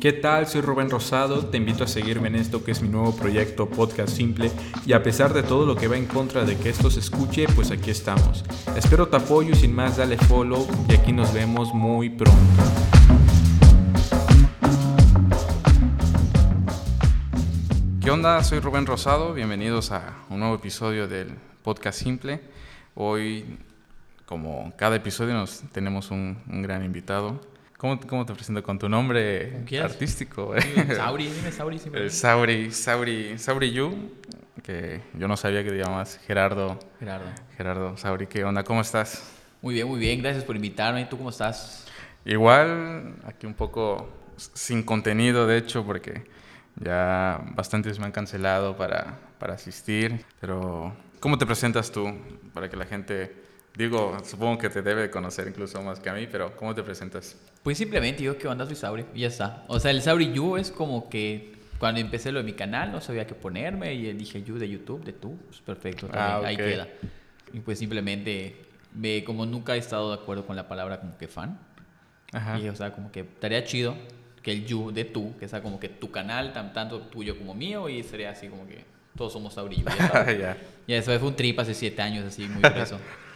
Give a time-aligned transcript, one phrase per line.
[0.00, 0.46] ¿Qué tal?
[0.46, 4.10] Soy Rubén Rosado, te invito a seguirme en esto que es mi nuevo proyecto Podcast
[4.14, 4.48] Simple
[4.86, 7.46] y a pesar de todo lo que va en contra de que esto se escuche,
[7.56, 8.44] pues aquí estamos.
[8.76, 12.38] Espero tu apoyo y sin más dale follow y aquí nos vemos muy pronto.
[18.00, 18.44] ¿Qué onda?
[18.44, 21.34] Soy Rubén Rosado, bienvenidos a un nuevo episodio del
[21.64, 22.40] Podcast Simple.
[22.94, 23.58] Hoy,
[24.26, 27.40] como cada episodio, nos tenemos un, un gran invitado.
[27.78, 30.52] ¿Cómo, ¿Cómo, te presento con tu nombre artístico?
[30.96, 31.80] Sauri, dime Sauri.
[31.94, 34.16] El Sauri, Sauri, Sauri Yu,
[34.64, 36.76] que yo no sabía que te llamas Gerardo.
[36.98, 37.26] Gerardo.
[37.56, 38.64] Gerardo, Sauri, ¿qué onda?
[38.64, 39.32] ¿Cómo estás?
[39.62, 41.04] Muy bien, muy bien, gracias por invitarme.
[41.04, 41.86] ¿Tú cómo estás?
[42.24, 46.24] Igual, aquí un poco sin contenido, de hecho, porque
[46.74, 52.12] ya bastantes me han cancelado para, para asistir, pero ¿cómo te presentas tú
[52.52, 53.46] para que la gente
[53.78, 57.36] Digo, supongo que te debe conocer incluso más que a mí, pero ¿cómo te presentas?
[57.68, 58.64] Pues simplemente yo, ¿qué onda?
[58.64, 59.62] Soy Sauri y ya está.
[59.66, 63.02] O sea, el Sauri You es como que cuando empecé lo de mi canal no
[63.02, 66.88] sabía qué ponerme y dije You de YouTube, de tú, pues perfecto, ah, ahí queda.
[67.52, 68.56] Y pues simplemente,
[68.94, 71.58] me, como nunca he estado de acuerdo con la palabra como que fan,
[72.32, 72.58] Ajá.
[72.58, 73.94] y o sea, como que estaría chido
[74.42, 77.90] que el You de tú, que sea como que tu canal, tanto tuyo como mío,
[77.90, 79.84] y sería así como que todos somos Sauri You.
[79.84, 80.56] Ya,
[80.86, 82.98] Y eso fue un trip hace siete años, así, muy preso.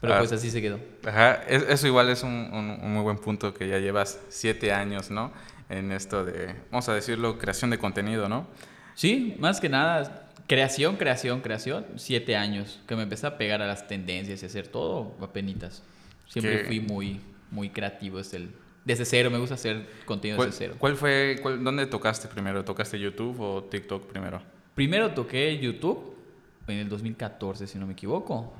[0.00, 0.80] Pero pues así se quedó.
[1.06, 5.30] Ajá, eso igual es un, un, muy buen punto que ya llevas siete años, ¿no?
[5.68, 8.46] En esto de, vamos a decirlo, creación de contenido, ¿no?
[8.94, 13.66] Sí, más que nada, creación, creación, creación, siete años, que me empecé a pegar a
[13.66, 15.82] las tendencias y hacer todo apenitas.
[16.26, 18.50] Siempre fui muy, muy creativo desde, el,
[18.84, 20.76] desde cero, me gusta hacer contenido desde cero.
[20.78, 22.64] ¿Cuál fue, cuál, dónde tocaste primero?
[22.64, 24.40] ¿Tocaste YouTube o TikTok primero?
[24.74, 26.16] Primero toqué YouTube
[26.68, 28.54] en el 2014, si no me equivoco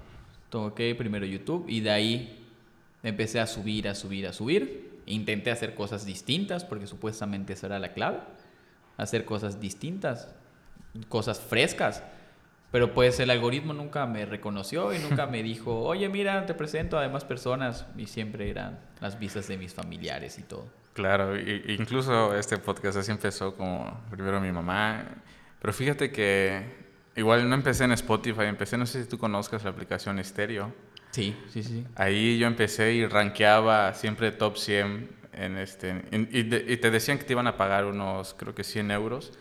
[0.51, 2.47] toqué primero YouTube y de ahí
[3.03, 5.01] empecé a subir, a subir, a subir.
[5.07, 8.19] Intenté hacer cosas distintas porque supuestamente esa era la clave.
[8.97, 10.35] Hacer cosas distintas,
[11.09, 12.03] cosas frescas.
[12.71, 16.99] Pero pues el algoritmo nunca me reconoció y nunca me dijo, oye, mira, te presento
[16.99, 17.87] a demás personas.
[17.97, 20.69] Y siempre eran las vistas de mis familiares y todo.
[20.93, 25.05] Claro, incluso este podcast así empezó como primero mi mamá.
[25.61, 29.71] Pero fíjate que Igual no empecé en Spotify, empecé, no sé si tú conozcas la
[29.71, 30.73] aplicación Stereo.
[31.11, 31.85] Sí, sí, sí.
[31.97, 37.33] Ahí yo empecé y rankeaba siempre top 100 en este, y, te decían que te
[37.33, 39.33] iban a pagar unos, creo que 100 euros.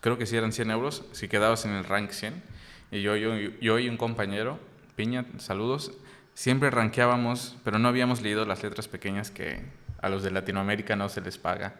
[0.00, 2.42] Creo que sí eran 100 euros si quedabas en el rank 100.
[2.90, 4.58] Y yo, yo, yo y un compañero,
[4.94, 5.92] Piña, saludos,
[6.34, 9.62] siempre rankeábamos, pero no habíamos leído las letras pequeñas que
[10.00, 11.74] a los de Latinoamérica no se les paga.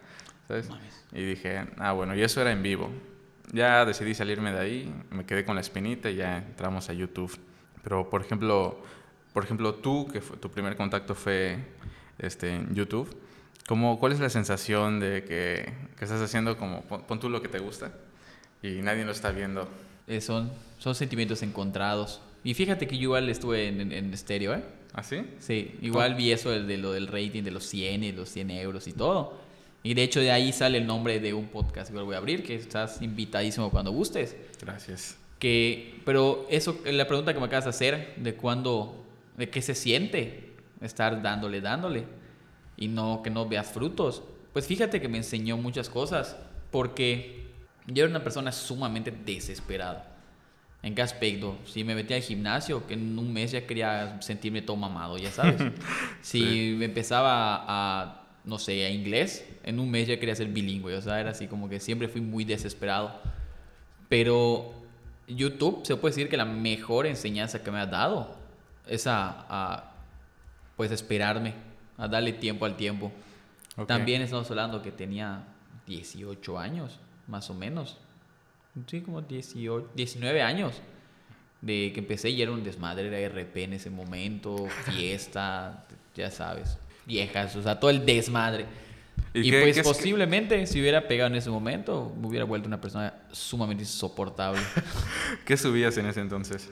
[0.49, 0.69] ¿sabes?
[1.11, 2.89] Y dije, ah, bueno, y eso era en vivo.
[3.51, 7.37] Ya decidí salirme de ahí, me quedé con la espinita y ya entramos a YouTube.
[7.83, 8.83] Pero, por ejemplo,
[9.33, 11.57] por ejemplo tú, que tu primer contacto fue
[12.17, 13.15] este, en YouTube,
[13.67, 17.47] ¿cómo, ¿cuál es la sensación de que, que estás haciendo como, pon, tú lo que
[17.47, 17.91] te gusta
[18.61, 19.67] y nadie lo está viendo?
[20.07, 22.21] Eh, son, son sentimientos encontrados.
[22.43, 24.63] Y fíjate que yo igual estuve en, en, estéreo, ¿eh?
[24.93, 25.23] ¿Ah, sí?
[25.39, 28.51] Sí, igual vi eso de, de, lo del rating de los 100 y los 100
[28.51, 29.37] euros y todo.
[29.83, 32.43] Y de hecho de ahí sale el nombre de un podcast que voy a abrir,
[32.43, 34.35] que estás invitadísimo cuando gustes.
[34.61, 35.17] Gracias.
[35.39, 39.05] Que, pero eso, la pregunta que me acabas de hacer, de cuándo,
[39.37, 42.05] de qué se siente estar dándole, dándole,
[42.75, 44.21] y no que no veas frutos.
[44.51, 46.35] Pues fíjate que me enseñó muchas cosas,
[46.71, 47.47] porque
[47.87, 50.17] yo era una persona sumamente desesperada.
[50.81, 51.57] ¿En qué aspecto?
[51.65, 55.31] Si me metía al gimnasio, que en un mes ya quería sentirme todo mamado, ya
[55.31, 55.61] sabes.
[56.21, 60.95] si me empezaba a no sé, a inglés, en un mes ya quería ser bilingüe,
[60.95, 63.19] o sea, era así como que siempre fui muy desesperado.
[64.07, 64.73] Pero
[65.27, 68.35] YouTube se puede decir que la mejor enseñanza que me ha dado
[68.87, 69.93] es a,
[70.75, 71.53] pues esperarme,
[71.97, 73.11] a darle tiempo al tiempo.
[73.87, 75.43] También estamos hablando que tenía
[75.85, 77.97] 18 años, más o menos.
[78.87, 80.81] Sí, como 18, 19 años
[81.61, 85.85] de que empecé y era un desmadre, era RP en ese momento, fiesta,
[86.15, 86.77] ya sabes
[87.09, 88.65] viejas, o sea, todo el desmadre.
[89.33, 93.83] Y, pues posiblemente si hubiera pegado en ese momento, me hubiera vuelto una persona sumamente
[93.83, 94.61] insoportable.
[95.45, 96.69] ¿Qué subías en ese entonces?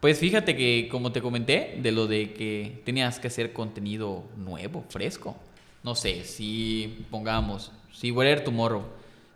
[0.00, 4.84] Pues fíjate que, como te comenté, de lo de que tenías que hacer contenido nuevo,
[4.88, 5.36] fresco.
[5.82, 8.84] No sé, si pongamos, si Whatever Tomorrow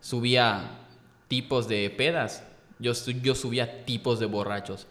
[0.00, 0.70] subía
[1.28, 2.44] tipos de pedas,
[2.78, 2.92] yo,
[3.22, 4.86] yo subía tipos de borrachos.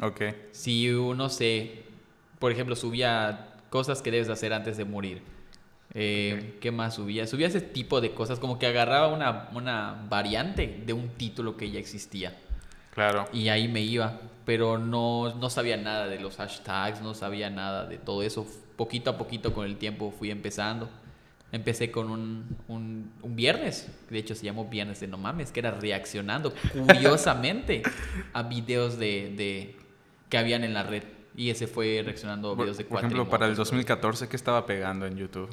[0.00, 0.22] Ok.
[0.52, 1.84] Si, no sé,
[2.38, 5.20] por ejemplo, subía cosas que debes hacer antes de morir.
[5.94, 7.26] Eh, ¿Qué más subía?
[7.26, 11.68] Subía ese tipo de cosas, como que agarraba una, una variante de un título que
[11.72, 12.38] ya existía.
[12.92, 13.24] Claro.
[13.32, 17.84] Y ahí me iba, pero no, no sabía nada de los hashtags, no sabía nada
[17.86, 18.46] de todo eso.
[18.76, 20.88] Poquito a poquito con el tiempo fui empezando.
[21.50, 25.58] Empecé con un, un, un viernes, de hecho se llamó Viernes de No Mames, que
[25.58, 27.82] era reaccionando curiosamente
[28.32, 29.76] a videos de, de
[30.28, 31.02] que habían en la red.
[31.34, 35.06] Y ese fue reaccionando a videos de Por ejemplo, para el 2014, ¿qué estaba pegando
[35.06, 35.48] en YouTube?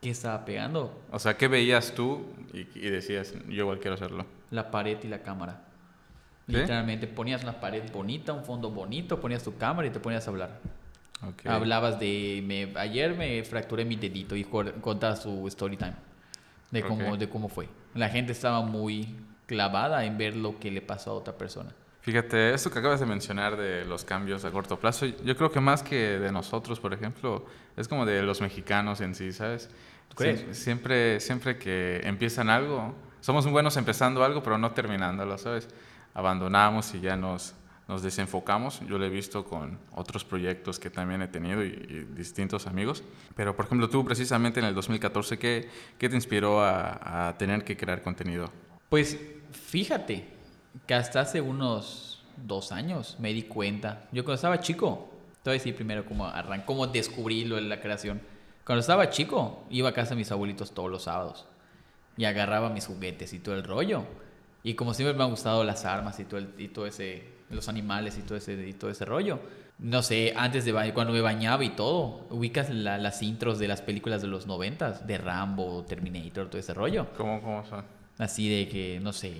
[0.00, 1.00] ¿Qué estaba pegando?
[1.10, 4.26] O sea, ¿qué veías tú y, y decías, yo igual quiero hacerlo?
[4.50, 5.62] La pared y la cámara.
[6.46, 6.52] ¿Sí?
[6.52, 10.30] Literalmente ponías una pared bonita, un fondo bonito, ponías tu cámara y te ponías a
[10.30, 10.60] hablar.
[11.44, 15.94] Hablabas de, me, ayer me fracturé mi dedito y contabas su story time
[16.70, 17.68] de cómo, de cómo fue.
[17.94, 19.16] La gente estaba muy
[19.46, 21.72] clavada en ver lo que le pasó a otra persona.
[22.04, 25.58] Fíjate, esto que acabas de mencionar de los cambios a corto plazo, yo creo que
[25.60, 27.46] más que de nosotros, por ejemplo,
[27.78, 29.70] es como de los mexicanos en sí, ¿sabes?
[30.36, 35.66] Sie- Siempre, siempre que empiezan algo, somos buenos empezando algo, pero no terminándolo, ¿sabes?
[36.12, 37.54] Abandonamos y ya nos,
[37.88, 38.80] nos desenfocamos.
[38.86, 43.02] Yo lo he visto con otros proyectos que también he tenido y, y distintos amigos.
[43.34, 47.64] Pero, por ejemplo, tú precisamente en el 2014, ¿qué, qué te inspiró a, a tener
[47.64, 48.52] que crear contenido?
[48.90, 49.18] Pues
[49.52, 50.33] fíjate
[50.86, 54.04] que hasta hace unos dos años me di cuenta.
[54.12, 55.08] Yo cuando estaba chico,
[55.42, 58.20] te voy a decir primero cómo arrancó, cómo descubrí lo de la creación.
[58.64, 61.46] Cuando estaba chico, iba a casa de mis abuelitos todos los sábados
[62.16, 64.04] y agarraba mis juguetes y todo el rollo.
[64.62, 67.68] Y como siempre me han gustado las armas y todo, el- y todo ese, los
[67.68, 69.38] animales y todo ese, y todo ese rollo.
[69.78, 73.82] No sé, antes de cuando me bañaba y todo, ubicas la- las intros de las
[73.82, 77.06] películas de los noventas, de Rambo, Terminator, todo ese rollo.
[77.16, 77.84] ¿Cómo, cómo son?
[78.16, 79.34] Así de que, no sé,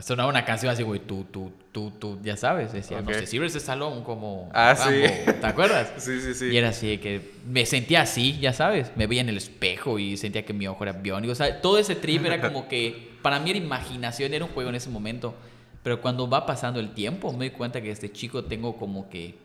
[0.00, 2.72] sonaba una canción así, güey, tú, tú, tú, tú, ya sabes.
[2.72, 3.14] Decía, no Ok.
[3.16, 5.32] sé, Silvestre Stallone como Ah, Rambo, sí.
[5.40, 5.92] ¿te acuerdas?
[5.98, 6.46] Sí, sí, sí.
[6.46, 8.92] Y era así que me sentía así, ya sabes.
[8.96, 11.32] Me veía en el espejo y sentía que mi ojo era biónico.
[11.32, 14.70] O sea, todo ese trip era como que, para mí era imaginación, era un juego
[14.70, 15.34] en ese momento.
[15.82, 19.36] Pero cuando va pasando el tiempo, me doy cuenta que desde chico tengo como que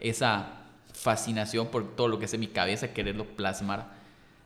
[0.00, 0.46] esa
[0.94, 3.86] fascinación por todo lo que es en mi cabeza, quererlo plasmar.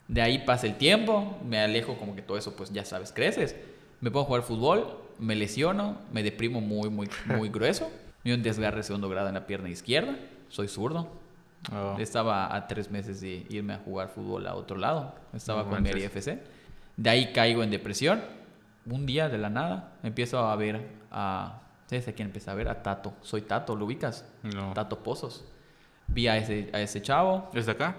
[0.09, 3.57] De ahí pasa el tiempo, me alejo como que todo eso, pues ya sabes, creces.
[4.01, 7.91] Me pongo a jugar fútbol, me lesiono, me deprimo muy, muy, muy grueso.
[8.25, 10.17] Me dio un desgarre de segundo grado en la pierna izquierda.
[10.49, 11.09] Soy zurdo.
[11.73, 11.97] Oh.
[11.99, 15.15] Estaba a tres meses de irme a jugar fútbol a otro lado.
[15.33, 15.83] Estaba No con.
[15.83, 16.41] Mary FC.
[16.97, 18.23] De ahí caigo en depresión.
[18.87, 20.81] Un día de la nada empiezo a ver
[21.11, 21.61] a...
[21.87, 22.69] ¿Sabes a quién empecé a ver?
[22.69, 23.15] A Tato.
[23.23, 24.25] Soy Tato, ¿lo ubicas?
[24.43, 24.73] No.
[24.75, 25.45] Tato Pozos.
[26.09, 27.51] Vi a ese, a ese chavo.
[27.53, 27.97] ¿Desde acá?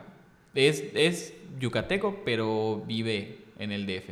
[0.54, 4.10] Es, es yucateco, pero vive en el DF.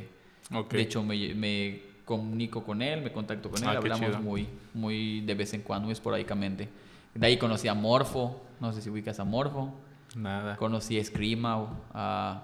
[0.54, 0.74] Ok.
[0.74, 5.22] De hecho, me, me comunico con él, me contacto con él, Ah, hablamos muy, muy
[5.22, 6.70] de vez en cuando, esporádicamente.
[7.14, 9.74] De ahí conocí a Morfo, no sé si ubicas a Morfo.
[10.16, 10.56] Nada.
[10.58, 12.44] Conocí a Screamo, a,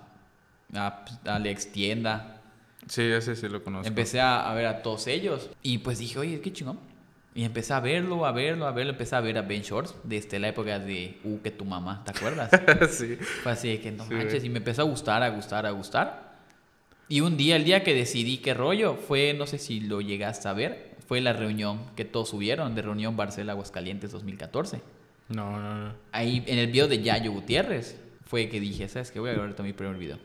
[0.74, 2.42] a, a Alex Tienda.
[2.88, 3.88] Sí, ese sí lo conozco.
[3.88, 6.80] Empecé a, a ver a todos ellos y pues dije, oye, qué chingón.
[7.34, 8.92] Y empecé a verlo, a verlo, a verlo.
[8.92, 12.12] Empecé a ver a Ben Shorts desde la época de Uh, que tu mamá, ¿te
[12.12, 12.50] acuerdas?
[12.90, 13.16] sí.
[13.16, 15.72] Fue así de que no Sí, manches, y me empezó a gustar, a gustar, a
[15.72, 16.31] gustar.
[17.12, 20.48] Y un día, el día que decidí qué rollo, fue, no sé si lo llegaste
[20.48, 24.82] a ver, fue la reunión que todos subieron, de reunión Barcelona Aguascalientes 2014.
[25.28, 25.94] No, no, no.
[26.14, 29.20] Ahí en el video de Yayo Gutiérrez, fue que dije, ¿sabes qué?
[29.20, 30.20] Voy a grabar mi primer video.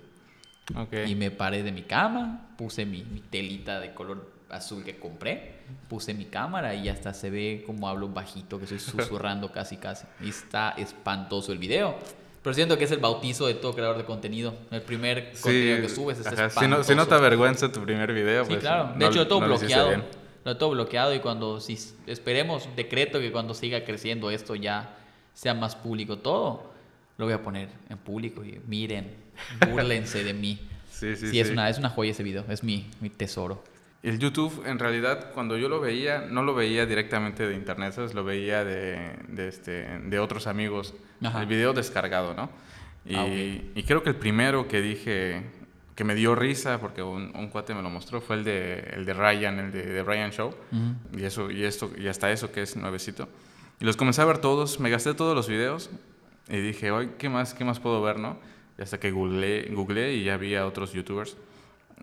[0.77, 1.09] Ok.
[1.09, 5.55] Y me paré de mi cama, puse mi, mi telita de color azul que compré,
[5.89, 10.07] puse mi cámara y hasta se ve como hablo bajito, que estoy susurrando casi casi.
[10.23, 11.99] Y está espantoso el video.
[12.47, 14.55] Pero siento que es el bautizo de todo creador de contenido.
[14.71, 18.45] El primer contenido que subes ajá, si, no, si no te avergüenza tu primer video,
[18.45, 18.61] Sí, pues.
[18.61, 18.93] claro.
[18.93, 19.89] De no- hecho, lo tengo no lo bloqueado.
[19.89, 20.05] bien.
[20.45, 21.77] Lo tengo bloqueado y cuando, si
[22.07, 24.95] esperemos, decreto que cuando siga creciendo esto ya
[25.35, 26.71] sea más público todo,
[27.19, 29.13] lo voy a poner en público y miren,
[29.69, 30.61] búrlense de mí.
[30.93, 31.41] Sí, sí, Sí, sí.
[31.41, 33.65] Es, una, es una joya ese video, es mi, mi tesoro.
[34.07, 38.15] El YouTube, en realidad, cuando yo lo veía, no lo veía directamente de internet, ¿sabes?
[38.15, 40.95] Lo veía de, de, este, de otros amigos.
[41.23, 41.41] Ajá.
[41.41, 42.49] El video descargado, ¿no?
[43.05, 45.43] Y, Ah, y creo que el primero que dije
[45.97, 49.07] que me dio risa, porque un, un cuate me lo mostró, fue el de, el
[49.07, 50.55] de Ryan, el de, de Ryan Show.
[51.17, 53.29] Y, eso, y, esto, y hasta eso que es nuevecito.
[53.81, 55.91] Y los comencé a ver todos, me gasté todos los videos
[56.49, 58.39] y dije, hoy ¿qué más, ¿qué más puedo ver, no?
[58.79, 61.37] Y hasta que googleé, googleé y ya había otros youtubers.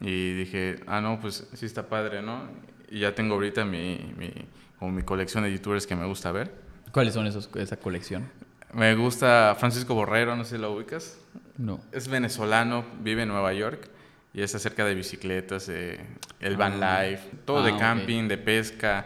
[0.04, 2.50] Y dije, ah, no, pues sí está padre, ¿no?
[2.90, 4.32] Y ya tengo ahorita mi, mi,
[4.78, 6.52] como mi colección de youtubers que me gusta ver.
[6.92, 8.30] ¿Cuáles son esos, esa colección?
[8.74, 11.18] Me gusta Francisco Borrero, no sé si lo ubicas.
[11.58, 11.80] No.
[11.92, 13.90] Es venezolano, vive en Nueva York
[14.34, 16.00] y es acerca de bicicletas, eh,
[16.40, 17.04] el van Ah.
[17.04, 17.80] life, todo Ah, de ok.
[17.80, 19.06] camping, de pesca,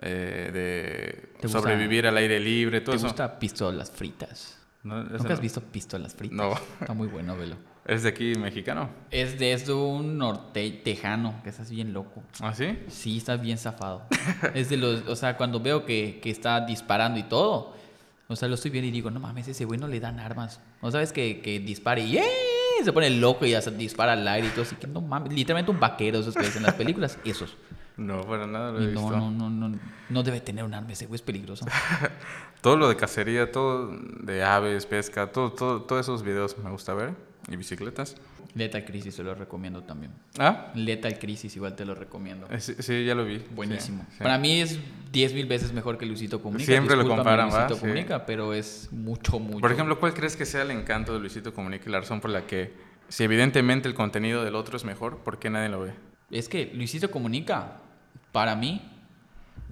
[0.00, 3.06] eh, ¿Te de gusta- sobrevivir al aire libre, todo ¿Te eso.
[3.08, 4.58] gusta pistolas fritas?
[4.82, 5.34] No, ¿Nunca no.
[5.34, 6.36] has visto pistolas fritas?
[6.36, 6.52] No.
[6.80, 7.56] Está muy bueno, velo.
[7.86, 8.88] ¿Es de aquí mexicano?
[9.10, 12.22] Es de, es de un norte tejano, que estás bien loco.
[12.40, 12.78] ¿Ah, sí?
[12.88, 14.02] Sí, estás bien zafado.
[14.54, 17.74] es de los, o sea, cuando veo que, que está disparando y todo,
[18.28, 20.60] o sea, lo estoy viendo y digo, no mames, ese güey no le dan armas.
[20.82, 22.24] ¿No sabes que, que dispare y ¡eh!
[22.84, 25.70] se pone loco y hasta dispara al aire y todo así que no mames, literalmente
[25.70, 27.56] un vaquero esos que ves en las películas, esos.
[27.96, 29.10] No, para nada lo he Y visto.
[29.10, 31.66] no, no, no, no, no debe tener un arma ese güey, es peligroso.
[32.62, 36.92] Todo lo de cacería, todo de aves, pesca, todo, todo, todos esos videos me gusta
[36.94, 37.14] ver.
[37.48, 38.16] Y bicicletas.
[38.54, 40.12] Lethal Crisis se lo recomiendo también.
[40.38, 42.46] Ah, Lethal Crisis igual te lo recomiendo.
[42.50, 43.42] eh, sí, sí, ya lo vi.
[43.54, 44.04] Buenísimo.
[44.08, 44.22] Sí, sí.
[44.22, 44.78] Para mí es
[45.12, 46.66] 10 mil veces mejor que Luisito Comunica.
[46.66, 47.80] Siempre lo comparan, Luisito ¿va?
[47.80, 49.60] Comunica, pero es mucho, mucho.
[49.60, 52.30] Por ejemplo, ¿cuál crees que sea el encanto de Luisito Comunica y la razón por
[52.30, 52.72] la que,
[53.08, 55.92] si evidentemente el contenido del otro es mejor, ¿por qué nadie lo ve?
[56.30, 57.78] Es que Luisito Comunica,
[58.32, 58.82] para mí,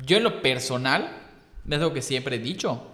[0.04, 1.10] yo en lo personal,
[1.68, 2.88] es lo que siempre he dicho,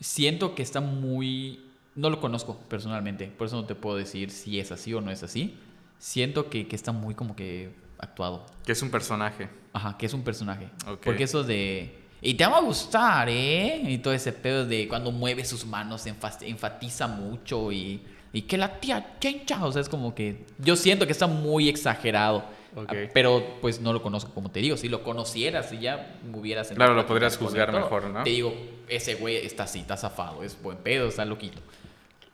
[0.00, 1.69] siento que está muy...
[1.94, 5.10] No lo conozco personalmente, por eso no te puedo decir si es así o no
[5.10, 5.58] es así.
[5.98, 8.46] Siento que, que está muy como que actuado.
[8.64, 9.48] Que es un personaje.
[9.72, 10.68] Ajá, que es un personaje.
[11.04, 11.98] Porque eso de...
[12.22, 13.82] Y te va a gustar, ¿eh?
[13.84, 18.78] Y todo ese pedo de cuando mueve sus manos, enfatiza mucho y, y que la
[18.78, 19.64] tía chencha.
[19.64, 22.44] O sea, es como que yo siento que está muy exagerado.
[22.76, 24.76] Ah, Pero pues no lo conozco, como te digo.
[24.76, 26.68] Si lo conocieras y ya me hubieras...
[26.68, 28.22] Claro, lo podrías juzgar mejor, ¿no?
[28.22, 28.54] Te digo,
[28.88, 31.60] ese güey está así, está zafado, es buen pedo, está loquito.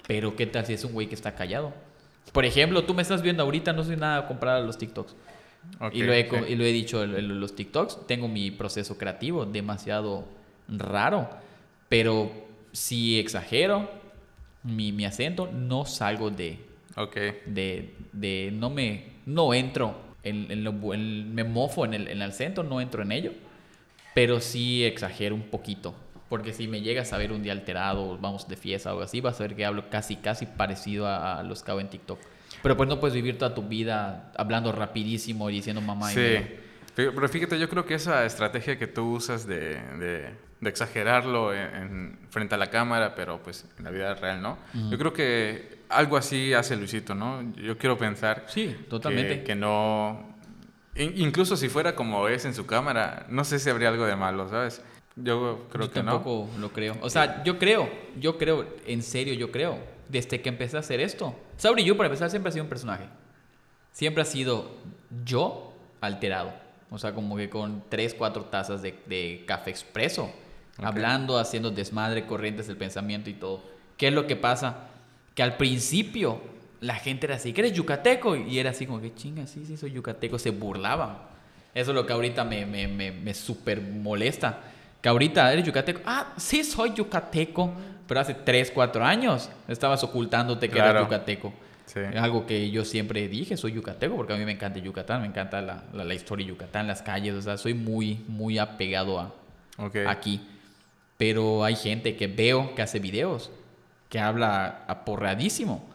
[0.06, 1.72] Pero ¿qué tal si es un güey que está callado?
[2.32, 5.14] Por ejemplo, tú me estás viendo ahorita, no soy nada comparado a los TikToks.
[5.80, 10.25] Ok, y, lo he, y lo he dicho los TikToks, tengo mi proceso creativo demasiado
[10.68, 11.28] raro,
[11.88, 12.30] pero
[12.72, 13.90] si exagero
[14.62, 16.58] mi, mi acento, no salgo de,
[16.96, 17.16] Ok.
[17.46, 22.22] de, de- no me, no entro, en, en lo en- me mofo en el, en
[22.22, 23.32] el acento, no entro en ello,
[24.14, 25.94] pero sí exagero un poquito.
[26.28, 29.21] Porque si me llegas a ver un día alterado, vamos de fiesta o algo así,
[29.21, 32.18] vas a ver que hablo casi, casi parecido a, a los que hago en TikTok.
[32.62, 36.21] Pero pues no puedes vivir toda tu vida hablando rapidísimo y diciendo mamá y Sí.
[36.21, 36.40] medio.
[36.97, 41.52] Fí- Pero fíjate, yo creo que esa estrategia que tú usas de, de- de exagerarlo
[41.54, 44.59] en, en- frente a la cámara, pero pues en la vida real, ¿no?
[44.90, 47.52] Yo creo que algo así hace Luisito, ¿no?
[47.56, 49.45] Yo quiero pensar Sí, que, totalmente.
[49.45, 50.35] que no...
[50.97, 54.16] in- incluso si fuera como es en su cámara, no sé si habría algo de
[54.16, 54.83] malo, ¿sabes?
[55.16, 56.12] Yo creo yo que no.
[56.12, 56.96] tampoco lo creo.
[57.00, 57.88] O sea, yo creo,
[58.20, 59.78] yo creo, en serio, yo creo.
[60.08, 61.35] Desde que empecé a hacer esto.
[61.56, 63.04] Sauri yo, para empezar, siempre ha sido un personaje.
[63.92, 64.70] Siempre ha sido
[65.25, 66.52] yo alterado.
[66.90, 70.30] O sea, como que con tres, cuatro tazas de, de café expreso.
[70.78, 73.62] Hablando, haciendo desmadre, corrientes del pensamiento y todo.
[73.96, 74.88] ¿Qué es lo que pasa?
[75.35, 76.40] Que al principio
[76.80, 78.37] la gente era así, que eres yucateco.
[78.37, 80.38] Y era así como que chinga, sí, sí, soy yucateco.
[80.38, 81.18] Se burlaban.
[81.75, 84.61] Eso es lo que ahorita me, me, me, me súper molesta.
[85.06, 86.00] Que ahorita eres yucateco.
[86.04, 87.72] Ah, sí, soy yucateco.
[88.08, 90.90] Pero hace 3, 4 años estabas ocultándote que Claro.
[90.98, 91.52] eras yucateco.
[91.84, 92.00] Sí.
[92.18, 95.62] Algo que yo siempre dije, soy yucateco, porque a mí me encanta Yucatán, me encanta
[95.62, 99.32] la, la, la historia de Yucatán, las calles, o sea, soy muy, muy apegado a
[100.08, 100.40] aquí.
[101.16, 103.52] Pero hay gente que veo que hace videos,
[104.08, 105.88] que habla aporradísimo.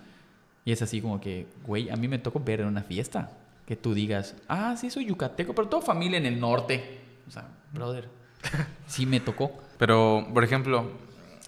[0.64, 3.30] Y es así como que, güey, a mí me tocó ver en una fiesta
[3.68, 7.00] que tú digas, ah, sí, soy yucateco, pero toda familia en el norte.
[7.28, 8.21] O sea, brother,
[8.88, 9.62] sí me tocó.
[9.78, 10.92] Pero, por ejemplo,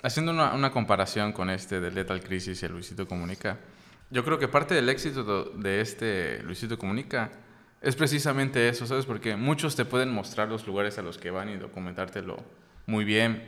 [0.01, 3.57] haciendo una, una comparación con este de Lethal Crisis y el Luisito Comunica,
[4.09, 7.31] yo creo que parte del éxito de este Luisito Comunica
[7.81, 9.05] es precisamente eso, ¿sabes?
[9.05, 12.43] Porque muchos te pueden mostrar los lugares a los que van y documentártelo
[12.85, 13.43] muy bien,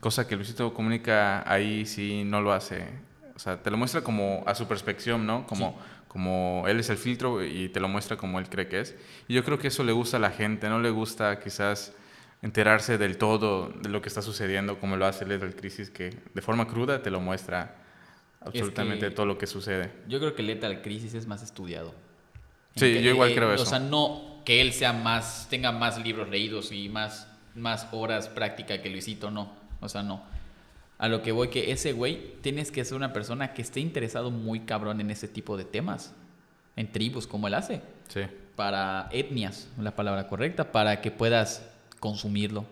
[0.00, 2.86] cosa que Luisito Comunica ahí sí no lo hace.
[3.34, 5.46] O sea, te lo muestra como a su perspección, ¿no?
[5.46, 5.78] Como,
[6.08, 8.94] como él es el filtro y te lo muestra como él cree que es.
[9.28, 11.92] Y yo creo que eso le gusta a la gente, no le gusta quizás
[12.42, 16.42] enterarse del todo de lo que está sucediendo, como lo hace Lethal Crisis, que de
[16.42, 17.76] forma cruda te lo muestra
[18.40, 19.90] absolutamente que- todo lo que sucede.
[20.08, 21.94] Yo creo que Lethal Crisis es más estudiado.
[22.76, 23.64] Sí, Que- yo igual eh, creo O eso.
[23.66, 28.80] sea, no que él sea más, tenga más libros leídos y más, más horas práctica
[28.80, 29.52] que Luisito, no.
[29.80, 30.22] O sea, no.
[30.98, 34.30] A lo que voy que ese güey tienes que ser una persona que esté interesado
[34.30, 36.14] muy cabrón en ese tipo de temas.
[36.76, 37.80] En tribus, como él hace.
[38.08, 38.20] Sí.
[38.54, 41.68] Para etnias, la palabra correcta, para que puedas
[42.00, 42.64] consumirlo.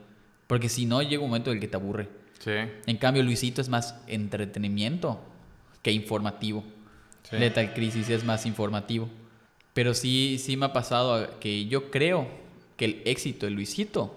[0.47, 2.09] Porque si no, llega un momento en el que te aburre.
[2.39, 2.51] Sí.
[2.87, 5.21] En cambio, Luisito es más entretenimiento
[5.83, 6.65] que informativo.
[7.31, 7.37] Sí.
[7.39, 9.09] Lethal Crisis es más informativo.
[9.73, 12.29] Pero sí, sí me ha pasado que yo creo
[12.77, 14.15] que el éxito de Luisito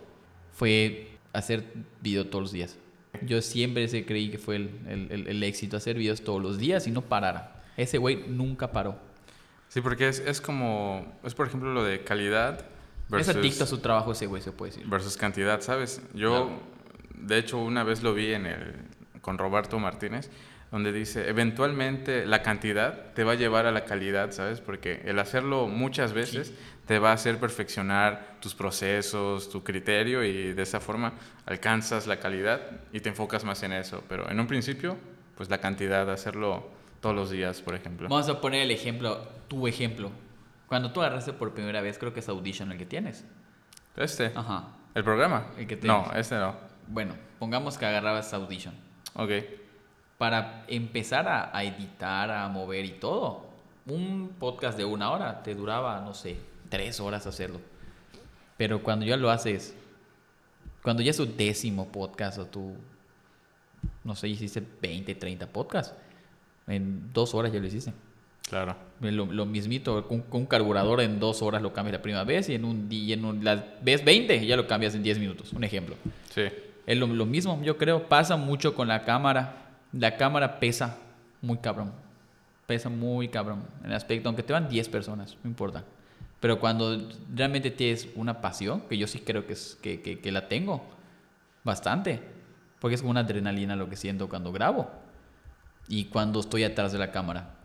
[0.51, 1.63] fue hacer
[2.01, 2.77] video todos los días.
[3.25, 6.57] Yo siempre se creí que fue el, el- el- el éxito, hacer videos todos los
[6.57, 7.63] días y no parara.
[7.77, 8.97] Ese güey nunca paró.
[9.69, 12.65] Sí, porque es, es como, es por ejemplo lo de calidad
[13.07, 14.87] Es versus, adicto a su trabajo ese güey, se puede decir.
[14.87, 16.01] versus cantidad, ¿sabes?
[16.13, 16.49] Yo,
[17.13, 18.73] de hecho, una vez lo vi en el,
[19.21, 20.29] con Roberto Martínez,
[20.71, 24.59] donde dice, eventualmente la cantidad te va a llevar a la calidad, ¿sabes?
[24.59, 26.53] Porque el hacerlo muchas veces
[26.85, 31.13] te va a hacer perfeccionar tus procesos, tu criterio y de esa forma
[31.45, 32.61] alcanzas la calidad
[32.91, 34.03] y te enfocas más en eso.
[34.09, 34.97] Pero en un principio,
[35.35, 38.09] pues la cantidad, hacerlo todos los días, por ejemplo.
[38.09, 40.11] Vamos a poner el ejemplo, tu ejemplo.
[40.67, 43.25] Cuando tú agarraste por primera vez, creo que es Audition el que tienes.
[43.95, 44.31] Este.
[44.35, 44.67] Ajá.
[44.93, 45.47] ¿El programa?
[45.57, 46.21] El que no, tienes.
[46.21, 46.55] este no.
[46.87, 48.73] Bueno, pongamos que agarrabas Audition.
[49.13, 49.31] Ok.
[50.17, 53.45] Para empezar a, a editar, a mover y todo,
[53.85, 56.37] un podcast de una hora te duraba, no sé,
[56.69, 57.61] tres horas hacerlo.
[58.57, 59.75] Pero cuando ya lo haces,
[60.81, 62.75] cuando ya es tu décimo podcast o tu,
[64.03, 65.95] no sé, hiciste 20, 30 podcasts,
[66.65, 67.93] en dos horas ya lo hiciste.
[68.49, 68.75] Claro.
[69.01, 72.49] Lo, lo mismito, con, con un carburador en dos horas lo cambias la primera vez
[72.49, 75.53] y en un día, en un, la vez 20 ya lo cambias en 10 minutos.
[75.53, 75.95] Un ejemplo.
[76.33, 76.43] Sí.
[76.85, 78.07] Es lo, lo mismo, yo creo.
[78.07, 79.67] Pasa mucho con la cámara.
[79.91, 80.97] La cámara pesa
[81.41, 81.91] muy cabrón.
[82.65, 83.63] Pesa muy cabrón.
[83.83, 85.83] En el aspecto, aunque te van 10 personas, no importa.
[86.39, 90.31] Pero cuando realmente tienes una pasión, que yo sí creo que, es, que, que, que
[90.31, 90.85] la tengo,
[91.63, 92.21] bastante.
[92.79, 94.89] Porque es como una adrenalina lo que siento cuando grabo.
[95.89, 97.57] Y cuando estoy atrás de la cámara.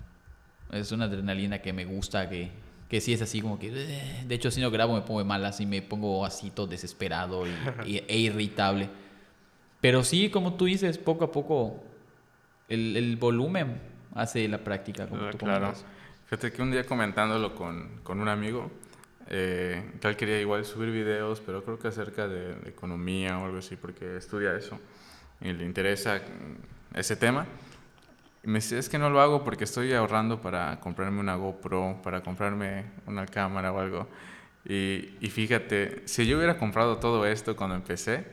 [0.73, 2.51] Es una adrenalina que me gusta, que,
[2.89, 3.71] que sí es así como que...
[3.71, 7.45] De hecho, si no grabo me pongo mal, así me pongo así todo desesperado
[7.87, 8.89] y, e irritable.
[9.81, 11.83] Pero sí, como tú dices, poco a poco
[12.69, 13.81] el, el volumen
[14.15, 15.07] hace la práctica.
[15.07, 15.61] Como Ah, tú claro.
[15.67, 15.85] comentas.
[16.27, 18.71] Fíjate que un día comentándolo con, con un amigo,
[19.29, 23.45] eh, que él quería igual subir videos, pero creo que acerca de, de economía o
[23.45, 24.79] algo así, porque estudia eso
[25.43, 26.23] y le interesa
[26.95, 27.47] ese tema.
[28.45, 32.01] Y me decía, es que no lo hago porque estoy ahorrando para comprarme una GoPro,
[32.03, 34.09] para comprarme una cámara o algo.
[34.65, 38.25] Y, y fíjate, si yo hubiera comprado todo esto cuando empecé,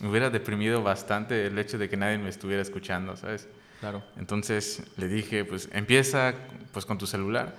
[0.00, 3.48] me hubiera deprimido bastante el hecho de que nadie me estuviera escuchando, ¿sabes?
[3.78, 4.02] Claro.
[4.16, 6.34] Entonces le dije, pues empieza
[6.72, 7.54] pues con tu celular.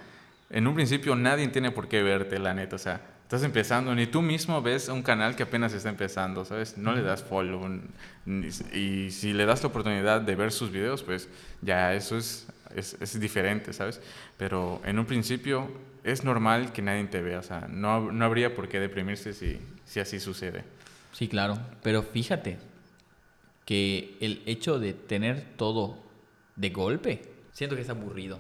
[0.50, 3.02] En un principio nadie tiene por qué verte, la neta, o sea,
[3.34, 6.78] estás empezando, ni tú mismo ves un canal que apenas está empezando, ¿sabes?
[6.78, 7.68] No le das follow.
[8.28, 11.28] Y si le das la oportunidad de ver sus videos, pues
[11.64, 14.00] ya eso es, es, es diferente, ¿sabes?
[14.38, 15.68] Pero en un principio
[16.04, 19.58] es normal que nadie te vea, o sea, no, no habría por qué deprimirse si,
[19.84, 20.64] si así sucede.
[21.12, 21.58] Sí, claro.
[21.82, 22.60] Pero fíjate
[23.66, 25.98] que el hecho de tener todo
[26.56, 28.38] de golpe, siento que es aburrido.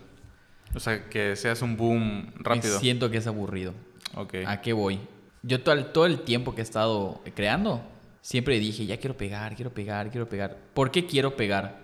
[0.75, 2.79] O sea, que seas un boom rápido.
[2.79, 3.73] Siento que es aburrido.
[4.15, 4.35] Ok.
[4.45, 4.99] ¿A qué voy?
[5.41, 7.81] Yo todo el, todo el tiempo que he estado creando,
[8.21, 10.57] siempre dije, ya quiero pegar, quiero pegar, quiero pegar.
[10.73, 11.77] ¿Por qué quiero pegar?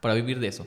[0.00, 0.66] Para vivir de eso.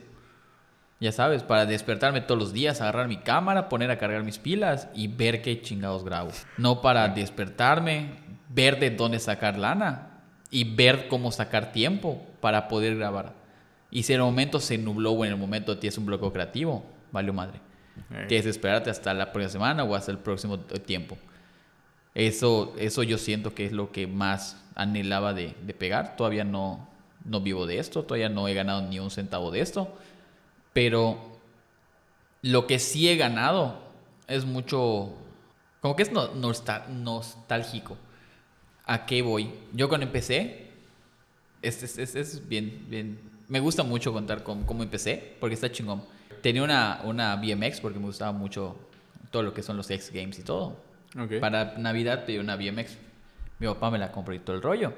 [0.99, 4.87] Ya sabes, para despertarme todos los días, agarrar mi cámara, poner a cargar mis pilas
[4.95, 6.31] y ver qué chingados grabo.
[6.57, 8.15] No para despertarme,
[8.49, 13.33] ver de dónde sacar lana y ver cómo sacar tiempo para poder grabar.
[13.91, 16.83] Y si en el momento se nubló o en el momento tienes un bloqueo creativo,
[17.11, 17.59] valió madre.
[18.11, 21.17] Eh, Tienes que esperarte hasta la próxima semana o hasta el próximo tiempo.
[22.15, 26.15] Eso, eso yo siento que es lo que más anhelaba de, de pegar.
[26.15, 26.87] Todavía no,
[27.25, 29.95] no vivo de esto, todavía no he ganado ni un centavo de esto.
[30.73, 31.37] Pero
[32.41, 33.79] lo que sí he ganado
[34.27, 35.13] es mucho,
[35.81, 37.97] como que es no- nostálgico.
[38.85, 39.51] ¿A qué voy?
[39.73, 40.71] Yo cuando empecé,
[41.61, 46.03] es, es, es- bien, bien, me gusta mucho contar con, cómo empecé, porque está chingón.
[46.47, 48.77] Tenía una, una BMX porque me gustaba mucho
[49.31, 50.77] todo lo que son los X Games y todo.
[51.19, 51.41] ok.
[51.41, 52.97] Para Navidad pedí una BMX.
[53.59, 54.93] Mi papá me la compró y todo el rollo.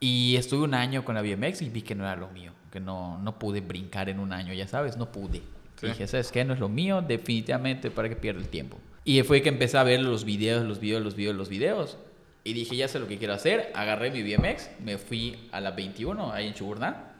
[0.00, 2.52] Y estuve un año con la BMX y vi que no era lo mío.
[2.72, 5.42] Que no, no pude brincar en un año, ya sabes, no pude.
[5.78, 5.88] Sí.
[5.88, 6.42] Dije, ¿sabes qué?
[6.42, 8.78] No es lo mío, definitivamente, para que pierda el tiempo.
[9.04, 11.98] Y fue que empecé a ver los videos, los videos, los videos, los videos.
[12.44, 13.70] Y dije, ya sé lo que quiero hacer.
[13.74, 17.12] Agarré mi BMX, me fui a la 21, ahí en Chuburná,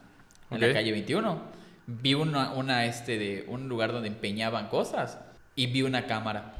[0.49, 1.53] en la calle 21.
[1.87, 5.19] Vi una, una, este, de un lugar donde empeñaban cosas
[5.55, 6.53] y vi una cámara.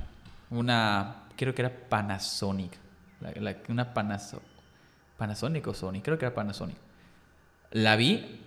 [0.50, 2.72] Una, creo que era Panasonic.
[3.22, 4.42] La- la- una Panaso-
[5.18, 6.78] Panasonic o Sony, creo que era Panasonic.
[7.72, 8.40] La vi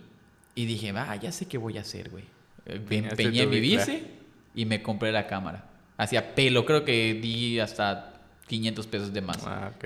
[0.54, 2.24] y dije, va, ya sé qué voy a hacer, güey.
[2.66, 4.06] Eh, Empeñé mi bici
[4.54, 5.64] y me compré la cámara.
[5.96, 8.12] Hacía pelo, creo que di hasta
[8.46, 9.44] 500 pesos de más.
[9.46, 9.84] Ah, ok.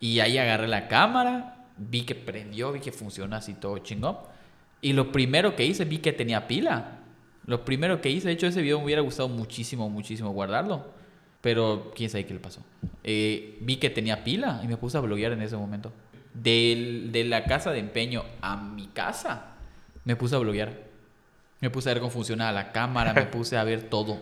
[0.00, 4.16] Y ahí agarré la cámara, vi que prendió, vi que funciona así todo chingón.
[4.84, 6.98] Y lo primero que hice, vi que tenía pila.
[7.46, 10.84] Lo primero que hice, de hecho ese video me hubiera gustado muchísimo, muchísimo guardarlo.
[11.40, 12.60] Pero quién sabe qué le pasó.
[13.02, 15.92] Eh, vi que tenía pila y me puse a bloguear en ese momento.
[16.34, 19.54] Del- de la casa de empeño a mi casa,
[20.04, 20.72] me puse a bloguear.
[21.60, 24.18] Me puse a ver cómo funcionaba la cámara, me puse a ver todo.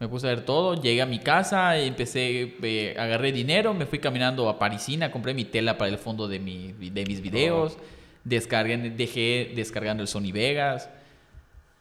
[0.00, 3.98] Me puse a ver todo, llegué a mi casa, empecé, eh, agarré dinero, me fui
[4.00, 7.76] caminando a Parisina, compré mi tela para el fondo de, mi, de mis videos,
[8.24, 10.88] descargué, dejé descargando el Sony Vegas,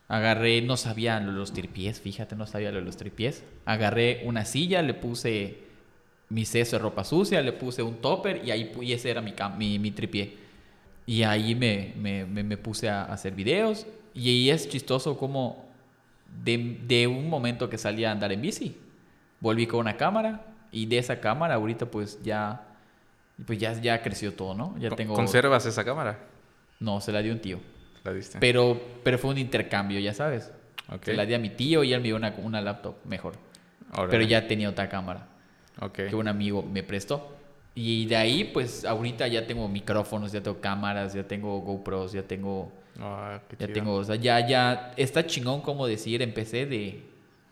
[0.07, 5.59] agarré, no sabía los tripiés, fíjate, no sabía los tripiés, agarré una silla, le puse
[6.29, 9.33] mi ceso de ropa sucia, le puse un topper y ahí y ese era mi,
[9.57, 10.37] mi, mi tripié.
[11.05, 15.65] Y ahí me, me, me, me puse a hacer videos y ahí es chistoso como
[16.43, 18.77] de, de un momento que salía a andar en bici.
[19.39, 22.67] Volví con una cámara y de esa cámara ahorita pues ya
[23.45, 24.75] pues ya, ya creció todo, ¿no?
[24.77, 26.19] Ya tengo ¿Conservas esa cámara?
[26.81, 27.59] No, se la dio un tío.
[28.03, 28.37] La diste.
[28.39, 30.51] Pero pero fue un intercambio, ya sabes.
[30.89, 31.05] Ok.
[31.05, 33.35] Se la di a mi tío y él me dio una, una laptop mejor.
[33.93, 34.09] Órale.
[34.09, 35.27] Pero ya tenía otra cámara
[35.79, 35.93] Ok.
[36.09, 37.37] que un amigo me prestó.
[37.75, 42.23] Y de ahí pues ahorita ya tengo micrófonos, ya tengo cámaras, ya tengo GoPros, ya
[42.23, 43.73] tengo Ah, qué ya chido.
[43.73, 47.05] tengo, o sea, ya, ya, está chingón como decir, empecé de,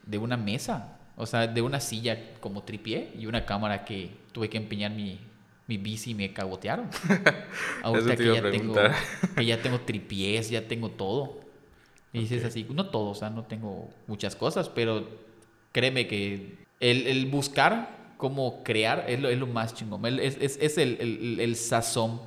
[0.06, 4.50] de una mesa, o sea, de una silla como tripié y una cámara que tuve
[4.50, 5.18] que empeñar mi,
[5.70, 6.90] mi bici me cagotearon.
[7.84, 8.74] Ahorita que iba a ya, tengo,
[9.36, 11.40] que ya tengo tripiés, ya tengo todo.
[12.12, 15.08] Y dices así, no todo, o sea, no tengo muchas cosas, pero
[15.72, 20.36] créeme que el, el buscar cómo crear es lo, es lo más chingón, el- es,
[20.42, 22.20] es, es el, el, el sazón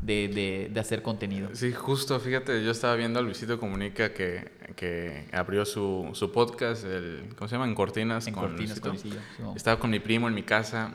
[0.00, 1.50] de, de, de hacer contenido.
[1.52, 6.84] Sí, justo, fíjate, yo estaba viendo a Luisito Comunica que, que abrió su, su podcast,
[6.86, 7.66] el, ¿cómo se llama?
[7.66, 8.26] En Cortinas.
[8.28, 8.96] En con cortinas, con.
[9.54, 10.94] Estaba con mi primo en mi casa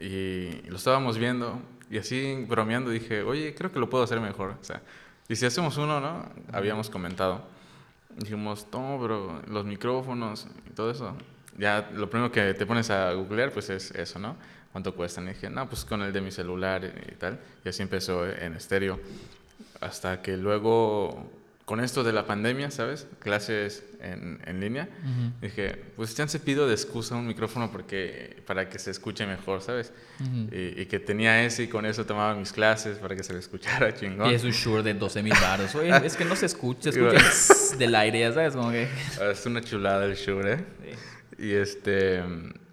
[0.00, 4.56] y lo estábamos viendo y así bromeando dije, oye, creo que lo puedo hacer mejor.
[4.60, 4.82] O sea,
[5.28, 6.28] y si hacemos uno, ¿no?
[6.52, 7.42] Habíamos comentado.
[8.16, 11.14] Dijimos, no, pero los micrófonos y todo eso.
[11.56, 14.36] Ya lo primero que te pones a googlear, pues es eso, ¿no?
[14.72, 15.26] ¿Cuánto cuestan?
[15.26, 17.38] Y dije, no, pues con el de mi celular y tal.
[17.64, 18.98] Y así empezó en estéreo.
[19.80, 21.30] Hasta que luego,
[21.64, 23.06] con esto de la pandemia, ¿sabes?
[23.20, 24.86] Clases en, en línea.
[25.40, 29.62] Dije, pues ya se pido de excusa un micrófono porque, para que se escuche mejor,
[29.62, 29.92] ¿sabes?
[30.52, 33.38] Y, y que tenía ese y con eso tomaba mis clases para que se le
[33.38, 34.30] escuchara chingón.
[34.30, 35.74] Y es un Shure de 12 mil baros.
[35.74, 38.86] Oye, es que no se escucha, se escucha tss del aire, sabes, como que...
[39.20, 40.64] Ah, Es una chulada el Shure, ¿eh?
[41.38, 42.22] Y este...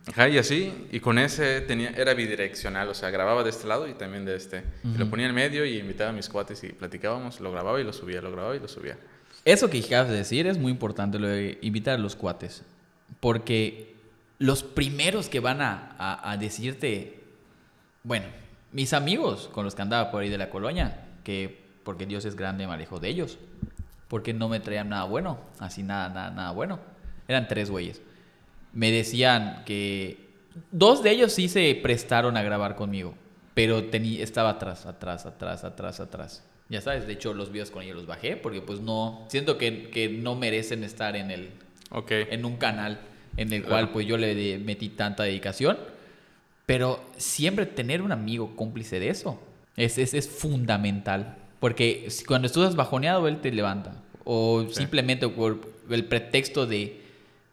[0.08, 3.88] Ajá, y así, y con ese tenía, era bidireccional, o sea, grababa de este lado
[3.88, 4.64] y también de este.
[4.84, 7.84] Y lo ponía en medio y invitaba a mis cuates y platicábamos, lo grababa y
[7.84, 8.98] lo subía, lo grababa y lo subía.
[9.46, 12.64] Eso que acabas de decir es muy importante, lo de invitar a los cuates.
[13.20, 13.96] Porque
[14.40, 17.20] los primeros que van a, a- a decirte,
[18.04, 18.26] bueno,
[18.72, 22.36] mis amigos con los que andaba por ahí de la colonia, que porque Dios es
[22.36, 23.38] grande me alejo de ellos,
[24.08, 26.80] porque no me traían nada bueno, así nada, nada, nada bueno.
[27.28, 28.02] Eran tres güeyes.
[28.74, 30.18] Me decían que
[30.72, 33.14] dos de ellos sí se prestaron a grabar conmigo,
[33.54, 36.44] pero tení, estaba atrás, atrás, atrás, atrás, atrás.
[36.70, 39.90] Ya sabes, de hecho los videos con ellos los bajé porque pues no, siento que,
[39.90, 41.50] que no merecen estar en, el,
[41.90, 42.12] Ok.
[42.12, 43.00] en un canal
[43.38, 43.70] en el Claro.
[43.88, 45.78] cual pues yo le de- metí tanta dedicación.
[46.66, 49.42] Pero siempre tener un amigo cómplice de eso
[49.76, 51.36] es, es, es fundamental.
[51.60, 53.94] Porque cuando estás bajoneado, él te levanta.
[54.24, 54.76] O Sí.
[54.76, 57.02] simplemente por el pretexto de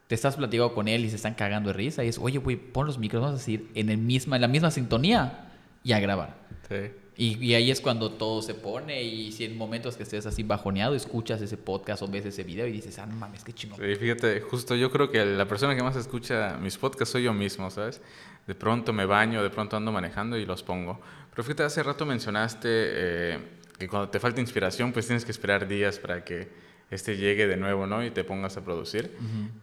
[0.09, 2.03] te estás platicando con él y se están cagando de risa.
[2.03, 4.47] Y es, oye, güey, pon los micros, vamos a decir, en, el misma, en la
[4.47, 5.51] misma sintonía
[5.83, 6.35] y a grabar.
[6.67, 6.91] Sí.
[7.15, 9.03] Y, y ahí es cuando todo se pone.
[9.03, 12.65] Y si en momentos que estés así bajoneado, escuchas ese podcast o ves ese video
[12.65, 13.77] y dices, ah, no mames, qué chingón.
[13.77, 17.33] Sí, fíjate, justo yo creo que la persona que más escucha mis podcasts soy yo
[17.33, 18.01] mismo, ¿sabes?
[18.47, 20.99] De pronto me baño, de pronto ando manejando y los pongo.
[21.29, 23.39] Pero fíjate, hace rato mencionaste eh,
[23.77, 26.49] que cuando te falta inspiración, pues tienes que esperar días para que
[26.91, 28.03] este llegue de nuevo, ¿no?
[28.03, 29.15] Y te pongas a producir.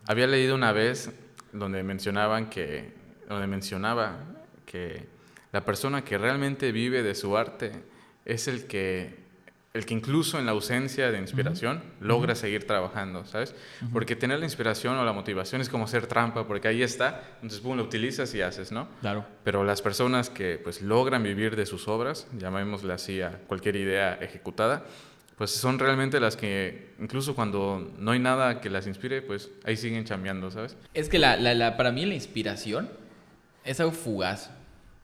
[0.07, 1.11] Había leído una vez
[1.53, 2.93] donde mencionaban que,
[3.29, 4.19] donde mencionaba
[4.65, 5.07] que
[5.53, 7.73] la persona que realmente vive de su arte
[8.25, 9.25] es el que,
[9.73, 13.55] el que incluso en la ausencia de inspiración logra seguir trabajando, ¿sabes?
[13.93, 17.61] Porque tener la inspiración o la motivación es como hacer trampa, porque ahí está, entonces
[17.61, 18.89] pum, lo utilizas y haces, ¿no?
[19.01, 19.25] Claro.
[19.45, 24.15] Pero las personas que pues logran vivir de sus obras, llamémosle así a cualquier idea
[24.15, 24.85] ejecutada,
[25.37, 29.77] pues son realmente las que incluso cuando no hay nada que las inspire, pues ahí
[29.77, 30.77] siguen chambeando, ¿sabes?
[30.95, 32.89] Es que la, la- la- para mí la inspiración
[33.65, 34.51] es algo fugaz.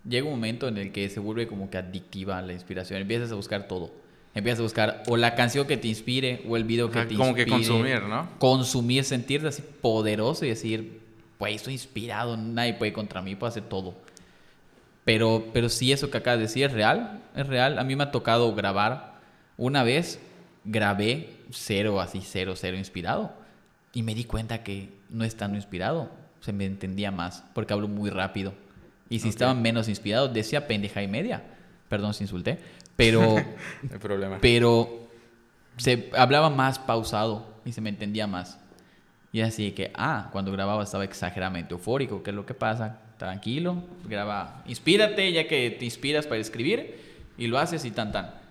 [0.08, 3.00] Llega un momento en el que se vuelve como que adictiva la inspiración.
[3.00, 3.92] Empiezas a buscar todo.
[4.34, 7.34] Empiezas a buscar o la canción que te inspire o el video que te como
[7.34, 7.56] que inspire.
[7.68, 8.30] consumir, ¿no?
[8.38, 11.00] Consumir, sentirte así poderoso y decir,
[11.38, 13.94] pues estoy inspirado, nadie puede contra mí, puedo hacer todo.
[15.04, 17.78] Pero, pero sí, eso que acabas de decir es real, es real.
[17.78, 19.11] A mí me ha tocado grabar.
[19.62, 20.18] Una vez
[20.64, 23.32] grabé cero, así, cero, cero inspirado.
[23.92, 28.10] Y me di cuenta que no estando inspirado, se me entendía más, porque hablo muy
[28.10, 28.54] rápido.
[29.08, 31.44] Y si estaba menos inspirado, decía pendeja y media.
[31.88, 32.58] Perdón si insulté.
[32.96, 33.20] Pero,
[33.82, 34.38] No hay problema.
[34.40, 35.06] pero
[35.76, 38.58] se hablaba más pausado y se me entendía más.
[39.30, 42.24] Y así que, ah, cuando grababa estaba exageradamente eufórico.
[42.24, 42.98] ¿Qué es lo que pasa?
[43.16, 43.76] Tranquilo,
[44.08, 44.64] graba.
[44.66, 46.96] Inspírate ya que te inspiras para escribir
[47.38, 48.41] y lo haces y tan tan.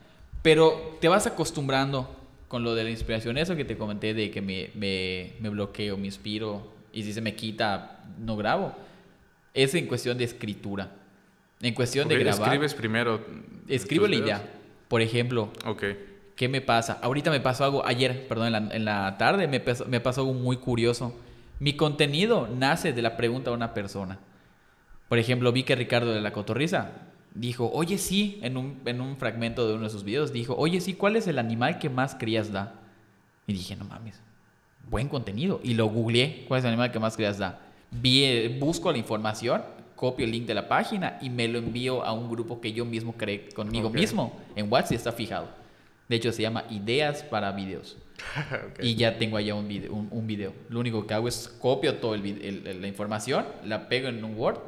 [0.41, 2.15] Pero te vas acostumbrando
[2.47, 3.37] con lo de la inspiración.
[3.37, 7.21] Eso que te comenté de que me, me, me bloqueo, me inspiro y si se
[7.21, 8.75] me quita, no grabo.
[9.53, 10.91] Es en cuestión de escritura.
[11.61, 12.41] En cuestión de grabar.
[12.41, 13.21] Escribes primero.
[13.67, 14.49] Escribo la idea.
[14.87, 15.83] Por ejemplo, Ok.
[16.35, 16.97] ¿Qué me pasa?
[17.03, 20.21] Ahorita me pasó algo, ayer, perdón, en la, en la tarde me pasó, me pasó
[20.21, 21.15] algo muy curioso.
[21.59, 24.17] Mi contenido nace de la pregunta de una persona.
[25.07, 29.17] Por ejemplo, vi que Ricardo de la Cotorriza dijo, oye sí, en un, en un
[29.17, 32.15] fragmento de uno de sus videos, dijo, oye sí, ¿cuál es el animal que más
[32.15, 32.75] crías da?
[33.47, 34.19] Y dije, no mames,
[34.89, 35.59] buen contenido.
[35.63, 37.59] Y lo googleé, ¿cuál es el animal que más crías da?
[37.91, 39.61] Vi, eh, busco la información,
[39.95, 42.85] copio el link de la página y me lo envío a un grupo que yo
[42.85, 44.39] mismo creé conmigo mismo.
[44.55, 45.47] En WhatsApp está fijado.
[46.07, 47.97] De hecho, se llama Ideas para Videos.
[48.81, 50.53] Y ya tengo allá un video, un, un video.
[50.69, 54.59] Lo único que hago es copio toda la información, la pego en un Word,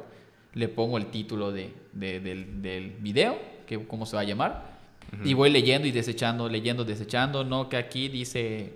[0.54, 4.74] le pongo el título de, de- del, del video, que cómo se va a llamar,
[5.22, 7.44] y voy leyendo y desechando, leyendo, desechando.
[7.44, 8.72] No, que aquí dice,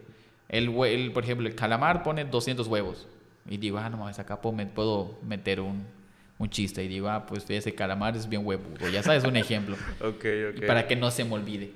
[0.49, 3.07] el, el, por ejemplo, el calamar pone 200 huevos.
[3.51, 5.85] Y digo, ah, no mames, acá puedo, me- puedo meter un,
[6.39, 6.85] un chiste.
[6.85, 8.89] Y digo, ah, pues ese calamar es bien huevudo.
[8.89, 9.77] Ya sabes, un ejemplo.
[10.01, 10.67] Ok, ok.
[10.67, 11.73] Para que no se me olvide.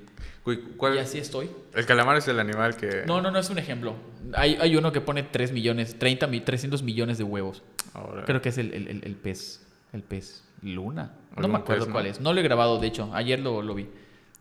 [0.76, 1.50] ¿cuál- Y así estoy.
[1.74, 3.02] El calamar es el animal que...
[3.06, 3.94] No, no, no es un ejemplo.
[4.34, 7.62] Hay, hay uno que pone 3 millones, 30, mi- 300 millones de huevos.
[7.94, 9.64] Ahora- Creo que es el, el- el- el pez.
[9.92, 11.12] El pez luna.
[11.36, 12.20] No me acuerdo cuál es.
[12.20, 13.10] No lo he grabado, de hecho.
[13.14, 13.88] Ayer lo, lo vi.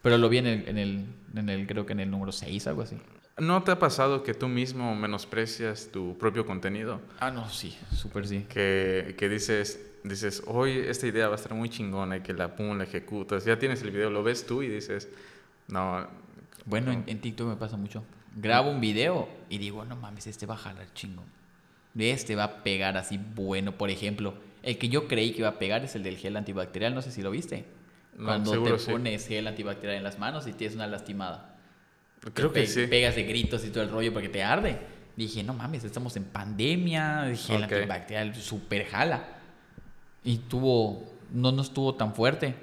[0.01, 2.67] Pero lo vi en el, en el, en el, creo que en el número 6,
[2.67, 2.97] algo así.
[3.37, 7.01] ¿No te ha pasado que tú mismo menosprecias tu propio contenido?
[7.19, 8.45] Ah, no, sí, súper sí.
[8.49, 12.55] Que, que dices, dices, hoy esta idea va a estar muy chingona y que la
[12.55, 13.45] pum, la ejecutas.
[13.45, 15.07] Ya tienes el video, lo ves tú y dices,
[15.67, 16.07] no.
[16.65, 16.93] Bueno, no.
[16.93, 18.03] en, en TikTok me pasa mucho.
[18.35, 21.23] Grabo un video y digo, no mames, este va a jalar chingo.
[21.97, 23.77] Este va a pegar así bueno.
[23.77, 26.93] Por ejemplo, el que yo creí que iba a pegar es el del gel antibacterial.
[26.93, 27.65] No sé si lo viste.
[28.17, 28.91] No, Cuando te sí.
[28.91, 31.55] pones gel antibacterial en las manos y tienes una lastimada.
[32.33, 32.87] Creo que Pe- sí.
[32.87, 34.77] Pegas de gritos y todo el rollo porque te arde.
[35.15, 37.27] Dije, no mames, estamos en pandemia.
[37.29, 39.25] El gel antibacterial super jala.
[40.23, 42.53] Y tuvo, no, no estuvo tan fuerte.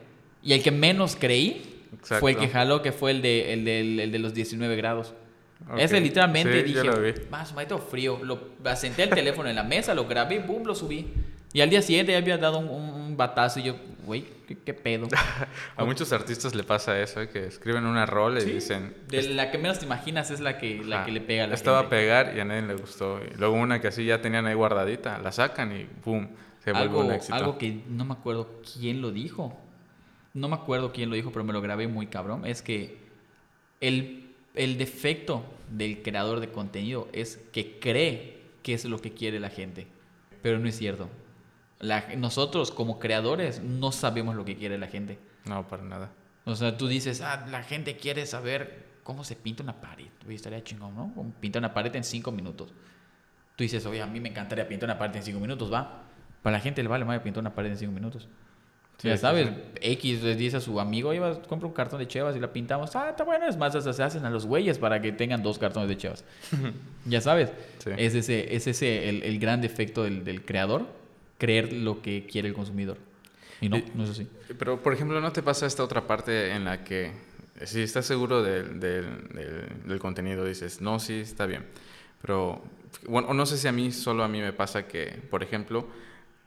[0.43, 4.01] Y el que menos creí fue el que jaló, que fue el de, el del-
[4.01, 5.15] el de los 19 grados.
[5.77, 8.21] Ese literalmente Sí, dije, más, maldito frío.
[8.23, 8.39] Lo,
[8.77, 11.09] senté el teléfono en la mesa, lo grabé, boom, lo subí.
[11.53, 15.09] Y al día siguiente ya había dado un, batazo y yo, güey, ¿qué, qué pedo?
[15.77, 17.29] A muchos artistas le pasa eso, ¿eh?
[17.29, 18.95] que escriben una rol y Sí, dicen...
[19.09, 21.47] de la que menos te imaginas es la que, la "Ajá, que le pega a
[21.49, 23.19] la Esta va a pegar y a nadie le gustó.
[23.25, 26.29] Y luego una que así ya tenían ahí guardadita, la sacan y ¡pum!
[26.63, 27.35] Se vuelve algo, un éxito.
[27.35, 29.59] algo que no me acuerdo quién lo dijo.
[30.35, 32.45] No me acuerdo quién lo dijo, pero me lo grabé muy cabrón.
[32.47, 32.99] Es que
[33.81, 39.41] el, el defecto del creador de contenido es que cree que es lo que quiere
[39.41, 39.87] la gente.
[40.43, 41.09] Pero no es cierto.
[41.81, 45.19] La- nosotros como creadores no sabemos lo que quiere la gente.
[45.45, 46.11] No, para nada.
[46.45, 50.07] O sea, tú dices, ah, la gente quiere saber cómo se pinta una pared.
[50.27, 51.33] Oye, estaría chingón, ¿no?
[51.41, 52.73] Pinta una pared en cinco minutos.
[53.57, 56.03] Tú dices, oye, a mí me encantaría pintar una pared en cinco minutos, va.
[56.43, 58.29] Para la gente le vale más pintar una pared en cinco minutos.
[58.99, 59.49] Sí, ya sabes.
[59.81, 62.53] X le dice a su amigo, oye, vas, compra un cartón de chevas y la
[62.53, 62.95] pintamos.
[62.97, 65.59] Ah, está bueno, es más, hasta se hacen a los güeyes para que tengan dos
[65.59, 66.25] cartones de chevas.
[67.05, 67.91] ya sabes, Sí.
[67.97, 70.87] es ese, es ese el, el gran defecto del, del creador,
[71.39, 72.99] creer lo que quiere el consumidor.
[73.61, 74.29] Y no, Y- no es así.
[74.59, 77.13] Pero, por ejemplo, ¿no te pasa esta otra parte en la que
[77.65, 81.65] si estás seguro del, del- del- del contenido, dices, no, sí, está bien?
[82.23, 82.63] Pero,
[83.09, 85.89] bueno, no sé si a mí, solo a mí me pasa que, por ejemplo,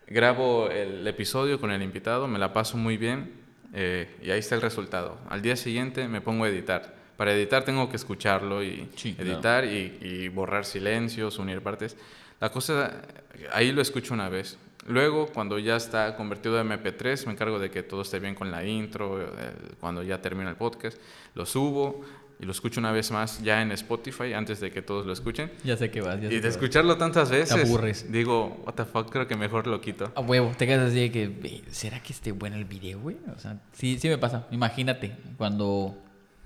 [0.08, 3.32] grabo el episodio con el invitado, me la paso muy bien
[3.74, 5.18] eh, y ahí está el resultado.
[5.30, 6.96] Al día siguiente me pongo a editar.
[7.18, 9.32] Para editar tengo que escucharlo y Sí, claro.
[9.32, 11.96] editar y, y borrar silencios, unir partes.
[12.40, 13.02] La cosa,
[13.54, 14.58] ahí lo escucho una vez.
[14.88, 18.50] Luego, cuando ya está convertido a MP3, me encargo de que todo esté bien con
[18.52, 20.98] la intro, el- cuando ya termina el podcast,
[21.36, 22.02] lo subo
[22.40, 25.52] y lo escucho una vez más ya en Spotify antes de que todos lo escuchen.
[25.64, 26.16] Ya sé que vas.
[26.16, 26.56] Ya sé Y que de vas.
[26.56, 28.12] escucharlo tantas veces, aburres.
[28.12, 30.12] digo, what the fuck, creo que mejor lo quito.
[30.16, 33.18] A huevo, te quedas así de que, "Ve, ¿será que esté bueno el video, güey?
[33.36, 34.48] O sea, sí, sí me pasa.
[34.50, 35.96] Imagínate, cuando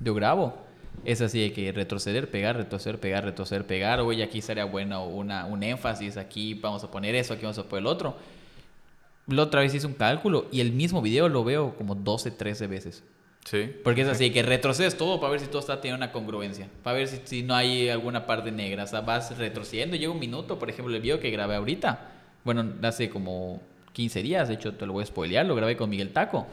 [0.01, 0.64] yo grabo,
[1.03, 3.99] es así de que retroceder, pegar, retroceder, pegar, retroceder, pegar.
[3.99, 7.63] Oye, aquí sería bueno una, un énfasis, aquí vamos a poner eso, aquí vamos a
[7.63, 8.15] poner el otro.
[9.27, 12.67] La otra vez hice un cálculo y el mismo video lo veo como 12, 13
[12.67, 13.03] veces.
[13.45, 13.71] Sí.
[13.83, 16.67] Porque es así, que retrocedes todo para ver si todo está teniendo una congruencia.
[16.83, 18.83] Para ver si, si no hay alguna parte negra.
[18.83, 19.95] O sea, vas retrocediendo.
[19.95, 22.11] Llega un minuto, por ejemplo, el video que grabé ahorita.
[22.43, 23.61] Bueno, hace como
[23.93, 24.47] 15 días.
[24.47, 25.45] De hecho, te lo voy a spoilear.
[25.45, 26.47] Lo grabé con Miguel Taco.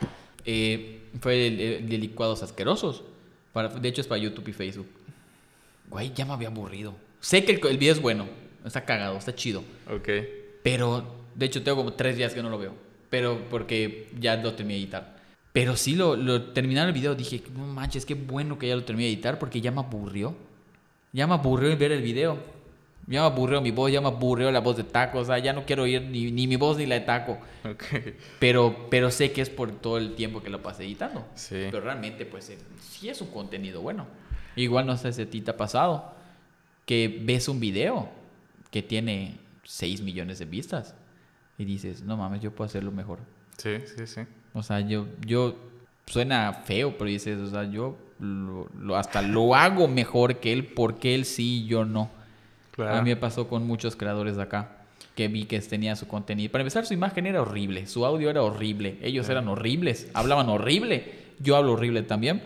[0.44, 3.04] Eh, fue el, el de licuados asquerosos.
[3.52, 4.88] Para, de hecho, es para YouTube y Facebook.
[5.90, 6.94] Güey, ya me había aburrido.
[7.20, 8.26] Sé que el, el video es bueno.
[8.64, 9.62] Está cagado, está chido.
[9.90, 10.08] Ok.
[10.62, 12.74] Pero, de hecho, tengo como tres días que no lo veo.
[13.10, 15.22] Pero porque ya lo terminé de editar.
[15.52, 18.84] Pero sí, lo, lo terminar el video dije, no manches, qué bueno que ya lo
[18.84, 20.34] terminé de editar porque ya me aburrió.
[21.12, 22.38] Ya me aburrió ver el video.
[23.06, 25.18] Ya me aburrió mi voz, ya me aburrió la voz de Taco.
[25.18, 27.38] O sea, ya no quiero oír ni, ni mi voz ni la de Taco.
[28.38, 31.26] Pero, pero sé que es por todo el tiempo que lo pasé editando.
[31.34, 31.56] Sí.
[31.70, 34.06] Pero realmente, pues, eh, sí es un contenido bueno.
[34.56, 36.12] Igual no sé si a ti te ha pasado
[36.86, 38.08] que ves un video
[38.70, 40.94] que tiene 6 millones de vistas
[41.58, 43.18] y dices, no mames, yo puedo hacerlo mejor.
[43.58, 44.20] Sí, sí, sí.
[44.54, 45.56] O sea, yo, yo
[46.06, 50.66] suena feo, pero dices, o sea, yo lo, lo- hasta lo hago mejor que él,
[50.66, 52.10] porque él sí y yo no.
[52.72, 52.96] Claro.
[52.96, 54.78] A mí me pasó con muchos creadores de acá
[55.14, 56.50] que vi que tenía su contenido.
[56.50, 61.12] Para empezar, su imagen era horrible, su audio era horrible, ellos eran horribles, hablaban horrible,
[61.38, 62.42] yo hablo horrible también.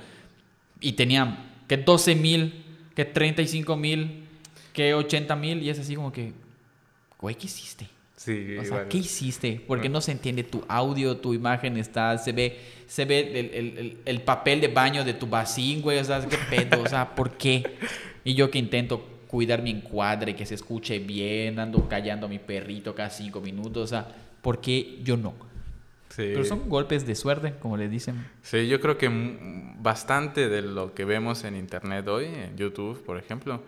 [0.80, 4.24] Y tenían que 12 mil, que 35 mil,
[4.72, 6.32] que 80 mil, y es así como que,
[7.20, 7.86] güey, ¿qué hiciste?
[8.16, 8.88] Sí, O sea, igual.
[8.88, 9.62] ¿qué hiciste?
[9.66, 12.58] Porque no se entiende tu audio, tu imagen está, se ve,
[12.88, 16.26] se ve el, el- el- el papel de baño de tu vacín, güey, o sea,
[16.26, 17.62] qué pedo, o sea, ¿por qué?
[18.24, 22.38] Y yo que intento cuidar mi encuadre, que se escuche bien, ando callando a mi
[22.38, 24.08] perrito cada cinco minutos, o sea,
[24.42, 25.34] ¿por qué yo no?
[26.10, 26.30] Sí.
[26.32, 28.26] Pero son golpes de suerte, como le dicen.
[28.42, 29.10] Sí, yo creo que
[29.80, 33.60] bastante de lo que vemos en internet hoy, en YouTube, por ejemplo,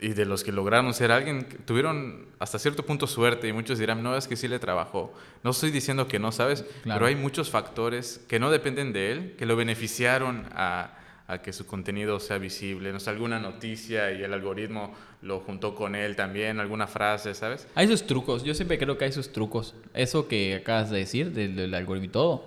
[0.00, 4.02] y de los que lograron ser alguien, tuvieron hasta cierto punto suerte y muchos dirán,
[4.02, 5.12] no, es que sí le trabajó.
[5.42, 6.62] No estoy diciendo que no, ¿sabes?
[6.82, 7.00] Claro.
[7.00, 10.97] Pero hay muchos factores que no dependen de él, que lo beneficiaron a,
[11.28, 12.90] a que su contenido sea visible.
[12.92, 17.68] No sé, alguna noticia y el algoritmo lo juntó con él también, alguna frase, ¿sabes?
[17.74, 19.74] Hay sus trucos, yo siempre creo que hay sus trucos.
[19.94, 22.46] Eso que acabas de decir, del, del algoritmo y todo,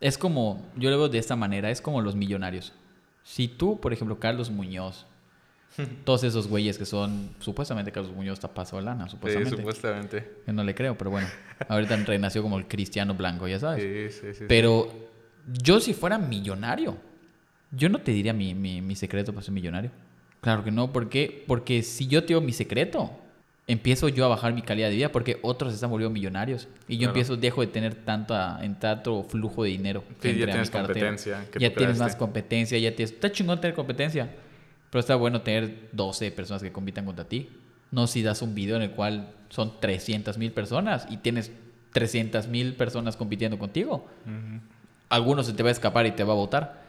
[0.00, 2.72] es como, yo lo veo de esta manera, es como los millonarios.
[3.24, 5.06] Si tú, por ejemplo, Carlos Muñoz,
[6.04, 9.56] todos esos güeyes que son, supuestamente Carlos Muñoz está pasado de lana, Sí, supuestamente.
[9.56, 10.30] supuestamente.
[10.46, 11.28] Yo no le creo, pero bueno,
[11.68, 13.82] ahorita renació como el cristiano blanco, ya sabes.
[13.82, 14.44] Sí, sí, sí, sí.
[14.48, 14.90] Pero
[15.62, 16.96] yo si fuera millonario,
[17.72, 19.90] yo no te diría mi, mi, mi secreto para ser millonario.
[20.40, 21.44] Claro que no, ¿por qué?
[21.46, 23.10] Porque si yo te digo mi secreto,
[23.66, 26.66] empiezo yo a bajar mi calidad de vida porque otros están volviendo millonarios.
[26.88, 27.10] Y yo Claro.
[27.10, 30.02] empiezo, dejo de tener tanta, en tanto flujo de dinero.
[30.20, 33.12] Sí, ya tienes competencia que Ya tienes más competencia, ya tienes...
[33.12, 34.30] Está chingón tener competencia,
[34.90, 37.48] pero está bueno tener 12 personas que compitan contra ti.
[37.92, 41.50] No si das un video en el cual son 300 mil personas y tienes
[41.92, 44.60] 300 mil personas compitiendo contigo Ujú.
[45.08, 46.79] alguno se te va a escapar y te va a votar.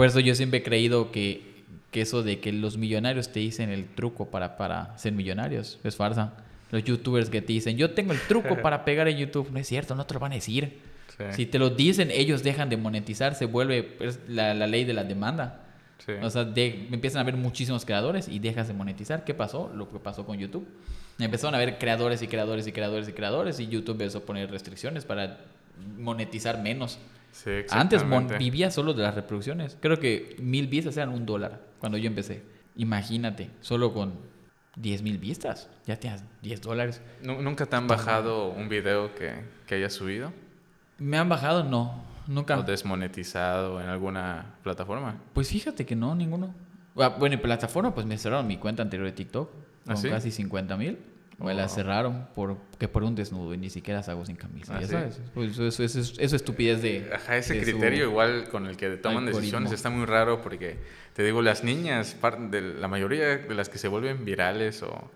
[0.00, 3.68] Por eso yo siempre he creído que, que eso de que los millonarios te dicen
[3.68, 6.32] el truco para, para ser millonarios es farsa.
[6.70, 9.68] Los youtubers que te dicen, yo tengo el truco para pegar en YouTube, no es
[9.68, 10.78] cierto, no te lo van a decir.
[11.18, 11.24] Sí.
[11.32, 14.94] Si te lo dicen, ellos dejan de monetizar, se vuelve pues, la, la ley de
[14.94, 15.64] la demanda.
[16.06, 16.12] Sí.
[16.22, 19.24] O sea, de- empiezan a haber muchísimos creadores y dejas de monetizar.
[19.24, 19.70] ¿Qué pasó?
[19.76, 20.66] Lo que pasó con YouTube.
[21.18, 24.50] Empezaron a haber creadores y creadores y creadores y creadores y YouTube empezó a poner
[24.50, 25.40] restricciones para
[25.98, 26.98] monetizar menos.
[27.32, 29.76] Sí, Antes mon- vivía solo de las reproducciones.
[29.80, 32.42] Creo que mil vistas eran un dólar cuando yo empecé.
[32.76, 34.14] Imagínate, solo con
[34.76, 37.00] 10 mil vistas, ya tienes 10 dólares.
[37.22, 39.32] Nu- ¿Nunca te han bajado un video que,
[39.66, 40.32] que hayas subido?
[40.98, 41.64] ¿Me han bajado?
[41.64, 42.58] No, nunca.
[42.58, 45.16] ¿O desmonetizado en alguna plataforma?
[45.32, 46.54] Pues fíjate que no, ninguno.
[46.96, 49.50] Ah, Bueno, en plataforma, pues me cerraron mi cuenta anterior de TikTok
[49.84, 50.08] con ¿Ah, sí?
[50.08, 50.98] casi 50 mil.
[51.40, 54.80] Me la cerraron por, que por un desnudo y ni siquiera salgo sin camisa, ¿Ah,
[54.80, 54.92] ya sí?
[54.92, 55.20] sabes.
[55.34, 57.10] Pues eso, eso, eso, eso es estupidez de.
[57.14, 59.38] Ajá, ese de su- criterio igual con el que toman algoritmo.
[59.40, 60.78] decisiones está muy raro porque,
[61.14, 62.16] te digo, las niñas,
[62.50, 65.10] de la mayoría de las que se vuelven virales o,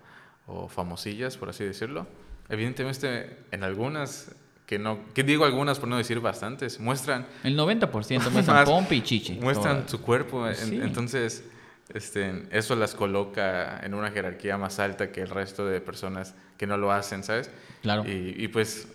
[0.47, 2.07] o famosillas, por así decirlo,
[2.49, 4.31] evidentemente en algunas,
[4.65, 9.01] que no, que digo algunas por no decir bastantes, muestran, El 90% muestran pompa y
[9.01, 9.33] chichi.
[9.41, 9.91] muestran Todas.
[9.91, 10.79] su cuerpo, en- Sí.
[10.81, 11.43] entonces
[11.93, 16.65] este, eso las coloca en una jerarquía más alta que el resto de personas que
[16.67, 17.49] no lo hacen, ¿sabes?
[17.81, 18.03] Claro.
[18.09, 18.87] Y, y, pues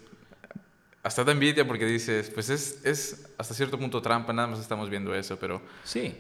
[1.03, 4.91] hasta da envidia porque dices, pues es, es hasta cierto punto trampa, nada más estamos
[4.91, 6.15] viendo eso, pero Sí.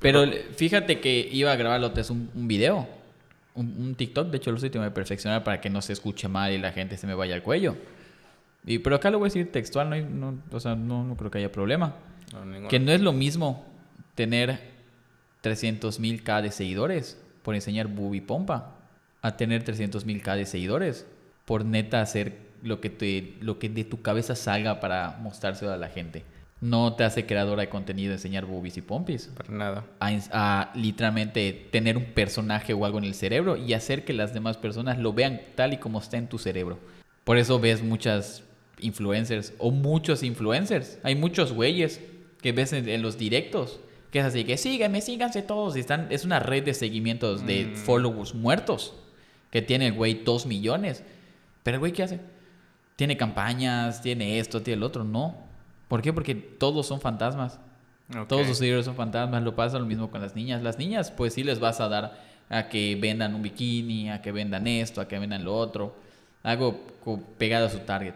[0.00, 0.24] Pero
[0.56, 2.88] fíjate que iba a grabar otra vez un, un video,
[3.54, 4.30] un, un TikTok.
[4.30, 6.96] De hecho, lo estoy que perfeccionar para que no se escuche mal y la gente
[6.96, 7.76] se me vaya al cuello.
[8.66, 11.30] Y, pero acá lo voy a decir textual, no, no- o sea, no, no creo
[11.30, 11.94] que haya problema.
[12.32, 12.66] no.
[12.68, 13.64] Que no es lo mismo
[14.16, 14.71] tener
[15.42, 18.76] 300 mil K de seguidores por enseñar booby pompa
[19.20, 21.06] a tener 300 mil K de seguidores
[21.44, 25.76] por neta hacer lo que, te, lo que de tu cabeza salga para mostrárselo a
[25.76, 26.24] la gente.
[26.60, 29.26] No te hace creadora de contenido enseñar boobies y pompis.
[29.36, 29.84] Para nada.
[29.98, 34.32] A, a literalmente tener un personaje o algo en el cerebro y hacer que las
[34.32, 36.78] demás personas lo vean tal y como está en tu cerebro.
[37.24, 38.44] Por eso ves muchas
[38.78, 40.98] influencers o muchos influencers.
[41.02, 42.00] Hay muchos güeyes
[42.40, 43.80] que ves en, en los directos.
[44.12, 45.76] Que es así, que síganme, síganse todos.
[45.76, 47.76] Y están, es una red de seguimientos de Mm.
[47.76, 48.94] followers muertos.
[49.50, 51.02] Que tiene el güey dos millones.
[51.62, 52.20] Pero el güey, ¿qué hace?
[52.96, 55.02] Tiene campañas, tiene esto, tiene el otro.
[55.02, 55.34] No.
[55.88, 56.12] ¿Por qué?
[56.12, 57.58] Porque todos son fantasmas.
[58.28, 59.42] Todos los seguidores son fantasmas.
[59.42, 60.62] Lo pasa lo mismo con las niñas.
[60.62, 64.30] Las niñas, pues sí les vas a dar a que vendan un bikini, a que
[64.32, 65.96] vendan esto, a que vendan lo otro.
[66.42, 66.78] Algo
[67.38, 68.14] pegado a su target.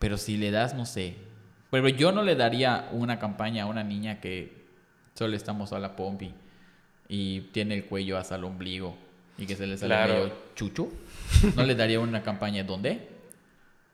[0.00, 1.14] Pero si le das, no sé.
[1.70, 4.55] Pero yo no le daría una campaña a una niña que
[5.16, 6.32] solo estamos a la pompi.
[7.08, 8.96] y tiene el cuello hasta el ombligo
[9.38, 10.14] y que se le sale Claro.
[10.14, 10.88] medio chucho,
[11.54, 13.08] ¿no le daría una campaña donde?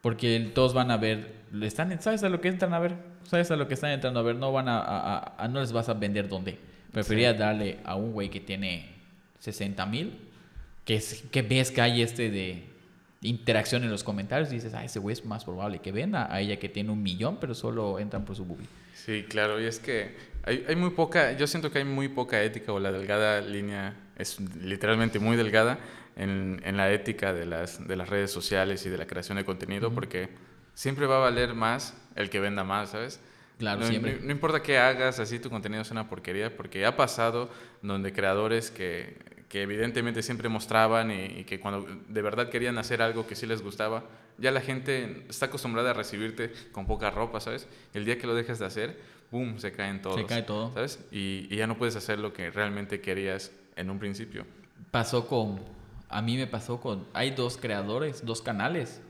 [0.00, 2.94] Porque todos van a ver, están, ¿sabes a lo que entran a ver?
[3.24, 4.36] ¿Sabes a lo que están entrando a ver?
[4.36, 6.58] No van a, a- a- a- no les vas a vender dónde.
[6.90, 8.88] Preferiría darle a un güey que tiene
[9.40, 10.18] 60 mil,
[10.86, 12.64] que, es- que ves que hay este de
[13.20, 16.40] interacción en los comentarios y dices, ah, ese güey es más probable que venda a
[16.40, 18.66] ella que tiene un millón, pero solo entran por su boobie.
[18.94, 22.42] Sí, claro, y es que hay, hay muy poca, yo siento que hay muy poca
[22.42, 25.78] ética o la delgada línea es literalmente muy delgada
[26.16, 29.44] en, en la ética de las, de las redes sociales y de la creación de
[29.44, 30.28] contenido porque
[30.74, 33.20] siempre va a valer más el que venda más, ¿sabes?
[33.58, 34.16] Claro, no, siempre.
[34.16, 38.12] No, no importa qué hagas, así tu contenido es una porquería, porque ha pasado donde
[38.12, 43.26] creadores que, que evidentemente siempre mostraban y, y que cuando de verdad querían hacer algo
[43.26, 44.04] que sí les gustaba,
[44.38, 47.68] ya la gente está acostumbrada a recibirte con poca ropa, ¿sabes?
[47.94, 48.98] El día que lo dejas de hacer,
[49.32, 50.20] ¡boom!, se caen todos.
[50.20, 50.72] Se cae todo.
[50.74, 51.00] ¿Sabes?
[51.10, 54.46] Y, y ya no puedes hacer lo que realmente querías en un principio.
[54.92, 55.60] Pasó con,
[56.08, 59.00] a mí me pasó con, hay dos creadores, dos canales,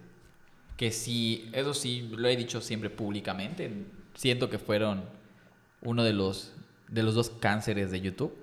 [0.77, 3.71] que sí, eso sí, lo he dicho siempre públicamente,
[4.15, 5.05] siento que fueron
[5.83, 6.53] uno de los,
[6.89, 8.35] de los dos cánceres de YouTube,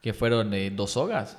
[0.00, 1.38] que fueron eh, Dos Sogas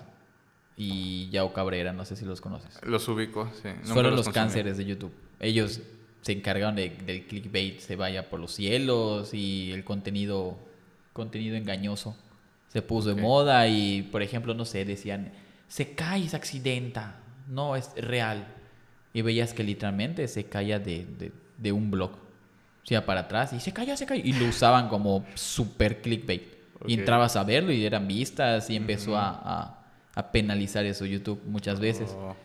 [0.78, 2.80] y Yao Cabrera, no sé si los conoces.
[2.84, 3.70] Los ubico, sí.
[3.70, 4.34] Nunca fueron los consumí.
[4.34, 5.12] cánceres de YouTube.
[5.40, 5.82] Ellos
[6.26, 10.58] se encargaron de, del clickbait se vaya por los cielos y el contenido,
[11.14, 12.16] contenido engañoso
[12.70, 13.16] se puso Ok.
[13.16, 15.32] de moda y, por ejemplo, no sé, decían,
[15.68, 17.20] se cae y se accidenta.
[17.48, 18.48] No, es real.
[19.14, 22.12] Y veías que literalmente se caía de, de, de un blog.
[22.12, 24.22] O sea, para atrás y se cayó, se cayó.
[24.26, 26.44] Y lo usaban como super clickbait.
[26.82, 26.90] Ok.
[26.90, 31.42] Y entrabas a verlo y eran vistas y empezó a, a, a penalizar eso YouTube
[31.46, 32.18] muchas veces.
[32.18, 32.36] Oh,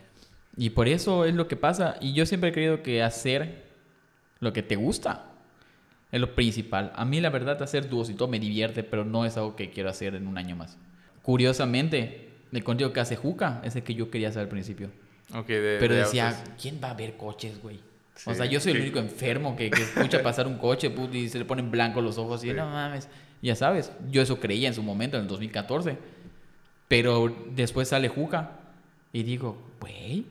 [0.55, 1.97] Y por eso es lo que pasa.
[1.99, 3.70] Y yo siempre he creído que hacer
[4.41, 5.27] lo que te gusta
[6.11, 6.91] es lo principal.
[6.95, 9.69] A mí la verdad hacer dúos y todo me divierte, pero no es algo que
[9.69, 10.77] quiero hacer en un año más.
[11.21, 14.89] Curiosamente, el contenido que hace Juca es el que yo quería hacer al principio.
[15.47, 16.53] de- Pero de decía, autos.
[16.61, 17.77] ¿quién va a ver coches, güey?
[17.77, 21.15] o Sí, sea, yo soy el único enfermo que, que escucha pasar un coche put,
[21.15, 22.53] y se le ponen blancos los ojos y Sí.
[22.53, 23.07] no mames.
[23.41, 25.97] Ya sabes, yo eso creía en su momento, en el 2014.
[26.87, 28.51] Pero después sale Juca
[29.13, 30.25] y digo, güey,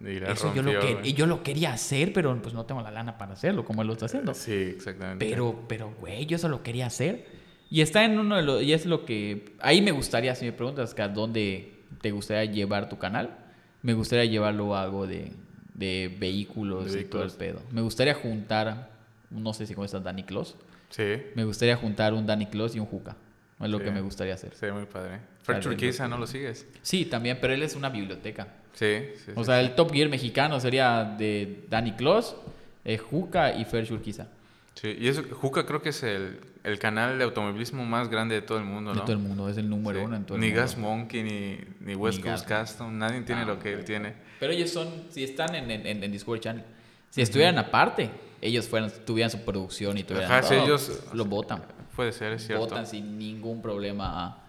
[0.00, 2.90] Y eso yo lo, que, y yo lo quería hacer, pero pues no tengo la
[2.90, 4.32] lana para hacerlo como él lo está haciendo.
[4.34, 5.28] Sí, exactamente.
[5.28, 7.26] Pero, pero, güey, yo eso lo quería hacer.
[7.68, 8.62] Y está en uno de los...
[8.62, 9.54] Y es lo que...
[9.60, 13.36] Ahí me gustaría, si me preguntas, que a dónde te gustaría llevar tu canal,
[13.82, 15.32] me gustaría llevarlo a algo de,
[15.74, 17.60] de vehículos De y todo el pedo.
[17.70, 18.90] Me gustaría juntar,
[19.30, 20.56] no sé si conoces a Danny Claus,
[20.88, 21.04] Sí,
[21.36, 23.16] me gustaría juntar un Danny Claus y un Juca.
[23.60, 23.84] Es lo Sí.
[23.84, 24.54] que me gustaría hacer.
[24.56, 25.20] se ve muy padre.
[25.46, 26.66] Vez Turquiza, lo- ¿no lo sigues?
[26.82, 28.48] Sí, también, pero él es una biblioteca.
[28.72, 29.32] Sí, sí.
[29.34, 29.66] O sí, sea, sí.
[29.66, 32.36] el Top Gear mexicano sería de Danny Claus,
[32.84, 34.28] eh, Juca y Fer Shurquiza.
[34.74, 38.42] Sí, y eso, Juca creo que es el, el canal de automovilismo más grande de
[38.42, 39.02] todo el mundo, De ¿no?
[39.02, 40.04] todo el mundo, es el número Sí.
[40.06, 40.60] uno en todo el Ni mundo.
[40.62, 43.84] Gas Monkey, ni, ni West Ni Coast Gas- Custom, nadie tiene Ah, lo que él
[43.84, 44.14] tiene.
[44.38, 46.64] Pero ellos son, si están en, en, en- Discovery Channel,
[47.10, 48.08] si estuvieran aparte,
[48.40, 51.62] ellos fueran, tuvieran su producción y tuvieran Ajá, todo, ellos- lo votan.
[51.96, 52.64] Puede ser, es cierto.
[52.64, 54.39] Votan sin ningún problema a,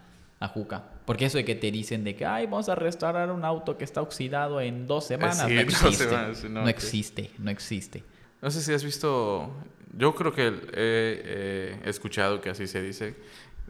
[0.42, 0.82] a Juca.
[1.04, 3.84] Porque eso de que te dicen de que, ay, vamos a restaurar un auto que
[3.84, 6.04] está oxidado en dos semanas, sí, no existe.
[6.04, 8.04] semanas, no, no existe, no existe.
[8.40, 9.54] No sé si has visto,
[9.96, 13.14] yo creo que he, he escuchado que así se dice,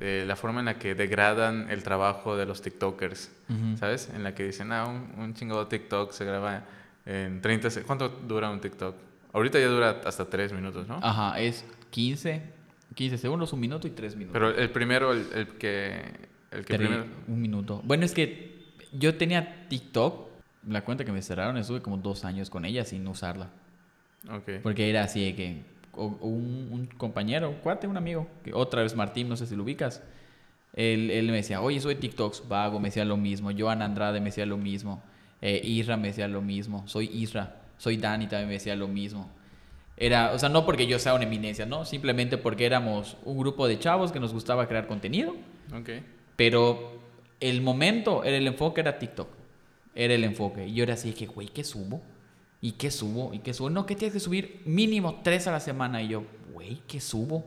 [0.01, 3.77] eh, la forma en la que degradan el trabajo de los TikTokers, Ujú.
[3.77, 4.11] ¿sabes?
[4.15, 6.65] En la que dicen, ah, un, un chingado TikTok se graba
[7.05, 7.87] en 30 segundos.
[7.87, 8.97] ¿Cuánto dura un TikTok?
[9.33, 10.99] Ahorita ya dura hasta 3 minutos, ¿no?
[11.03, 12.43] Ajá, es 15,
[12.95, 14.33] 15 segundos, un minuto y 3 minutos.
[14.33, 16.32] Pero el primero, el, el que...
[16.53, 17.05] El que primero...
[17.29, 17.81] Un minuto.
[17.85, 20.29] Bueno, es que yo tenía TikTok,
[20.69, 23.51] la cuenta que me cerraron, estuve como dos años con ella sin usarla.
[24.31, 24.61] Ok.
[24.63, 25.63] Porque era así de que
[25.95, 29.57] o- un, un compañero, un cuate, un amigo, que otra vez Martín, no sé si
[29.57, 30.03] lo ubicas,
[30.75, 34.27] él, él me decía, oye, soy TikToks, vago, me decía lo mismo, Joan Andrade me
[34.27, 35.03] decía lo mismo,
[35.41, 39.31] eh, Isra me decía lo mismo, soy Isra, soy Dani también me decía lo mismo.
[39.97, 43.69] Era, o sea, no porque yo sea una eminencia, no, simplemente porque éramos un grupo
[43.69, 45.35] de chavos que nos gustaba crear contenido,
[45.75, 45.91] Ok.
[46.37, 47.01] Pero
[47.41, 49.29] el momento, el enfoque era TikTok.
[49.95, 50.67] Era el enfoque.
[50.67, 52.01] Y yo era así que, güey, ¿qué subo?
[52.61, 53.35] ¿Y qué subo?
[53.35, 53.71] ¿Y qué subo?
[53.71, 56.03] No, que tienes que subir mínimo tres a la semana.
[56.03, 57.45] Y yo, güey, ¿qué subo?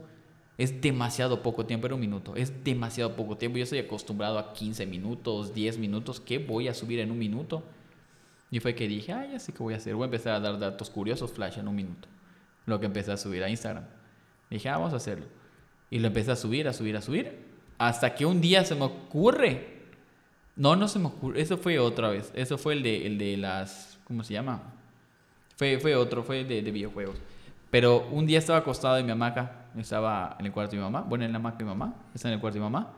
[0.57, 2.35] Es demasiado poco tiempo, era un minuto.
[2.35, 3.57] Es demasiado poco tiempo.
[3.57, 6.19] Yo estoy acostumbrado a 15 minutos, 10 minutos.
[6.19, 7.63] ¿Qué voy a subir en un minuto?
[8.51, 9.95] Y fue que dije, ay, así que voy a hacer.
[9.95, 12.07] Voy a empezar a dar datos curiosos, flash, en un minuto.
[12.65, 13.85] Lo que empecé a subir a Instagram.
[14.49, 15.25] Dije, ah, vamos a hacerlo.
[15.89, 17.44] Y lo empecé a subir, a subir, a subir.
[17.77, 19.75] Hasta que un día se me ocurre.
[20.55, 21.41] No, no se me ocurre.
[21.41, 22.31] Eso fue otra vez.
[22.35, 23.99] Eso fue el de, el de las.
[24.05, 24.61] ¿Cómo se llama?
[25.57, 27.17] Fue, fue otro, fue de, de videojuegos.
[27.69, 29.65] Pero un día estaba acostado en mi hamaca.
[29.77, 31.01] Estaba en el cuarto de mi mamá.
[31.01, 31.95] Bueno, en la hamaca de mi mamá.
[32.13, 32.93] Estaba en el cuarto de mi mamá.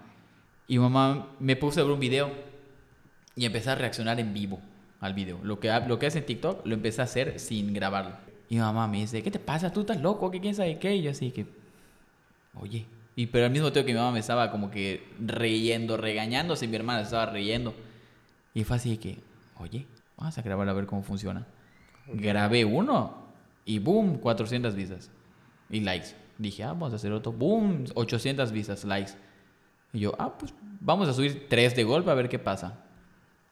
[0.67, 2.30] Y mamá me puse a ver un video
[3.36, 4.59] y empecé a reaccionar en vivo
[4.99, 5.39] al video.
[5.43, 8.15] Lo que, lo que hace en TikTok lo empecé a hacer sin grabarlo.
[8.49, 9.71] Y mi mamá me dice, ¿qué te pasa?
[9.71, 10.30] ¿Tú estás loco?
[10.32, 10.95] ¿Qué quién sabe qué?
[10.95, 11.45] Y yo así que,
[12.55, 12.86] oye.
[13.18, 16.76] Y pero al mismo tiempo que mi mamá me estaba como que reyendo, regañándose, mi
[16.76, 17.74] hermana estaba riendo.
[18.53, 19.18] Y fue así que,
[19.57, 21.47] oye, vamos a grabar a ver cómo funciona.
[22.13, 23.26] Grabé uno
[23.65, 25.09] y boom, 400 vistas
[25.72, 26.09] y likes.
[26.38, 29.13] Dije, ah, vamos a hacer otro, boom, 800 vistas, likes.
[29.93, 32.84] Y yo, ah, pues vamos a subir tres de golpe a ver qué pasa.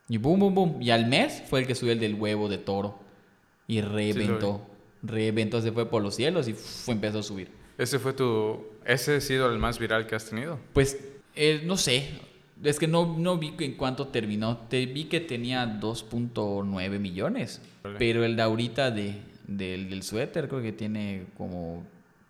[0.07, 0.81] Y boom, boom, boom.
[0.81, 2.99] Y al mes fue el que subió el del huevo de toro.
[3.67, 4.61] Y reventó.
[5.01, 7.51] reventó, se fue por los cielos y fue, empezó a subir.
[7.79, 8.74] ¿Ese fue tu...
[8.85, 10.59] ¿Ese ha sido el más viral que has tenido?
[10.73, 10.97] Pues,
[11.35, 12.09] eh, no sé.
[12.63, 14.57] Es que no, no vi en cuánto terminó.
[14.69, 17.61] Te vi que tenía 2.9 millones.
[17.97, 19.15] Pero el de ahorita de,
[19.47, 21.83] del, del suéter creo que tiene como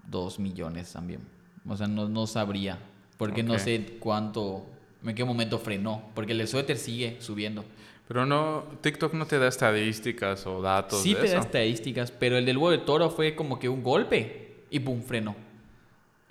[0.10, 1.20] 2 millones también.
[1.68, 2.80] O sea, no, no sabría.
[3.18, 4.66] Porque no sé cuánto
[5.10, 7.64] en qué momento frenó, porque el suéter sigue subiendo.
[8.08, 11.02] Pero no, TikTok no te da estadísticas o datos.
[11.02, 14.64] Sí te da estadísticas, pero el del huevo de toro fue como que un golpe
[14.70, 15.36] y pum, frenó.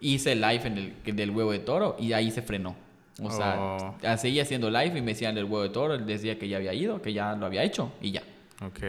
[0.04, 2.76] Hice live en el del huevo de toro y ahí se frenó.
[3.22, 4.16] O sea, oh.
[4.18, 6.74] seguía haciendo live y me decían el huevo de toro, él decía que ya había
[6.74, 8.22] ido, que ya lo había hecho y ya.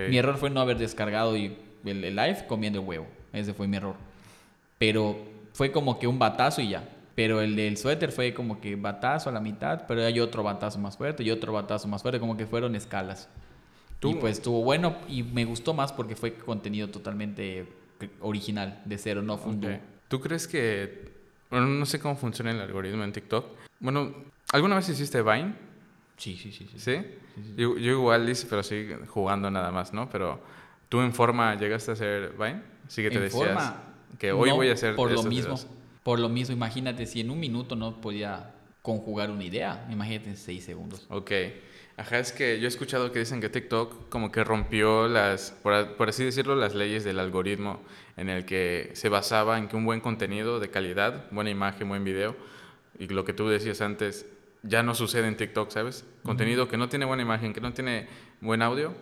[0.10, 1.56] Mi error fue no haber descargado y
[1.86, 3.08] el, el live comiendo el huevo.
[3.32, 3.96] Ese fue mi error.
[4.78, 5.16] Pero
[5.54, 6.84] fue como que un batazo y ya.
[7.16, 10.80] Pero el del suéter fue como que batazo a la mitad, pero hay otro batazo
[10.80, 13.30] más fuerte y otro batazo más fuerte, como que fueron escalas.
[14.00, 14.10] ¿Tú?
[14.10, 17.68] Y pues estuvo bueno y me gustó más porque fue contenido totalmente
[18.20, 19.70] original, de cero, no fundó.
[20.16, 21.10] ¿Tú crees que,
[21.50, 23.48] bueno, no sé cómo funciona el algoritmo en TikTok?
[23.82, 24.16] Bueno,
[24.54, 25.54] ¿alguna vez hiciste Vine?
[26.16, 26.70] Sí, sí, sí.
[26.74, 26.80] ¿Sí?
[26.80, 27.04] ¿Sí?
[27.58, 30.10] Yo, yo, igual hice, pero sí jugando nada más, ¿no?
[30.10, 30.40] Pero
[30.88, 32.62] tú en forma llegaste a hacer Vine?
[32.88, 33.84] Sí que te decías forma,
[34.18, 35.60] que hoy voy a hacer por lo mismo.
[36.02, 40.38] Por lo mismo, imagínate, si en un minuto no podía conjugar una idea, imagínate en
[40.38, 41.06] seis segundos.
[41.10, 41.32] Ok.
[41.98, 45.98] Ajá, es que yo he escuchado que dicen que TikTok como que rompió las, por,
[45.98, 47.82] por, así decirlo, las leyes del algoritmo
[48.18, 52.04] en el que se basaba en que un buen contenido de calidad, buena imagen, buen
[52.04, 52.36] video,
[52.98, 54.26] y lo que tú decías antes,
[54.64, 56.06] ya no sucede en TikTok, ¿sabes?
[56.24, 58.08] Contenido que no tiene buena imagen, que no tiene
[58.42, 58.94] buen audio,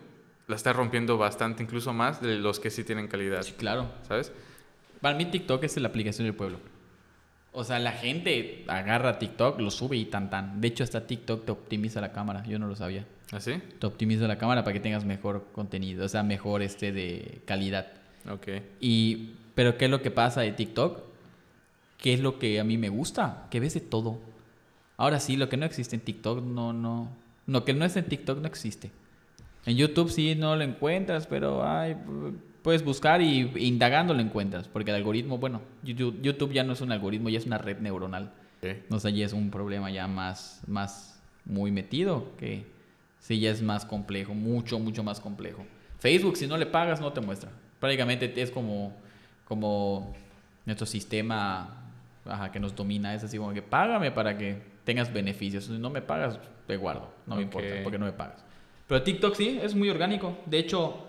[0.47, 3.43] la está rompiendo bastante, incluso más de los que sí tienen calidad.
[3.43, 3.91] Sí, claro.
[4.07, 4.31] ¿Sabes?
[4.99, 6.59] Para mí TikTok es la aplicación del pueblo.
[7.51, 10.59] O sea, la gente agarra TikTok, lo sube y tan tan.
[10.59, 12.43] De hecho, hasta TikTok te optimiza la cámara.
[12.45, 13.05] Yo no lo sabía.
[13.31, 13.61] ¿Ah, sí?
[13.79, 17.87] Te optimiza la cámara para que tengas mejor contenido, o sea, mejor este de calidad.
[18.29, 18.47] Ok.
[18.79, 21.01] Y, pero ¿qué es lo que pasa de TikTok?
[21.97, 23.47] ¿Qué es lo que a mí me gusta?
[23.49, 24.19] Que ves de todo.
[24.97, 27.09] Ahora sí, lo que no existe en TikTok, no, no.
[27.47, 28.91] Lo que no es en TikTok no existe.
[29.65, 31.95] En YouTube sí no lo encuentras, pero ay,
[32.61, 36.91] puedes buscar y indagando lo encuentras, porque el algoritmo, bueno, YouTube, ya no es un
[36.91, 38.31] algoritmo, ya es una red neuronal.
[38.89, 42.65] No sé, ya es un problema ya más, más muy metido, que
[43.19, 45.65] sí ya es más complejo, mucho, mucho más complejo.
[45.99, 47.51] Facebook, si no le pagas, no te muestra.
[47.83, 48.93] Prácticamente es como,
[49.43, 50.15] como
[50.65, 51.83] nuestro sistema
[52.53, 55.65] que nos domina, es así como que págame para que tengas beneficios.
[55.65, 58.41] Si no me pagas, te guardo, no me importa, porque no me pagas.
[58.87, 60.37] Pero TikTok sí, es muy orgánico.
[60.45, 61.05] De hecho,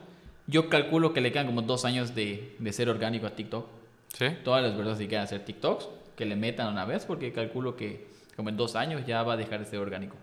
[0.49, 3.69] yo calculo que le quedan como dos años de, de ser orgánico a TikTok.
[4.13, 4.27] ¿Sí?
[4.43, 8.09] Todas las personas que quieran hacer TikToks, que le metan una vez, porque calculo que
[8.35, 10.17] como en dos años ya va a dejar de ser orgánico.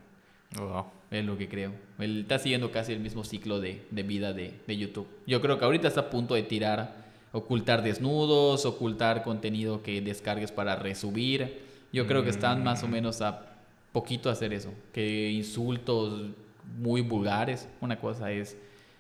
[0.60, 1.74] Oh, Es lo que creo.
[1.99, 5.07] Él está siguiendo casi el mismo ciclo de, de vida de, de, YouTube.
[5.28, 6.95] Yo creo que ahorita está a punto de tirar,
[7.34, 11.59] ocultar desnudos, ocultar contenido que descargues para resubir.
[11.91, 12.91] Yo creo que están más o mm.
[12.91, 13.45] menos a
[13.91, 14.74] poquito hacer eso.
[14.93, 16.32] Que insultos
[16.78, 17.68] muy vulgares.
[17.82, 18.55] Una cosa es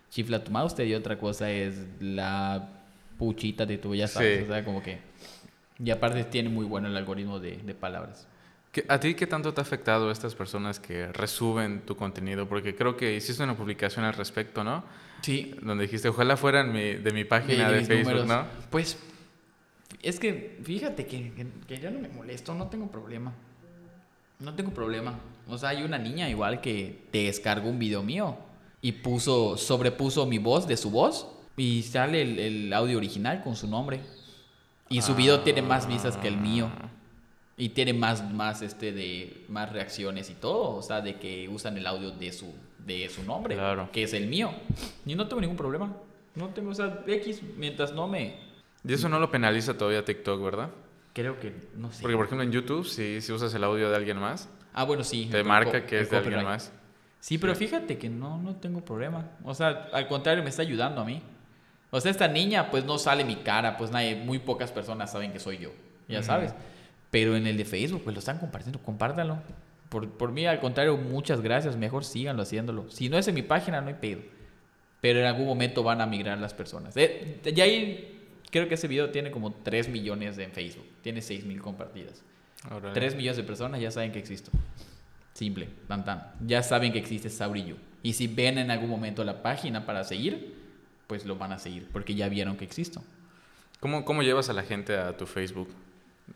[0.09, 2.69] chifla tu mouse y otra cosa es la
[3.17, 4.99] puchita de tu, ya sabes, o sea, como que...
[5.83, 8.27] Y aparte tiene muy bueno el algoritmo de, de palabras.
[8.87, 12.47] ¿A ti qué tanto te ha afectado estas personas que resuben tu contenido?
[12.47, 14.83] Porque creo que hiciste una publicación al respecto, ¿no?
[15.21, 15.55] Sí.
[15.61, 18.45] Donde dijiste, ojalá fueran de mi página de, Facebook, ¿no?
[18.69, 18.97] Pues,
[20.01, 23.33] es que fíjate que, que, que, yo no me molesto, no tengo problema.
[24.39, 25.19] No tengo problema.
[25.47, 28.37] O sea, hay una niña igual que te descargó un video mío
[28.81, 33.67] y puso, sobrepuso mi voz de su voz y sale el, audio original con su
[33.67, 34.01] nombre.
[34.89, 36.69] Y su video tiene más vistas que el mío.
[37.61, 40.77] Y tiene más, más, este, de, más reacciones y todo.
[40.77, 43.55] O sea, de que usan el audio de su, de su nombre,
[43.93, 44.51] que es el mío.
[45.05, 45.95] Y no tengo ningún problema.
[46.33, 48.35] No tengo, o sea, X, mientras no me...
[48.83, 50.71] Y eso no lo penaliza todavía TikTok, ¿verdad?
[51.13, 52.01] Creo que, no sé.
[52.01, 54.49] Porque, por ejemplo, en YouTube, si, si usas el audio de alguien más...
[54.73, 55.27] Ah, bueno, sí.
[55.29, 56.71] Te marca que es de alguien más.
[57.19, 59.29] Sí, pero fíjate que no, no tengo problema.
[59.43, 61.21] O sea, al contrario, me está ayudando a mí.
[61.91, 65.31] O sea, esta niña, pues no sale mi cara, pues nadie, muy pocas personas saben
[65.31, 65.69] que soy yo,
[66.07, 66.55] ya sabes.
[67.11, 69.41] Pero en el de Facebook, pues lo están compartiendo, compártalo.
[69.89, 71.75] por, por mí, al contrario, muchas gracias.
[71.75, 72.89] Mejor síganlo haciéndolo.
[72.89, 74.21] Si no es en mi página, no hay pedo.
[75.01, 76.95] Pero en algún momento van a migrar las personas.
[76.95, 80.85] Eh, ya ahí, creo que ese video tiene como 3 millones en Facebook.
[81.01, 82.23] Tiene 6 mil compartidas.
[82.69, 84.51] Ahora, 3 millones de personas ya saben que existo.
[85.33, 86.31] Simple, tan tan.
[86.45, 87.75] Ya saben que existe Saurillo.
[88.03, 90.55] Y si ven en algún momento la página para seguir,
[91.07, 93.03] pues lo van a seguir, porque ya vieron que existo.
[93.79, 95.69] ¿Cómo, ¿Cómo llevas a la gente a tu Facebook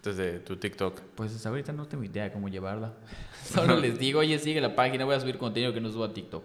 [0.04, 1.00] desde tu TikTok?
[1.16, 2.94] Pues ahorita no tengo idea de cómo llevarla.
[3.44, 6.14] Solo les digo, oye, sigue la página, voy a subir contenido que no subo a
[6.14, 6.44] TikTok.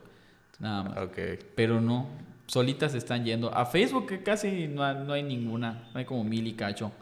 [0.58, 0.98] Nada más.
[0.98, 1.18] Ok.
[1.54, 2.08] Pero no,
[2.46, 3.54] solitas están yendo.
[3.54, 6.92] A Facebook casi no, no hay ninguna, no hay como mil y cacho.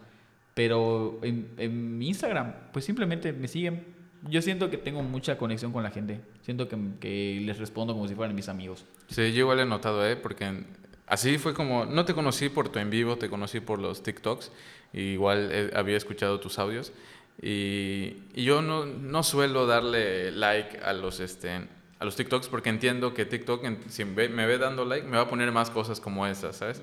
[0.55, 3.97] Pero en, en Instagram, pues simplemente me siguen.
[4.29, 6.21] Yo siento que tengo mucha conexión con la gente.
[6.43, 8.85] Siento que, que les respondo como si fueran mis amigos.
[9.09, 10.17] Sí, yo igual he notado, ¿eh?
[10.17, 10.67] Porque en-
[11.07, 14.51] así fue como, no te conocí por tu en vivo, te conocí por los TikToks,
[14.93, 16.93] igual eh, había escuchado tus audios,
[17.41, 21.69] y, y yo no, no suelo darle like a los, este,
[21.99, 25.29] a los TikToks porque entiendo que TikTok, si me ve dando like, me va a
[25.29, 26.83] poner más cosas como esas, ¿sabes?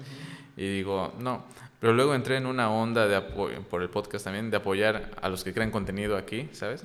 [0.55, 1.43] Y digo, no.
[1.81, 5.43] Pero luego entré en una onda de por el podcast también, de apoyar a los
[5.43, 6.83] que crean contenido aquí, ¿sabes?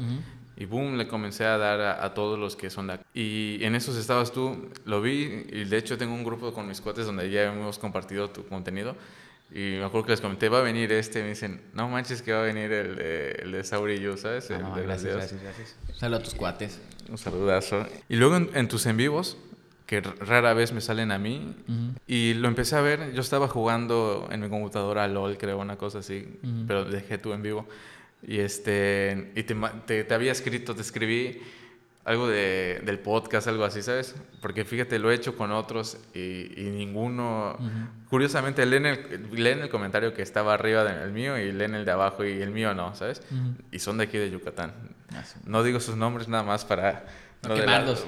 [0.57, 3.05] Y boom, le comencé a dar a, a todos los que son de acá.
[3.15, 6.81] Y en esos estabas tú, lo vi, y de hecho tengo un grupo con mis
[6.81, 8.97] cuates donde ya hemos compartido tu contenido.
[9.53, 12.33] Y me acuerdo que les comenté, va a venir este, me dicen, no manches que
[12.33, 14.49] va a venir el de, el de Sauri y yo, ¿sabes?
[14.51, 15.77] Ah, El no, de gracias, gracias, gracias.
[15.97, 16.81] Saludos a tus cuates.
[17.09, 17.85] Un saludazo.
[18.09, 19.37] Y luego en, en tus en vivos,
[19.87, 21.57] que rara vez me salen a mí,
[22.07, 25.99] y lo empecé a ver, yo estaba jugando en mi computadora LOL, creo, una cosa
[25.99, 26.65] así, Ujú.
[26.69, 27.67] pero dejé tú en vivo.
[28.23, 31.41] Y, este, y te, te, te había escrito, te escribí
[32.11, 34.17] algo de, del podcast, algo así, ¿sabes?
[34.43, 37.57] Porque fíjate, lo he hecho con otros y, y ninguno...
[38.09, 41.93] Curiosamente, leen el, leen el comentario que estaba arriba del mío y leen el de
[41.93, 43.23] abajo y el mío no, ¿sabes?
[43.31, 43.55] Ujú.
[43.71, 44.73] Y son de aquí de Yucatán.
[45.15, 45.39] Ah, sí.
[45.45, 47.05] No digo sus nombres nada más para
[47.43, 47.55] No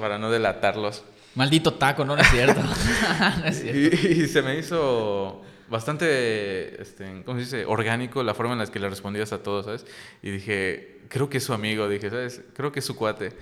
[0.00, 1.04] para no delatarlos.
[1.36, 2.60] Maldito taco, no, no es cierto.
[3.40, 3.78] no es cierto.
[3.78, 7.64] Y, y se me hizo bastante, este, ¿cómo se dice?
[7.64, 9.86] Orgánico la forma en la que le respondías a todos, ¿sabes?
[10.22, 12.42] Y dije, creo que es su amigo, dije, ¿sabes?
[12.54, 13.32] Creo que es su cuate.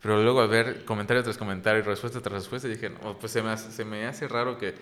[0.00, 3.50] Pero luego al ver comentario tras comentario, respuesta tras respuesta, dije, no, pues se me,
[3.50, 4.74] hace, se me hace raro que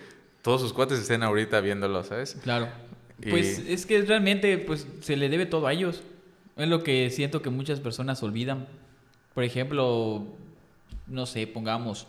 [0.43, 2.37] todos sus cuates estén ahorita viéndolo, ¿sabes?
[2.43, 2.67] Claro.
[3.21, 6.03] Y- Pues es que realmente pues, se le debe todo a ellos.
[6.55, 8.67] Es lo que siento que muchas personas olvidan.
[9.33, 10.25] Por ejemplo,
[11.07, 12.07] no sé, pongamos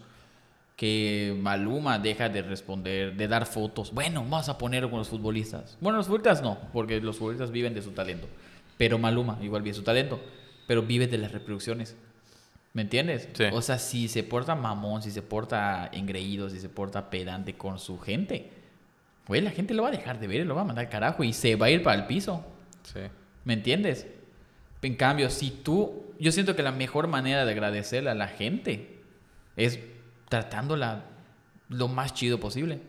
[0.77, 3.93] que Maluma deja de responder, de dar fotos.
[3.93, 5.77] Bueno, vamos a ponerlo con los futbolistas.
[5.81, 8.29] Bueno, los futbolistas no, porque los futbolistas viven de su talento.
[8.77, 10.21] Pero Maluma igual vive su talento,
[10.67, 11.97] pero vive de las reproducciones.
[12.73, 13.29] ¿Me entiendes?
[13.33, 13.45] Sí.
[13.53, 17.79] O sea, si se porta mamón, si se porta engreído, si se porta pedante con
[17.79, 18.51] su gente,
[19.27, 20.91] güey, la gente lo va a dejar de ver y lo va a mandar al
[20.91, 22.45] carajo y se va a ir para el piso.
[22.83, 23.01] Sí.
[23.45, 24.07] ¿Me entiendes?
[24.83, 29.01] En cambio, si tú, yo siento que la mejor manera de agradecerle a la gente
[29.57, 29.81] es
[30.29, 31.05] tratándola
[31.69, 32.81] lo más chido posible.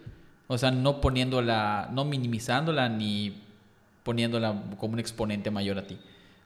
[0.47, 3.41] O sea, no poniéndola, no minimizándola ni
[4.03, 5.99] poniéndola como un exponente mayor a ti.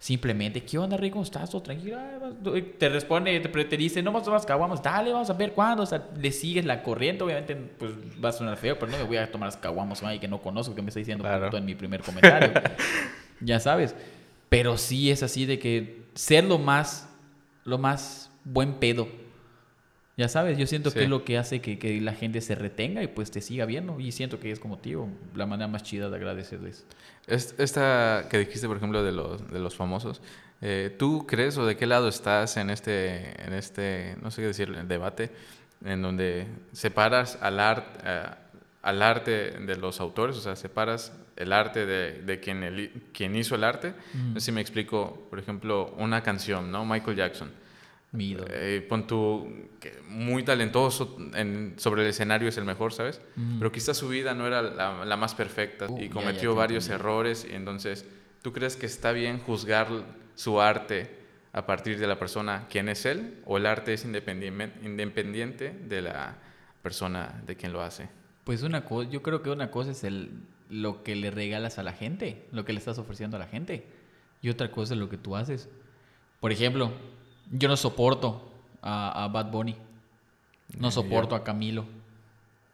[0.04, 0.98] Simplemente, ¿qué onda?
[1.12, 1.50] ¿Cómo estás?
[1.50, 1.96] ¿Todo tranquilo?
[2.20, 2.34] Vas-
[2.78, 5.84] Te responde, te, te dice, no más tomar caguamas, dale, vamos a ver cuándo.
[5.84, 9.06] O sea, le sigues la corriente, obviamente, pues va a sonar feo, pero no me
[9.06, 11.56] voy a tomar las caguamas con alguien que no conozco, que me está diciendo Claro.
[11.56, 12.52] en mi primer comentario.
[13.40, 13.96] ya sabes.
[14.50, 17.08] Pero sí es así de que ser lo más,
[17.64, 19.08] lo más buen pedo.
[20.18, 20.98] Ya sabes, yo siento Sí.
[21.00, 23.66] que es lo que hace que, que la gente se retenga y pues te siga
[23.66, 24.02] viendo.
[24.02, 26.86] Y siento que es como, tío, la manera más chida de agradecerles.
[27.28, 30.22] Es- Esta que dijiste, por ejemplo, de los, de los famosos,
[30.62, 34.48] eh, ¿tú crees o de qué lado estás en este, en este, no sé qué
[34.48, 35.32] decir, debate,
[35.86, 38.26] en donde separas al, art- eh,
[38.82, 43.36] al arte de los autores, o sea, separas el arte de, de quien, el- quien
[43.36, 43.94] hizo el arte?
[44.14, 46.86] No sé si me explico, por ejemplo, una canción, ¿no?
[46.86, 47.52] Michael Jackson.
[48.14, 48.48] Mi ídolo.
[48.50, 49.04] Eh, pon
[49.80, 53.20] que muy talentoso en- sobre el escenario es el mejor, ¿sabes?
[53.36, 53.58] Mm.
[53.60, 56.56] Pero quizás su vida no era la, la más perfecta Uh, y ya, ya cometió
[56.56, 57.02] varios entendí.
[57.02, 58.06] errores y entonces,
[58.42, 59.88] ¿tú crees que está bien juzgar
[60.36, 61.10] su arte
[61.54, 66.02] a partir de la persona quién es él o el arte es independiente, independiente de
[66.04, 66.38] la
[66.82, 68.10] persona de quien lo hace?
[68.44, 70.30] Pues una cosa, yo creo que una cosa es el,
[70.70, 73.88] lo que le regalas a la gente, lo que le estás ofreciendo a la gente.
[74.42, 75.70] Y otra cosa es lo que tú haces.
[76.42, 76.92] Por ejemplo,
[77.52, 78.50] yo no soporto
[78.82, 79.76] a, a Bad Bunny.
[80.78, 81.86] No soporto a Camilo.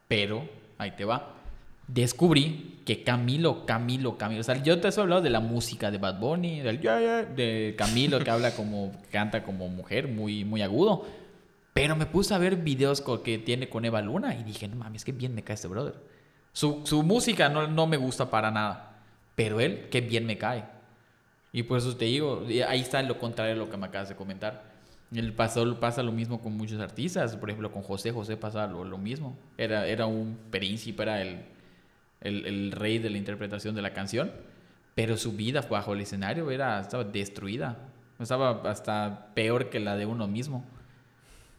[0.07, 0.47] Pero,
[0.77, 1.35] ahí te va.
[1.87, 4.41] Descubrí que Camilo, Camilo, Camilo.
[4.41, 7.23] O sea, yo te he hablado de la música de Bad Bunny, del ya, ya,
[7.23, 11.05] de Camilo que habla como, canta como mujer, muy, muy agudo.
[11.73, 15.05] Pero me puse a ver videos que tiene con Eva Luna y dije, no mames,
[15.05, 15.95] qué bien me cae este brother.
[16.51, 19.01] Su, su música no, no me gusta para nada.
[19.35, 20.65] Pero él, qué bien me cae.
[21.51, 24.15] Y por eso te digo, ahí está lo contrario de lo que me acabas de
[24.15, 24.63] comentar.
[25.13, 27.35] El pasó, pasa lo mismo con muchos artistas.
[27.35, 29.35] Por ejemplo, con José José pasa lo, lo mismo.
[29.57, 31.39] Era, era un príncipe, era el,
[32.21, 34.31] el, el, rey de la interpretación de la canción.
[34.93, 37.77] Pero su vida bajo el escenario era, estaba destruida.
[38.19, 40.63] Estaba hasta peor que la de uno mismo.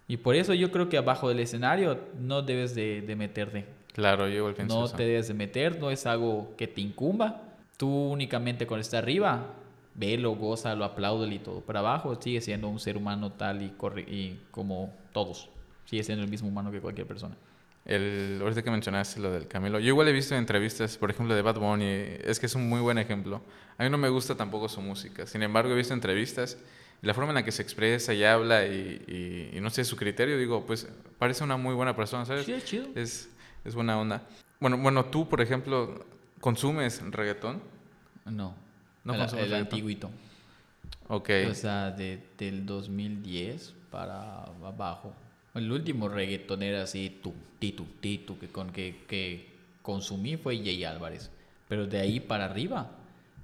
[0.06, 3.64] Y por eso yo creo que abajo del escenario no debes de, de meterte.
[3.92, 4.96] Claro, yo igual pienso No eso.
[4.96, 7.42] te debes de meter, no es algo que te incumba.
[7.76, 9.46] Tú únicamente con estar arriba,
[9.94, 11.62] velo, lo apláudelo y todo.
[11.66, 15.48] Pero abajo sigue siendo un ser humano tal y, corre y como todos.
[15.84, 17.36] Sigue siendo el mismo humano que cualquier persona.
[17.84, 21.42] El, ahorita que mencionaste lo del Camilo, yo igual he visto entrevistas, por ejemplo, de
[21.42, 21.86] Bad Bunny,
[22.24, 23.40] es que es un muy buen ejemplo.
[23.78, 26.58] A mí no me gusta tampoco su música, sin embargo he visto entrevistas
[27.02, 29.96] la forma en la que se expresa y habla y, y, y no sé, su
[29.96, 30.86] criterio, digo, pues
[31.18, 32.44] parece una muy buena persona, ¿sabes?
[32.44, 32.88] Sí, es chido.
[32.94, 33.30] Es,
[33.64, 34.22] es buena onda.
[34.60, 36.04] Bueno, bueno, tú, por ejemplo,
[36.40, 37.62] ¿consumes reggaetón?
[38.26, 38.54] No,
[39.04, 40.10] No el, el antiguito.
[41.08, 41.30] Ok.
[41.50, 45.12] O sea, de, del 2010 para abajo.
[45.54, 49.50] El último reggaetón era así, tu, titu, titu, que, con, que, que
[49.82, 51.30] consumí fue Jay Álvarez.
[51.68, 52.90] Pero de ahí para arriba.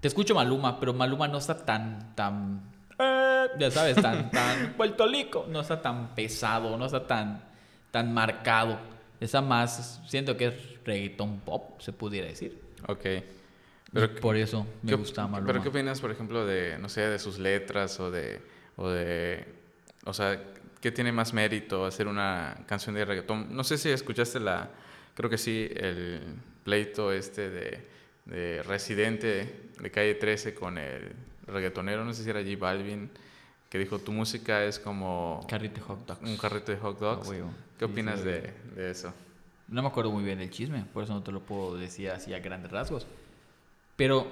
[0.01, 2.61] Te escucho Maluma, pero Maluma no está tan, tan,
[2.99, 5.47] eh, ya sabes, tan, tan vueltolico.
[5.49, 7.43] No está tan pesado, no está tan,
[7.91, 8.79] tan marcado.
[9.19, 10.55] Está más, siento que es
[10.85, 12.61] reggaetón pop, se pudiera decir.
[12.87, 13.07] ok.
[13.93, 15.47] Pero por eso me ¿Qué- gusta Maluma.
[15.53, 18.41] ¿Pero qué opinas, por ejemplo, de, no sé, de sus letras o de,
[18.77, 19.45] o de,
[20.05, 20.43] o sea,
[20.81, 23.55] qué tiene más mérito hacer una canción de reggaetón?
[23.55, 24.71] No sé si escuchaste la,
[25.15, 26.21] creo que sí, el
[26.65, 27.87] pleito este de,
[28.27, 31.13] de Residente de Calle 13 con el
[31.47, 33.09] reggaetonero, no sé si era J Balvin,
[33.71, 36.23] que dijo, tu música es como Carrito de hot dogs.
[36.29, 37.29] un carrito de hot dogs.
[37.31, 37.51] Ah.
[37.79, 39.13] ¿Qué Sí, opinas sí, de, de eso?
[39.69, 42.33] No me acuerdo muy bien del chisme, por eso no te lo puedo decir así
[42.35, 43.07] a grandes rasgos.
[43.97, 44.31] Pero,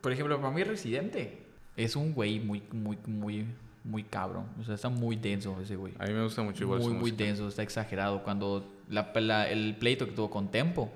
[0.00, 1.38] por ejemplo, para mí Residente
[1.76, 3.44] es un güey muy, muy, muy,
[3.84, 4.46] muy cabrón.
[4.60, 5.92] O sea, está muy denso ese güey.
[5.98, 7.24] A mí me gusta mucho igual Muy, su muy música.
[7.24, 8.22] denso, está exagerado.
[8.22, 10.90] Cuando la, la- el pleito que tuvo con Tempo,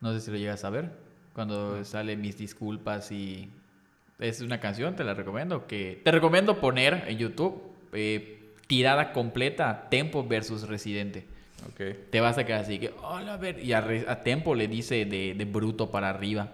[0.00, 0.90] no sé si lo llegas a ver,
[1.34, 3.48] cuando sale Mis Disculpas y
[4.18, 7.60] es una canción, te la recomiendo, que te recomiendo poner en YouTube
[7.92, 11.24] eh, tirada completa Tempo versus Residente
[11.68, 12.10] Ok.
[12.10, 13.78] te vas a quedar así que, hola, a ver, y a,
[14.08, 16.52] a Tempo le dice de, de bruto para arriba.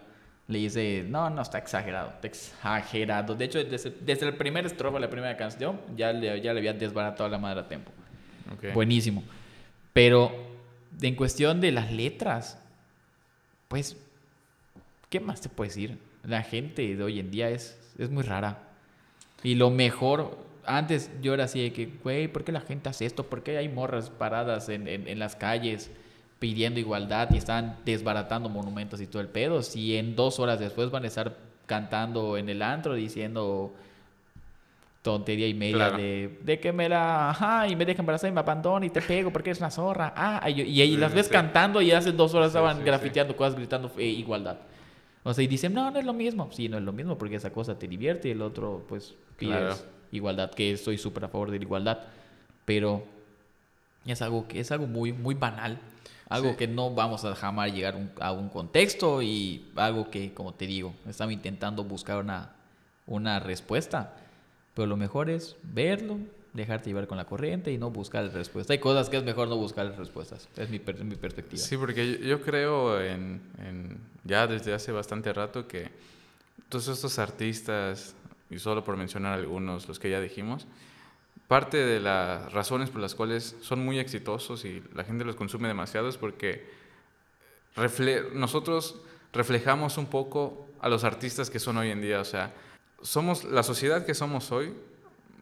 [0.53, 3.35] Le dice, no, no, está exagerado, está exagerado.
[3.35, 6.61] De hecho, desde, desde el primer estrofa de la primera canción, ya le, ya le
[6.61, 7.91] había desbaratado la madre a Tempo.
[8.53, 8.75] ok.
[8.75, 9.25] Buenísimo.
[9.95, 10.31] Pero
[11.01, 12.59] en cuestión de las letras,
[13.69, 13.97] pues,
[15.09, 15.99] ¿qué más te puedes decir?
[16.25, 18.59] La gente de hoy en día es, es muy rara.
[19.43, 20.37] Y lo mejor,
[20.67, 23.25] antes yo era así de que, güey, ¿por qué la gente hace esto?
[23.25, 25.91] ¿Por qué hay morras paradas en, en, en las calles
[26.43, 29.63] pidiendo igualdad y están desbaratando monumentos y todo el pedo?
[29.63, 31.37] Si en dos horas después van a estar
[31.67, 33.73] cantando en el antro diciendo
[35.03, 35.97] tontería y media Claro.
[35.99, 39.01] de, de que me la ajá, y me deja embarazada y me abandona y te
[39.03, 41.33] pego porque eres una zorra ah y, y Sí, las ves sí.
[41.33, 44.59] cantando y hace dos horas Sí, estaban grafiteando cosas gritando eh, igualdad
[45.23, 47.37] o sea y dicen no no es lo mismo sí no es lo mismo porque
[47.37, 49.77] esa cosa te divierte y el otro pues pides Claro.
[50.11, 51.99] igualdad que estoy súper a favor de la igualdad
[52.65, 53.05] pero
[54.07, 55.79] es algo que es algo muy muy banal
[56.33, 56.57] algo Sí.
[56.57, 60.67] que no vamos a jamás llegar un- a un contexto y algo que como te
[60.67, 62.51] digo estaba intentando buscar una
[63.07, 64.15] una respuesta
[64.75, 66.19] pero lo mejor es verlo,
[66.55, 68.73] dejarte llevar con la corriente y no buscar respuesta.
[68.73, 70.49] Hay cosas que es mejor no buscar respuestas.
[70.57, 71.61] Es mi, per- mi perspectiva.
[71.63, 75.91] Sí, porque yo, yo creo en, en- ya desde hace bastante rato que
[76.71, 78.15] todos estos artistas,
[78.51, 80.67] y solo por mencionar algunos, los que ya dijimos,
[81.53, 85.69] parte de las razones por las cuales son muy exitosos y la gente los consume
[85.69, 86.65] demasiado es porque
[87.77, 88.97] refle- nosotros
[89.35, 92.21] reflejamos un poco a los artistas que son hoy en día.
[92.21, 92.55] O sea,
[93.03, 94.73] somos la sociedad que somos hoy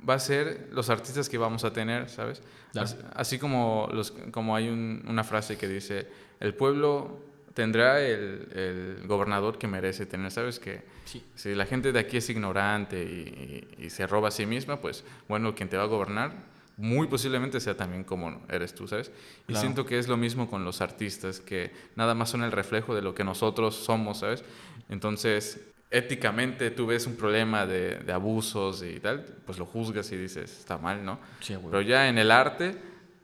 [0.09, 2.43] va a ser los artistas que vamos a tener, ¿sabes?
[2.83, 6.09] Así, así como, los, como hay un- una frase que dice,
[6.41, 7.19] el pueblo
[7.61, 10.59] tendrá el, el gobernador que merece tener, ¿sabes?
[10.59, 11.23] Que Sí.
[11.35, 14.81] si la gente de aquí es ignorante y, y- y se roba a sí misma,
[14.81, 16.33] pues bueno, quien te va a gobernar
[16.79, 19.11] muy posiblemente sea también como eres tú, ¿sabes?
[19.43, 19.61] Y Claro.
[19.61, 23.03] siento que es lo mismo con los artistas, que nada más son el reflejo de
[23.03, 24.43] lo que nosotros somos, ¿sabes?
[24.89, 30.17] Entonces, éticamente tú ves un problema de, de abusos y tal, pues lo juzgas y
[30.17, 31.19] dices, está mal, ¿no?
[31.41, 31.55] Sí.
[31.71, 32.75] Pero ya en el arte,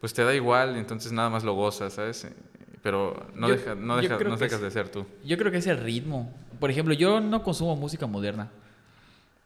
[0.01, 2.27] pues te da igual, entonces nada más lo gozas, ¿sabes?
[2.87, 4.65] Pero no, Yo- deja- no, deja- no dejas sí.
[4.65, 5.05] de ser tú.
[5.25, 6.33] Yo creo que es el ritmo.
[6.61, 8.49] Por ejemplo, yo no consumo música moderna.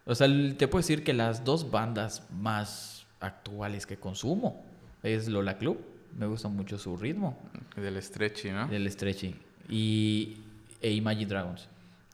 [0.05, 0.28] O sea,
[0.59, 4.62] te puedo decir que las dos bandas más actuales que consumo
[5.03, 5.78] es Lola Club.
[6.18, 7.38] Me gusta mucho su ritmo,
[7.76, 8.68] Del stretchy, ¿no?
[8.68, 9.34] del stretchy.
[9.70, 10.36] Y
[10.82, 11.66] e Imagine Dragons.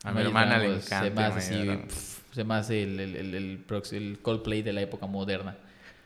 [0.05, 1.93] A mi Imagine hermana le Dragons Se encanta me hace Imagine así, Dragons.
[1.93, 5.57] pf, se me hace el, el, el, el el Coldplay de la época moderna.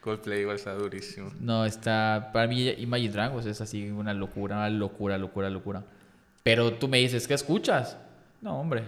[0.01, 1.31] Coldplay igual está durísimo.
[1.41, 2.31] No, está.
[2.33, 5.85] Para mí, Imagine Dragons es así una locura, una locura, locura, locura.
[6.43, 7.97] Pero tú me dices, ¿qué escuchas?
[8.41, 8.85] No, hombre.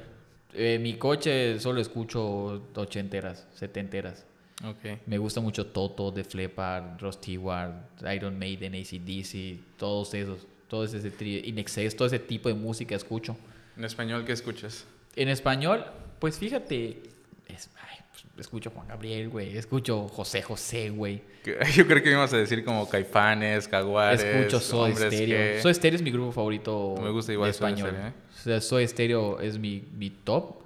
[0.55, 4.25] Eh, mi coche solo escucho ochenteras, setenteras.
[4.65, 5.01] Ok.
[5.07, 7.73] Me gusta mucho Toto, The Flippard, Ross Stewart,
[8.15, 10.47] Iron Maiden, ACDC, todos esos.
[10.69, 10.99] Todo ese,
[11.45, 13.37] In Excess, todo ese tipo de música escucho.
[13.77, 14.87] ¿En español qué escuchas?
[15.17, 15.85] En español,
[16.19, 17.03] pues fíjate,
[17.49, 17.99] es- ay,
[18.43, 19.57] escucho Juan Gabriel, güey.
[19.57, 21.23] Escucho José José, güey.
[21.43, 25.63] Que- Yo creo que íbamos a decir como Caifanes, Jaguares, Escucho Hombres Stereo.
[25.63, 27.89] Soda Stereo es mi grupo favorito Me gusta igual de Soda español.
[27.91, 28.13] Stereo, ¿eh?
[28.39, 30.63] O sea, Soda Stereo es mi, mi top.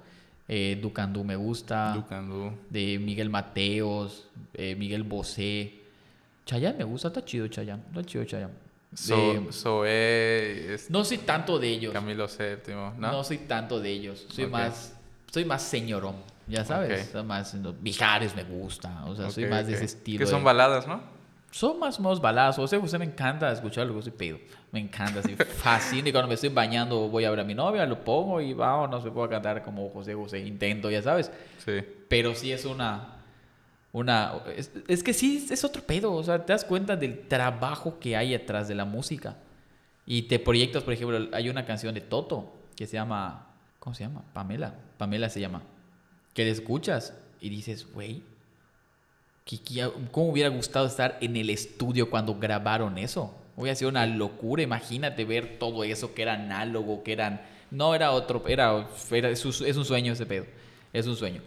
[0.49, 1.93] Eh, Ducandú me gusta.
[1.93, 2.51] Ducandú.
[2.69, 5.73] De Miguel Mateos, eh, Miguel Bosé.
[6.45, 7.83] Chayanne me gusta, está chido Chayanne.
[7.89, 8.53] Está chido Chayanne.
[8.53, 9.83] De- So,
[10.89, 11.91] no soy tanto de ellos.
[11.93, 12.93] Camilo VII, ¿no?
[12.97, 13.23] ¿no?
[13.23, 14.25] soy tanto de ellos.
[14.29, 14.93] Soy más
[15.29, 16.15] soy más señorón,
[16.47, 17.07] ya sabes.
[17.07, 17.11] Ok.
[17.11, 20.19] Soy más Mijares me gusta, o sea, soy más de ese estilo.
[20.19, 21.17] Que son baladas, ¿no?
[21.51, 22.63] son más más balazos.
[22.65, 24.37] O sea, José me encanta escucharlo, José pedo.
[24.71, 26.09] Me encanta, así fascina.
[26.09, 29.03] Y cuando me estoy bañando, voy a ver a mi novia, lo pongo y vámonos,
[29.03, 30.39] me puedo cantar como José José.
[30.39, 31.31] Intento, ya sabes.
[31.65, 31.83] Sí.
[32.07, 33.15] Pero sí es una.
[33.91, 36.13] una es, es que sí es otro pedo.
[36.13, 39.37] O sea, te das cuenta del trabajo que hay atrás de la música.
[40.05, 43.47] Y te proyectas, por ejemplo, hay una canción de Toto que se llama.
[43.79, 44.21] ¿Cómo se llama?
[44.33, 44.73] Pamela.
[44.97, 45.61] Pamela se llama.
[46.37, 48.21] Que le escuchas y dices, güey.
[50.11, 53.33] ¿Cómo hubiera gustado estar en el estudio cuando grabaron eso?
[53.55, 54.61] Hubiera sido una locura.
[54.61, 57.41] Imagínate ver todo eso que era análogo, que eran.
[57.71, 58.43] No era otro.
[58.47, 60.45] Era, es, un- sueño ese pedo.
[60.93, 61.41] Es un sueño.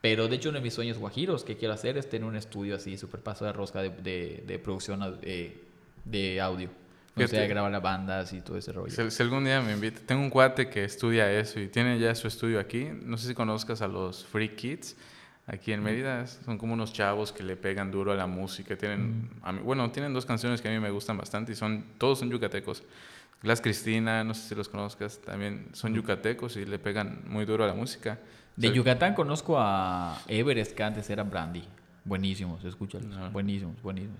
[0.00, 2.74] Pero de hecho, uno de mis sueños guajiros que quiero hacer es tener un estudio
[2.74, 5.56] así, super paso de rosca de, de, de producción eh,
[6.04, 6.68] de audio.
[7.16, 7.46] Sea, Fíjate.
[7.48, 8.90] grabar las bandas y todo ese rollo.
[8.90, 12.14] Si, si algún día me invita, tengo un cuate que estudia eso y tiene ya
[12.14, 12.88] su estudio aquí.
[13.02, 14.96] No sé si conozcas a los Free Kids
[15.46, 16.26] aquí en Mérida.
[16.26, 18.76] Son como unos chavos que le pegan duro a la música.
[18.76, 21.84] Tienen, a mí- bueno, tienen dos canciones que a mí me gustan bastante y son
[21.98, 22.82] todos son yucatecos.
[23.42, 27.64] Glass Cristina, no sé si los conozcas, también son yucatecos y le pegan muy duro
[27.64, 28.18] a la música.
[28.56, 31.64] De sea, Yucatán conozco a Everest, que antes era Brandy.
[32.04, 33.06] Buenísimos, escúchalos.
[33.08, 33.30] No.
[33.32, 34.18] Buenísimos, buenísimos.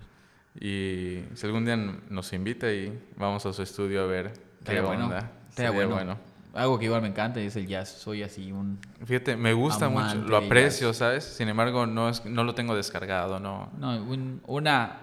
[0.59, 4.33] Y si algún día nos invita y vamos a su estudio a ver
[4.63, 5.05] qué bueno.
[5.05, 5.31] onda.
[5.49, 6.17] Sería bueno.
[6.53, 7.89] Algo que igual me encanta es el jazz.
[7.89, 8.77] Soy así un...
[9.03, 10.97] Fíjate, me gusta mucho, lo aprecio, jazz.
[10.97, 11.23] ¿sabes?
[11.23, 13.71] Sin embargo, no, es, no lo tengo descargado, no.
[13.79, 14.97] No, un- una,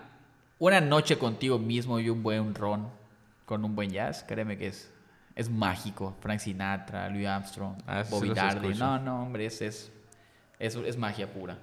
[0.61, 2.86] una noche contigo mismo y un buen ron
[3.46, 4.92] con un buen jazz, créeme que es,
[5.34, 6.14] es mágico.
[6.20, 8.78] Frank Sinatra, Louis Armstrong, Ah, Bobby escucho.
[8.78, 9.90] No, no, hombre, es, es,
[10.61, 11.59] es, es magia pura.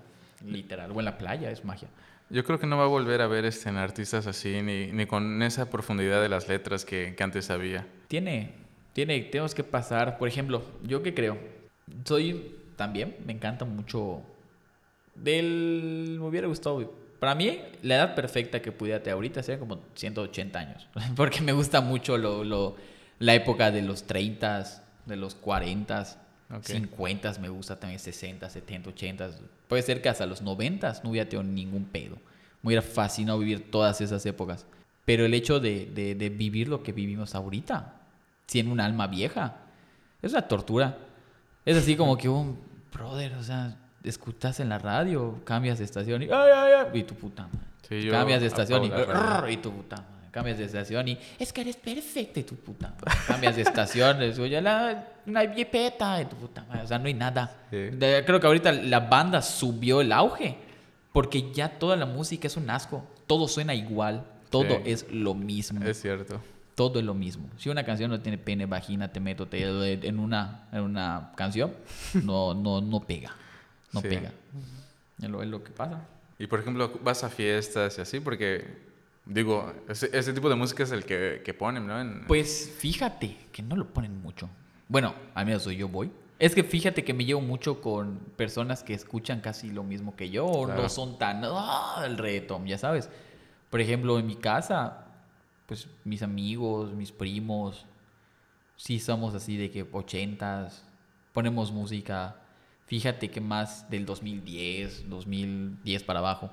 [0.46, 0.92] Literal.
[0.92, 1.88] O en la playa es magia.
[2.30, 5.06] Yo creo que no va a volver a ver este, en artistas así, ni, ni
[5.06, 7.88] con esa profundidad de las letras que, que antes había.
[8.10, 8.52] Tiene,
[8.94, 11.38] tiene, tenemos que pasar, por ejemplo, yo qué creo,
[12.04, 14.22] soy también, me encanta mucho
[15.16, 19.80] del, me hubiera gustado, para mí la edad perfecta que pudiera tener ahorita sería como
[19.96, 22.76] 180 años, porque me gusta mucho lo, lo-
[23.20, 24.64] la época de los 30,
[25.06, 26.64] de los 40, Ok.
[26.64, 29.30] 50 me gusta también 60, 70, 80,
[29.68, 32.16] puede ser que hasta los 90 no hubiera tenido ningún pedo,
[32.62, 34.66] me hubiera fascinado vivir todas esas épocas.
[35.06, 37.94] Pero el hecho de, de- de vivir lo que vivimos ahorita,
[38.46, 39.56] tiene un alma vieja,
[40.22, 40.98] es una tortura.
[41.66, 42.58] Es así como que un
[42.94, 47.04] brother, o sea, escuchas en la radio, cambias de estación y, ay, ay, ay, y
[47.04, 47.60] tu puta madre.
[47.90, 48.88] Sí, cambias de estación y,
[49.54, 50.17] y tu puta madre.
[50.38, 53.20] Cambias de estación y, es que eres perfecta y tu puta madre.
[53.28, 56.84] Cambias de estación, es, oye, la, una jipeta y tu puta madre.
[56.84, 57.56] O sea, no hay nada.
[57.72, 57.78] Sí.
[57.78, 60.58] De- creo que ahorita la banda subió el auge
[61.12, 63.04] porque ya toda la música es un asco.
[63.26, 64.24] Todo suena igual.
[64.50, 64.82] Todo Sí.
[64.86, 65.84] es lo mismo.
[65.84, 66.40] Es cierto.
[66.76, 67.50] Todo es lo mismo.
[67.58, 69.64] Si una canción no tiene pene, vagina, te meto te,
[70.08, 71.74] en, una, en una canción,
[72.24, 73.36] no, no, no pega.
[73.92, 74.08] No Sí.
[74.10, 74.32] pega.
[75.22, 76.02] Es lo, es lo que pasa.
[76.38, 78.86] Y por ejemplo, vas a fiestas y así, porque,
[79.30, 82.00] digo, ese, ese tipo de música es el que, que ponen, ¿no?
[82.00, 84.50] En- Pues fíjate que no lo ponen mucho.
[84.88, 86.12] Bueno, al menos yo voy.
[86.40, 90.30] Es que fíjate que me llevo mucho con personas que escuchan casi lo mismo que
[90.30, 90.84] yo o Claro.
[90.84, 93.10] no son tan ah, el reggaetón, ya sabes.
[93.72, 95.06] Por ejemplo, en mi casa,
[95.66, 97.86] pues mis amigos, mis primos,
[98.76, 100.84] sí somos así de que ochentas,
[101.34, 102.36] ponemos música.
[102.86, 106.52] Fíjate que más del 2010, 2010 para abajo.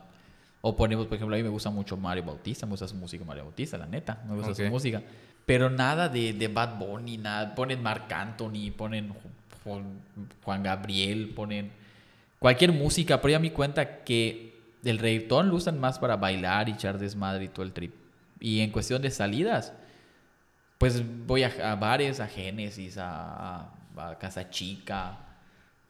[0.66, 3.22] O ponemos, por ejemplo, a mí me gusta mucho Mario Bautista, me gusta su música
[3.22, 4.56] Mario Bautista, la neta, me gusta Ok.
[4.56, 5.02] su música.
[5.44, 7.54] Pero nada de, de Bad Bunny, nada.
[7.54, 9.10] Ponen Marc Anthony, ponen
[9.62, 9.82] Ju-
[10.42, 11.70] Juan, Gabriel, ponen
[12.38, 13.20] cualquier música.
[13.20, 14.54] Pero ya me cuenta que
[14.84, 17.94] el reggaetón lo usan más para bailar y echar desmadre y todo el trip.
[18.40, 19.74] Y en cuestión de salidas,
[20.78, 25.18] pues voy a, a bares, a Génesis, a- a Casa Chica,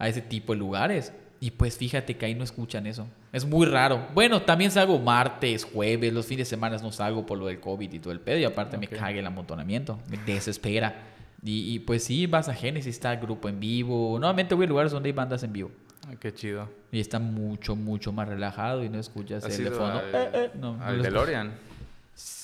[0.00, 1.12] a ese tipo de lugares.
[1.44, 3.06] Y pues fíjate que ahí no escuchan eso.
[3.30, 4.08] Es muy raro.
[4.14, 7.92] Bueno, también salgo martes, jueves, los fines de semana no salgo por lo del COVID
[7.92, 8.38] y todo el pedo.
[8.38, 9.98] Y aparte me cague el amontonamiento.
[10.08, 11.02] Me desespera.
[11.42, 14.18] Y, pues sí, vas a Genesis, está el grupo en vivo.
[14.18, 15.70] Nuevamente voy a lugares donde hay bandas en vivo.
[16.08, 16.66] Ay, qué chido.
[16.90, 19.98] Y está mucho, mucho más relajado y no escuchas el de fondo.
[19.98, 21.52] Al, eh, eh, no, al DeLorean.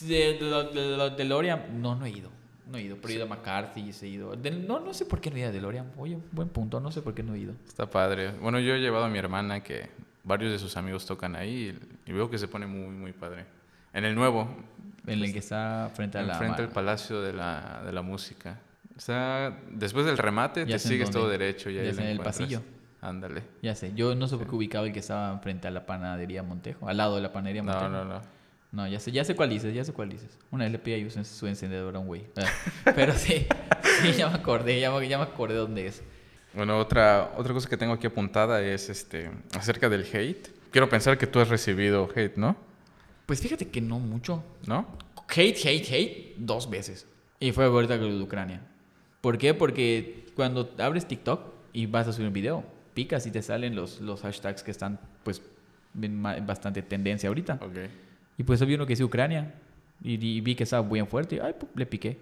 [0.00, 2.28] De, de, DeLorean, no, no he ido.
[2.70, 4.36] No he ido, pero he ido a McCarthy, he ido.
[4.36, 5.90] no, no sé por qué no he ido a DeLorean.
[5.96, 7.54] Oye, buen punto, no sé por qué no he ido.
[7.66, 8.30] Está padre.
[8.40, 9.88] Bueno, yo he llevado a mi hermana que
[10.22, 13.44] varios de sus amigos tocan ahí y, veo que se pone muy, muy padre.
[13.92, 14.48] En el nuevo.
[15.06, 16.34] En el que está frente a la...
[16.34, 18.60] Frente al Palacio de la, de la Música.
[18.96, 21.70] O sea, después del remate te sigues todo derecho.
[21.70, 22.62] ya en el pasillo.
[23.00, 23.42] Ándale.
[23.62, 23.92] Ya sé.
[23.94, 26.86] Yo no sé por qué ubicaba el que estaba frente a la panadería Montejo.
[26.86, 27.88] Al lado de la panadería Montejo.
[27.88, 28.39] No, no, no.
[28.72, 30.38] No, ya sé, ya sé cuál dices, ya sé cuál dices.
[30.50, 32.26] Una vez le pedí a su encendedor a un güey.
[32.94, 33.46] Pero sí,
[34.02, 36.02] sí, ya me acordé, ya me, ya me acordé dónde es.
[36.54, 40.48] Bueno, otra, otra cosa que tengo aquí apuntada es este acerca del hate.
[40.70, 42.56] Quiero pensar que tú has recibido hate, ¿no?
[43.26, 44.44] Pues fíjate que no mucho.
[44.66, 44.86] ¿No?
[45.28, 47.06] Hate, hate, hate, dos veces.
[47.40, 48.60] Y fue ahorita con de Ucrania.
[49.20, 49.54] ¿Por qué?
[49.54, 51.40] Porque cuando abres TikTok
[51.72, 52.64] y vas a subir un video,
[52.94, 55.42] picas y te salen los, los hashtags que están, pues,
[56.00, 57.58] en bastante tendencia ahorita.
[57.62, 57.90] Okay.
[58.36, 59.54] Y pues vi uno que dice Ucrania.
[60.02, 61.36] Y, vi que estaba bien fuerte.
[61.36, 62.18] Y ay, le piqué.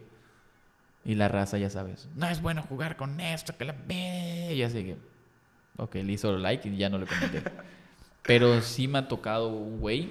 [1.05, 2.09] Y la raza, ya sabes.
[2.17, 4.55] No es bueno jugar con esto, que la ve.
[4.55, 4.97] Y así que.
[5.77, 7.43] Ok, le hizo like y ya no le comenté.
[8.23, 10.11] Pero sí me ha tocado un güey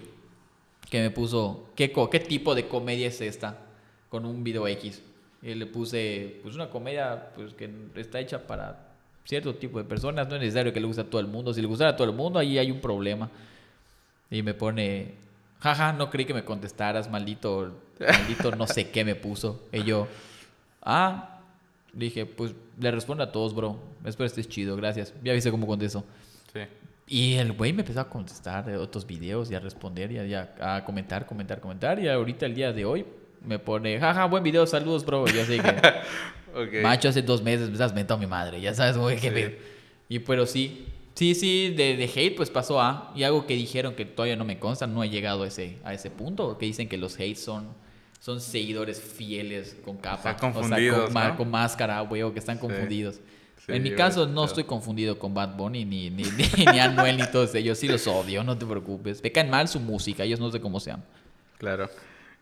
[0.90, 1.70] que me puso.
[1.76, 3.58] ¿qué, ¿Qué tipo de comedia es esta?
[4.10, 5.04] Con un video X.
[5.42, 8.88] Y le puse, pues una comedia pues que está hecha para
[9.28, 11.62] cierto tipo de personas, no es necesario que le guste a todo el mundo, si
[11.62, 13.30] le gustara a todo el mundo ahí hay un problema.
[14.32, 15.16] Y me pone,
[15.60, 19.68] jaja, no creí que me contestaras, maldito, maldito no sé qué me puso.
[19.72, 20.08] Y yo,
[20.82, 21.40] ah,
[21.94, 25.14] dije, pues le respondo a todos, bro, espero estés chido, gracias.
[25.24, 26.04] Ya viste cómo contesto.
[26.54, 26.62] Sí.
[27.10, 30.54] Y el güey me empezó a contestar de otros videos y a responder y a,
[30.60, 32.00] a comentar, comentar, comentar.
[32.00, 33.06] Y ahorita el día de hoy
[33.46, 35.26] me pone, jaja, buen video, saludos, bro.
[35.28, 38.98] Y así que, macho, hace dos meses me estás mentando a mi madre, ya sabes,
[38.98, 39.60] güey, que
[40.10, 40.86] Y pero sí,
[41.18, 44.46] sí, sí, de, de, hate pues pasó a, y algo que dijeron que todavía no
[44.46, 47.36] me consta, no he llegado a ese, a ese punto, que dicen que los hate
[47.36, 47.70] son,
[48.20, 50.38] son seguidores fieles con capa.
[50.38, 53.20] confundidos, con, máscara, güey, o que están confundidos.
[53.68, 56.24] en mi caso no estoy confundido con Bad Bunny ni, ni,
[56.58, 57.80] ni, ni Anuel ni todos ellos.
[57.80, 59.24] Sí los odio, no te preocupes.
[59.24, 61.04] Me caen mal su música, ellos no sé cómo sean.
[61.58, 61.90] Claro.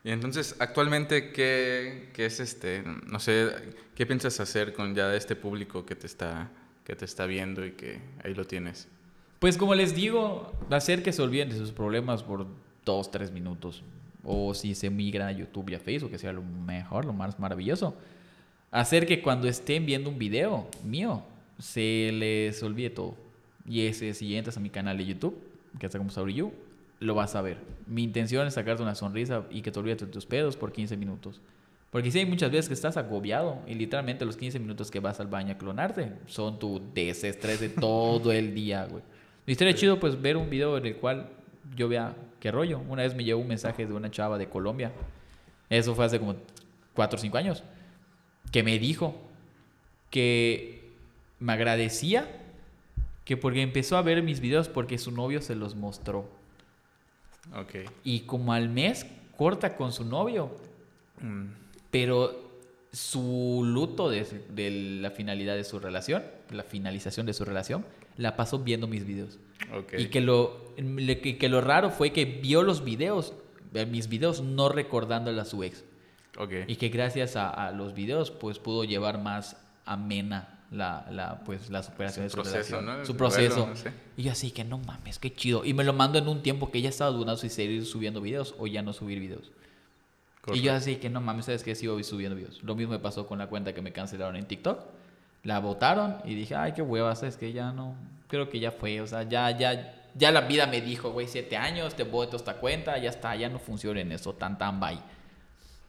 [0.03, 2.84] Y entonces, actualmente, ¿qué, ¿qué, es este?
[3.07, 3.49] No sé,
[3.95, 6.51] ¿qué piensas hacer con ya este público que te está,
[6.86, 8.88] que te está viendo y que ahí lo tienes?
[9.39, 12.47] Pues como les digo, hacer que se olviden de sus problemas por
[12.86, 13.83] dos, tres minutos.
[14.23, 17.38] O si se migran a YouTube y a Facebook, que sea lo mejor, lo más
[17.39, 17.95] maravilloso.
[18.71, 21.23] Hacer que cuando estén viendo un video mío,
[21.59, 23.15] se les olvide todo.
[23.67, 25.38] Y ese, si entras a mi canal de YouTube,
[25.79, 26.53] que está como You,
[26.99, 27.57] lo vas a ver.
[27.88, 30.97] Mi intención es sacarte una sonrisa y que te olvides de tus pedos por 15
[30.97, 31.41] minutos.
[31.96, 35.22] Porque si hay muchas veces que estás agobiado y literalmente los 15 minutos que vas
[35.22, 39.02] al baño a clonarte son tu desestrés de todo el día, güey.
[39.48, 41.30] Y estaría chido pues ver un video en el cual
[41.74, 42.82] yo vea qué rollo.
[42.89, 44.91] Una vez me llegó un mensaje de una chava de Colombia.
[45.70, 46.36] Eso fue hace como
[46.96, 47.64] 4 o 5 años.
[48.52, 49.16] Que me dijo
[50.10, 50.91] que
[51.39, 52.28] me agradecía
[53.24, 56.30] que porque empezó a ver mis videos porque su novio se los mostró.
[58.04, 59.06] Y como al mes
[59.38, 60.58] corta con su novio.
[61.22, 61.64] Mm.
[61.96, 62.52] Pero
[62.91, 67.86] su luto de, la finalidad de su relación, la finalización de su relación,
[68.18, 69.39] la pasó viendo mis videos.
[69.98, 73.34] Y que lo, que, lo raro fue que vio los videos,
[73.89, 75.86] mis videos, no recordándole a su ex.
[76.68, 81.70] Y que gracias a, a, los videos, pues pudo llevar más amena la, la, pues,
[81.70, 83.70] la superación de su proceso, Su proceso.
[84.18, 85.64] Y yo así que no mames, qué chido.
[85.64, 88.54] Y me lo mando en un tiempo que ya estaba dudando si seguir subiendo videos
[88.58, 89.54] o ya no subir videos.
[90.54, 92.62] Y yo así que no mames, sabes que sigo subiendo videos.
[92.64, 94.80] Lo mismo me pasó con la cuenta que me cancelaron en TikTok.
[95.43, 97.96] La votaron y dije, ay, qué hueva, sabes que ya no,
[98.28, 101.56] creo que ya fue, o sea, ya, ya, ya la vida me dijo, güey, siete
[101.56, 105.00] años, te voto esta cuenta, ya está, ya no funciona en eso, tan, tan, bye.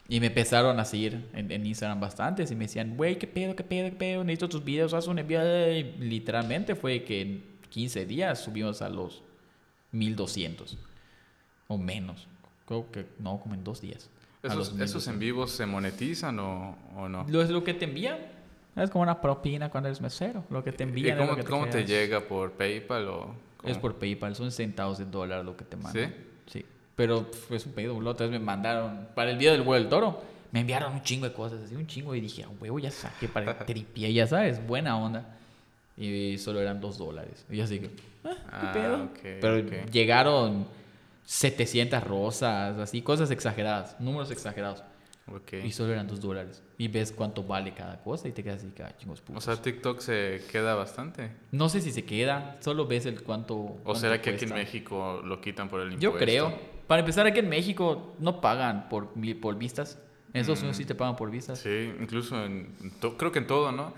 [0.09, 3.65] Y me empezaron a seguir en, Instagram bastantes y me decían, güey, qué pedo, qué
[3.65, 5.41] pedo, qué pedo, necesito tus videos, haz un envío.
[5.73, 9.23] Y literalmente fue que en 15 días subimos a los
[9.91, 10.79] 1200
[11.67, 12.29] o menos.
[12.67, 14.09] Creo que no, como en dos días.
[14.47, 17.26] ¿Esos, ¿esos en vivos se monetizan o, o, no?
[17.28, 18.18] Lo es lo que te envían.
[18.76, 20.44] Es como una propina cuando eres mesero.
[20.51, 21.18] Lo que te envían.
[21.18, 22.20] ¿Y cómo, te, llega?
[22.20, 23.34] ¿Por PayPal o.?
[23.64, 26.14] Es por PayPal, son centavos de dólar lo que te mandan.
[26.47, 26.64] ¿Sí?
[26.94, 28.01] Pero fue un pedido.
[28.01, 30.22] La otra vez me mandaron, para el día del vuelo del toro,
[30.53, 32.14] me enviaron un chingo de cosas, así un chingo.
[32.14, 35.36] Y dije, a huevo, ya saqué para el tripié, ya sabes, buena onda.
[35.99, 37.44] Y solo eran dos dólares.
[37.51, 37.90] Y así que,
[38.24, 39.05] ah, ¿qué Ah, pedo?
[39.05, 39.90] ok, Pero ok.
[39.90, 40.66] llegaron
[41.27, 44.83] 700 rosas, así, cosas exageradas, números exagerados.
[45.64, 46.62] Y solo eran dos dólares.
[46.79, 49.43] Y ves cuánto vale cada cosa y te quedas así, que, ah, chingos O putos.
[49.45, 51.33] sea, TikTok se queda bastante.
[51.51, 53.57] no sé si se queda, solo ves el cuánto.
[53.57, 54.55] ¿O cuánto será que aquí en.
[54.55, 56.12] México lo quitan por el impuesto?
[56.12, 56.57] Yo creo.
[56.87, 59.09] Para empezar, aquí en México no pagan por,
[59.41, 59.99] por vistas.
[60.33, 60.79] En Estados Unidos Mm.
[60.81, 61.59] sí te pagan por vistas.
[61.59, 63.95] Sí, incluso en, to- creo que en todo, ¿no?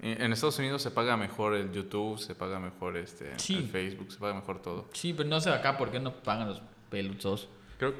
[0.00, 3.54] En en Estados Unidos se paga mejor el YouTube, se paga mejor este, Sí.
[3.54, 4.88] el Facebook, se paga mejor todo.
[4.94, 6.60] Sí, pero no sé acá por qué no pagan los
[6.92, 7.48] peludos.
[7.78, 7.94] Creo,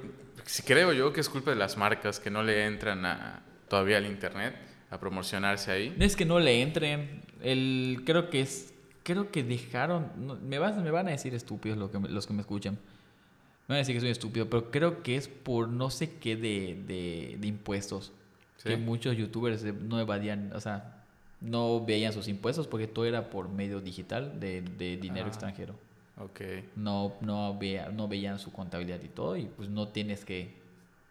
[0.64, 4.07] creo yo que es culpa de las marcas que no le entran a, todavía al
[4.07, 4.55] internet
[4.90, 5.95] a promocionarse ahí.
[5.99, 7.22] No es que no le entren.
[7.43, 8.72] El, creo que es.
[9.03, 10.12] Creo que dejaron.
[10.16, 12.74] no, me, vas, me van a decir estúpidos lo que los que me escuchan.
[13.66, 16.36] Me van a decir que soy estúpido, pero creo que es por no sé qué
[16.36, 18.12] de, de, de impuestos.
[18.59, 18.68] Sí.
[18.68, 21.03] Que muchos youtubers no evadían, o sea,
[21.40, 25.28] no veían sus impuestos porque todo era por medio digital de, de dinero Ah.
[25.30, 25.74] extranjero.
[26.19, 26.41] Ok.
[26.77, 30.61] No, no, vea, no veían su contabilidad y todo, y pues no tienes que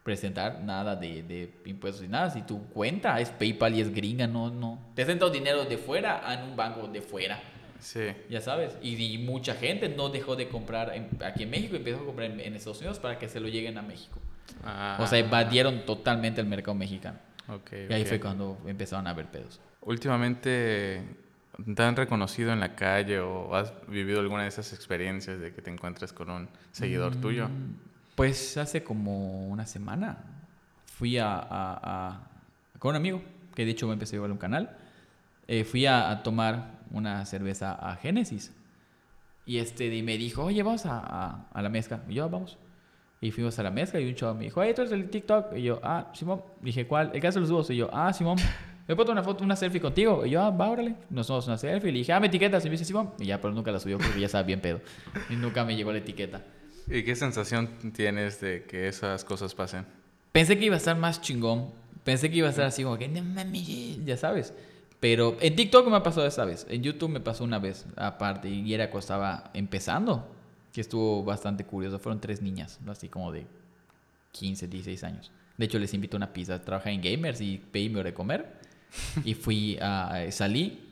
[0.04, 2.30] presentar nada de, de impuestos y nada.
[2.30, 4.80] Si tu cuenta es PayPal y es gringa, no, no.
[4.96, 7.40] Te sentas dinero de fuera en un banco de fuera,
[7.80, 8.08] Sí.
[8.30, 8.78] ya sabes.
[8.82, 12.06] Y, y mucha gente no dejó de comprar en- aquí en México y empezó a
[12.06, 14.20] comprar en, en Estados Unidos para que se lo lleguen a México.
[14.64, 17.18] Ah, O sea, evadieron totalmente el mercado mexicano.
[17.48, 19.60] ok, Y ahí fue cuando empezaron a haber pedos.
[19.82, 21.02] Últimamente,
[21.76, 25.62] ¿te han reconocido en la calle o has vivido alguna de esas experiencias de que
[25.62, 27.48] te encuentres con un seguidor tuyo?
[27.50, 27.76] Mm,
[28.16, 30.18] Pues hace como una semana
[30.86, 32.28] fui a, a- a-
[32.80, 33.22] con un amigo,
[33.56, 34.78] que de hecho me empecé a llevar un canal.
[35.48, 38.54] eh, fui a, a tomar una cerveza a Génesis.
[39.46, 42.02] Y este y me dijo, oye, vamos a, la mezcla.
[42.08, 42.58] Y yo, "Ah, vamos.
[43.20, 45.56] Y fuimos a la mezcla y un chavo me dijo, hey, tú eres el TikTok.
[45.58, 46.42] Y yo, ah, Simón.
[46.62, 47.12] Dije, ¿cuál?
[47.14, 47.70] El caso de los dúos.
[47.70, 48.38] Y yo, ah, Simón.
[48.88, 50.26] ¿Me puedo tomar una foto, una selfie contigo?
[50.26, 50.96] Y yo, ah, va, órale.
[51.10, 51.90] Nos tomamos una selfie.
[51.90, 52.66] Y le dije, ah, me etiquetas.
[52.66, 53.12] Y me dice, Simón.
[53.20, 54.82] Y ya, pero nunca la subió porque ya estaba bien pedo.
[55.30, 56.44] Y nunca me llegó la etiqueta.
[56.88, 59.86] ¿Y qué sensación tienes de que esas cosas pasen?
[60.32, 61.70] Pensé que iba a estar más chingón.
[62.04, 64.54] Pensé que iba a estar así como que, no mames, ya sabes.
[65.00, 66.66] Pero en TikTok me ha pasado esa vez.
[66.70, 68.50] En YouTube me pasó una vez aparte.
[68.50, 70.28] Y era cuando estaba empezando.
[70.74, 72.00] Que estuvo bastante curioso.
[72.00, 73.46] Fueron tres niñas, así como de
[74.32, 75.32] 15, 16 años.
[75.58, 76.62] De hecho, les invito a una pizza.
[76.62, 78.61] Trabaja en Gamers y pedí mi hora de comer.
[79.24, 80.26] Y fui a...
[80.32, 80.92] Salí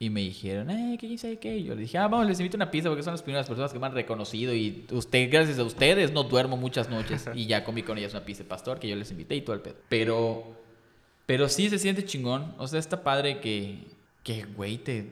[0.00, 1.56] y me dijeron, eh, ¿qué dice qué?
[1.56, 3.48] Y yo le dije, ah, vamos, les invito a una pizza porque son las primeras
[3.48, 7.28] personas que me han reconocido y usted, gracias a ustedes no duermo muchas noches.
[7.34, 9.56] Y ya comí con ellas una pizza de pastor que yo les invité y todo
[9.56, 9.74] el pedo.
[9.88, 10.44] Pero,
[11.26, 12.54] pero sí se siente chingón.
[12.58, 13.88] O sea, está padre que,
[14.22, 15.10] que güey, te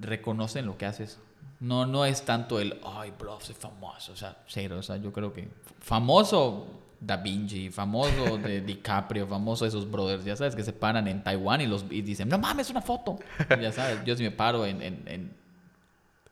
[0.00, 1.20] reconocen lo que haces.
[1.60, 4.12] No, no es tanto el, ay, bro, soy famoso.
[4.12, 4.78] O sea, cero.
[4.78, 5.48] O sea, yo creo que
[5.80, 6.66] famoso
[7.00, 11.60] Da Vinci, famoso de DiCaprio, famoso esos brothers, ya sabes, que se paran en Taiwán
[11.60, 13.18] y, los, y dicen, no mames, una foto.
[13.60, 15.30] Ya sabes, yo si me paro en, en, en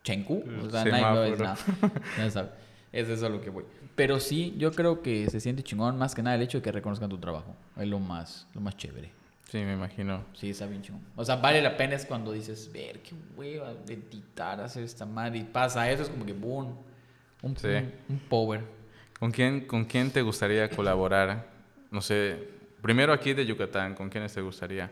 [0.02, 1.56] Chengdu, o sea, nadie me nada.
[2.18, 2.50] Ya sabes,
[2.92, 3.64] es eso a lo que voy.
[3.94, 6.72] Pero sí, yo creo que se siente chingón más que nada el hecho de que
[6.72, 7.54] reconozcan tu trabajo.
[7.76, 9.10] Es lo más, lo más chévere.
[9.50, 10.24] Sí, me imagino.
[10.32, 11.02] Sí, está bien chingón.
[11.14, 15.06] O sea, vale la pena es cuando dices, ver, qué hueva de editar, hacer esta
[15.06, 15.38] madre.
[15.38, 16.74] Y pasa eso, es como que boom.
[17.42, 17.68] Un, Sí.
[17.68, 18.62] un, un power.
[19.18, 21.48] ¿Con quién, ¿Con quién te gustaría colaborar?
[21.90, 22.48] No sé,
[22.82, 24.90] primero aquí de Yucatán, ¿con quiénes te gustaría?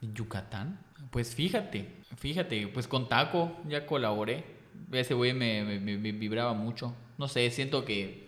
[0.00, 0.78] Yucatán.
[1.10, 4.44] Pues fíjate, fíjate, pues con Taco ya colaboré.
[4.90, 6.94] Ese güey me, me- me- vibraba mucho.
[7.18, 8.26] No sé, siento que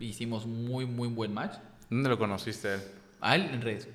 [0.00, 1.56] hicimos muy, muy buen match.
[1.90, 2.80] ¿Dónde lo conociste él?
[3.20, 3.88] A él en redes.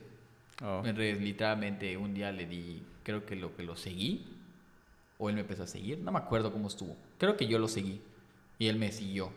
[0.63, 4.25] Oh, En redes, literalmente, un día le di, creo que lo que lo seguí.
[5.17, 5.99] O él me empezó a seguir.
[5.99, 6.95] No me acuerdo cómo estuvo.
[7.17, 8.01] Creo que yo lo seguí.
[8.59, 9.31] Y él me siguió.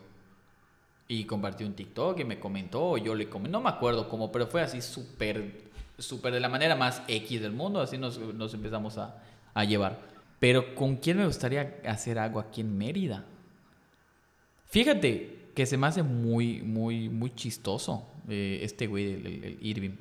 [1.07, 2.83] Y compartió un TikTok y me comentó.
[2.91, 3.51] O yo le comenté.
[3.51, 5.61] No me acuerdo cómo, pero fue así súper,
[5.99, 7.79] súper de la manera más X del mundo.
[7.79, 9.21] Así nos, nos empezamos a,
[9.53, 9.99] a llevar.
[10.39, 13.23] Pero ¿con quién me gustaría hacer algo aquí en Mérida?
[14.69, 19.57] Fíjate que se me hace muy, muy, muy chistoso eh, este güey, el, el- el
[19.61, 19.91] Irving.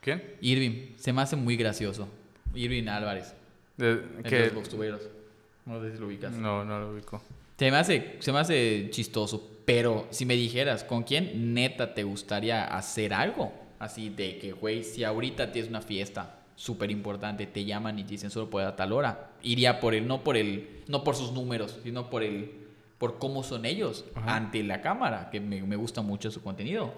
[0.00, 0.22] ¿Quién?
[0.40, 2.08] Irving, se me hace muy gracioso.
[2.54, 3.34] Irving Álvarez,
[3.76, 5.02] De- el de que- los boxtuberos.
[5.66, 6.32] No sé si lo ubicas.
[6.32, 7.22] No, no lo ubico.
[7.58, 12.02] Se me, hace, se me hace chistoso, pero si me dijeras, ¿con quién neta te
[12.02, 13.52] gustaría hacer algo?
[13.78, 18.10] Así de que, güey, si ahorita tienes una fiesta súper importante, te llaman y te
[18.10, 21.30] dicen solo puede a tal hora, iría por él, no por el, no por sus
[21.30, 22.50] números, sino por el,
[22.98, 24.34] por cómo son ellos Ajá.
[24.34, 26.92] ante la cámara, que me, me gusta mucho su contenido.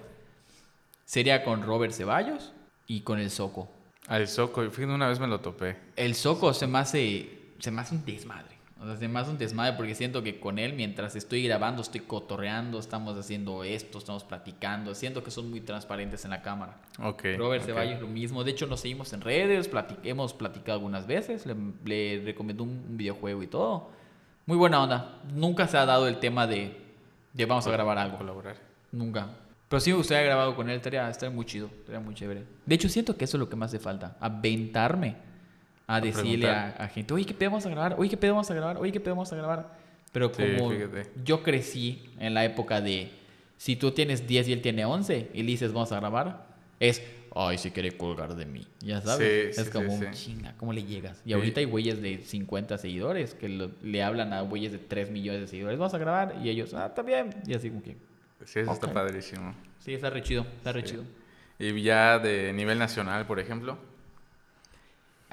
[1.04, 2.54] Sería con Robert Ceballos
[2.86, 3.68] y con el Soco.
[4.08, 5.76] Al Soco, fíjate, una vez me lo topé.
[5.94, 8.51] El Soco se me hace, se me hace un desmadre.
[8.82, 12.78] O sea, más un desmadre porque siento que con él, mientras estoy grabando, estoy cotorreando,
[12.80, 14.94] estamos haciendo esto, estamos platicando.
[14.94, 16.78] Siento que son muy transparentes en la cámara.
[17.00, 17.24] Ok.
[17.38, 17.66] Robert ok.
[17.68, 18.42] Ceballos lo mismo.
[18.42, 21.46] De hecho, nos seguimos en redes, plati- hemos platicado algunas veces.
[21.46, 21.54] Le,
[21.84, 23.90] le recomendó un, un videojuego y todo.
[24.46, 25.20] Muy buena onda.
[25.32, 26.76] Nunca se ha dado el tema de,
[27.32, 28.18] de vamos a grabar algo.
[28.18, 28.56] Colaborar.
[28.90, 29.28] Nunca.
[29.68, 32.44] Pero sí me gustaría grabado con él, estaría, estaría muy chido, estaría muy chévere.
[32.66, 35.16] De hecho, siento que eso es lo que más hace falta, aventarme
[35.86, 37.96] a decirle a, a gente, oye, ¿qué pedo vamos a grabar?
[37.98, 38.76] Oye, ¿qué pedo vamos a grabar?
[38.78, 39.78] Oye, ¿qué pedo vamos a grabar?
[40.12, 41.10] Pero Sí, como fíjate.
[41.24, 43.10] yo crecí en la época de,
[43.56, 46.46] si tú tienes 10 y él tiene 11 y le dices, vamos a grabar,
[46.80, 47.02] es,
[47.34, 49.54] ay, se quiere colgar de mí, ya sabes.
[49.56, 50.24] Sí, es sí, como, sí, un sí.
[50.26, 51.20] chinga, ¿cómo le llegas?
[51.24, 51.32] Y Sí.
[51.34, 55.40] ahorita hay güeyes de 50 seguidores que lo- le hablan a güeyes de 3 millones
[55.42, 57.96] de seguidores, vamos a grabar, y ellos, ah, está bien, y así como que...
[58.44, 58.92] Sí, eso está Ok.
[58.92, 59.54] padrísimo.
[59.78, 60.88] Sí, está re chido, está re Sí.
[60.90, 61.04] chido.
[61.58, 63.78] Y ya de nivel nacional, por ejemplo,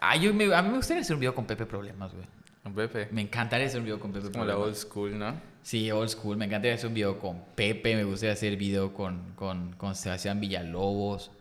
[0.02, 2.26] Ah, yo me, a mí me gustaría hacer un video con Pepe Problemas, güey.
[2.64, 3.08] con Pepe.
[3.12, 4.68] Me encantaría hacer un video con Pepe Es como la Problemas.
[4.68, 5.42] old school, ¿no?
[5.62, 6.38] Sí, old school.
[6.38, 7.96] Me encantaría hacer un video con Pepe.
[7.96, 11.32] Me gustaría hacer video con, con, con Sebastián Villalobos.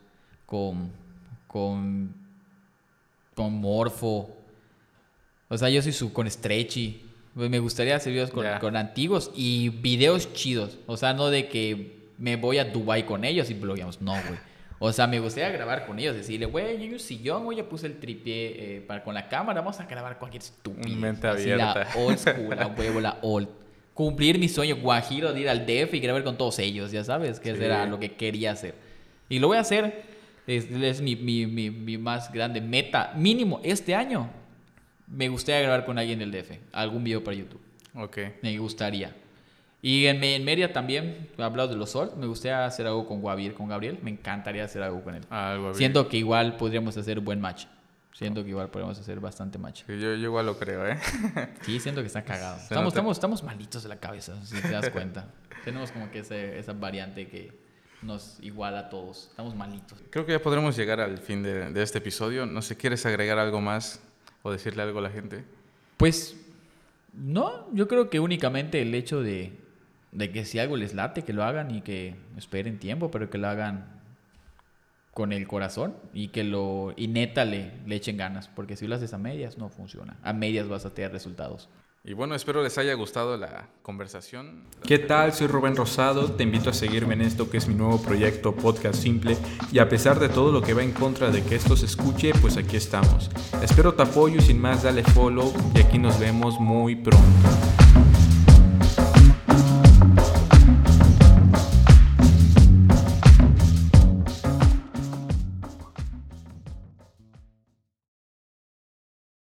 [0.45, 0.91] Con,
[1.47, 2.13] con,
[3.35, 4.35] con Morfo.
[5.47, 7.05] O sea, yo soy su, con Stretchy.
[7.35, 10.77] Pues me gustaría hacer videos con, con antiguos y videos chidos.
[10.87, 14.01] O sea, no de que me voy a Dubai con ellos y blogueamos.
[14.01, 14.39] No, güey.
[14.81, 16.15] O sea, me gustaría grabar con ellos.
[16.15, 19.27] Decirle, güey, yo hay un sillón, güey, ya puse el tripié eh, para, con la
[19.27, 19.59] cámara.
[19.61, 20.95] Vamos a grabar cualquier estupidez.
[20.97, 21.99] Mente Así, la abierta.
[21.99, 23.49] old school, la huevo, la old.
[23.93, 27.39] Cumplir mi sueño guajiro de ir al DF y grabar con todos ellos, ya sabes,
[27.41, 27.61] que Sí.
[27.61, 28.73] era lo que quería hacer.
[29.27, 30.03] Y lo voy a hacer.
[30.47, 33.11] Es, es mi, mi, mi, mi más grande meta.
[33.17, 34.29] Mínimo este año.
[35.07, 36.51] Me gustaría grabar con alguien del DF.
[36.71, 37.59] Algún video para YouTube.
[37.95, 38.17] Ok.
[38.41, 39.13] Me gustaría.
[39.81, 42.11] Y en, en Mérida también, he hablado de los Sol.
[42.17, 43.97] Me gustaría hacer algo con Guavir, con Gabriel.
[44.01, 45.23] Me encantaría hacer algo con él.
[45.29, 45.73] Bien.
[45.75, 47.65] Siento que igual podríamos hacer buen match.
[48.11, 49.83] Siento que igual podríamos hacer bastante match.
[49.87, 50.97] Yo, yo igual lo creo, ¿eh?
[51.61, 52.57] Sí, siento que está cagado.
[52.57, 52.87] Estamos, nota.
[52.89, 55.27] estamos, estamos malitos de la cabeza, si te das cuenta.
[55.63, 57.57] Tenemos como que ese- esa variante que
[58.01, 59.27] nos iguala a todos.
[59.29, 59.97] Estamos malitos.
[60.09, 62.45] Creo que ya podremos llegar al fin de, de este episodio.
[62.45, 64.01] No sé, ¿quieres agregar algo más
[64.41, 65.45] o decirle algo a la gente?
[65.95, 66.35] Pues,
[67.13, 69.53] no, yo creo que únicamente el hecho de,
[70.11, 73.37] de que si algo les late, que lo hagan y que esperen tiempo, pero que
[73.37, 73.99] lo hagan
[75.13, 78.95] con el corazón y que lo y neta le, le echen ganas, porque si lo
[78.95, 80.17] haces a medias no funciona.
[80.23, 81.69] A medias vas a tener resultados.
[82.05, 84.63] Y bueno, espero les haya gustado la conversación.
[84.83, 85.33] ¿Qué tal?
[85.33, 89.01] Soy Rubén Rosado, te invito a seguirme en esto que es mi nuevo proyecto Podcast
[89.01, 89.35] Simple
[89.73, 92.31] y a pesar de todo lo que va en contra de que esto se escuche,
[92.41, 93.29] pues aquí estamos.
[93.61, 97.88] Espero tu apoyo y sin más dale follow y aquí nos vemos muy pronto.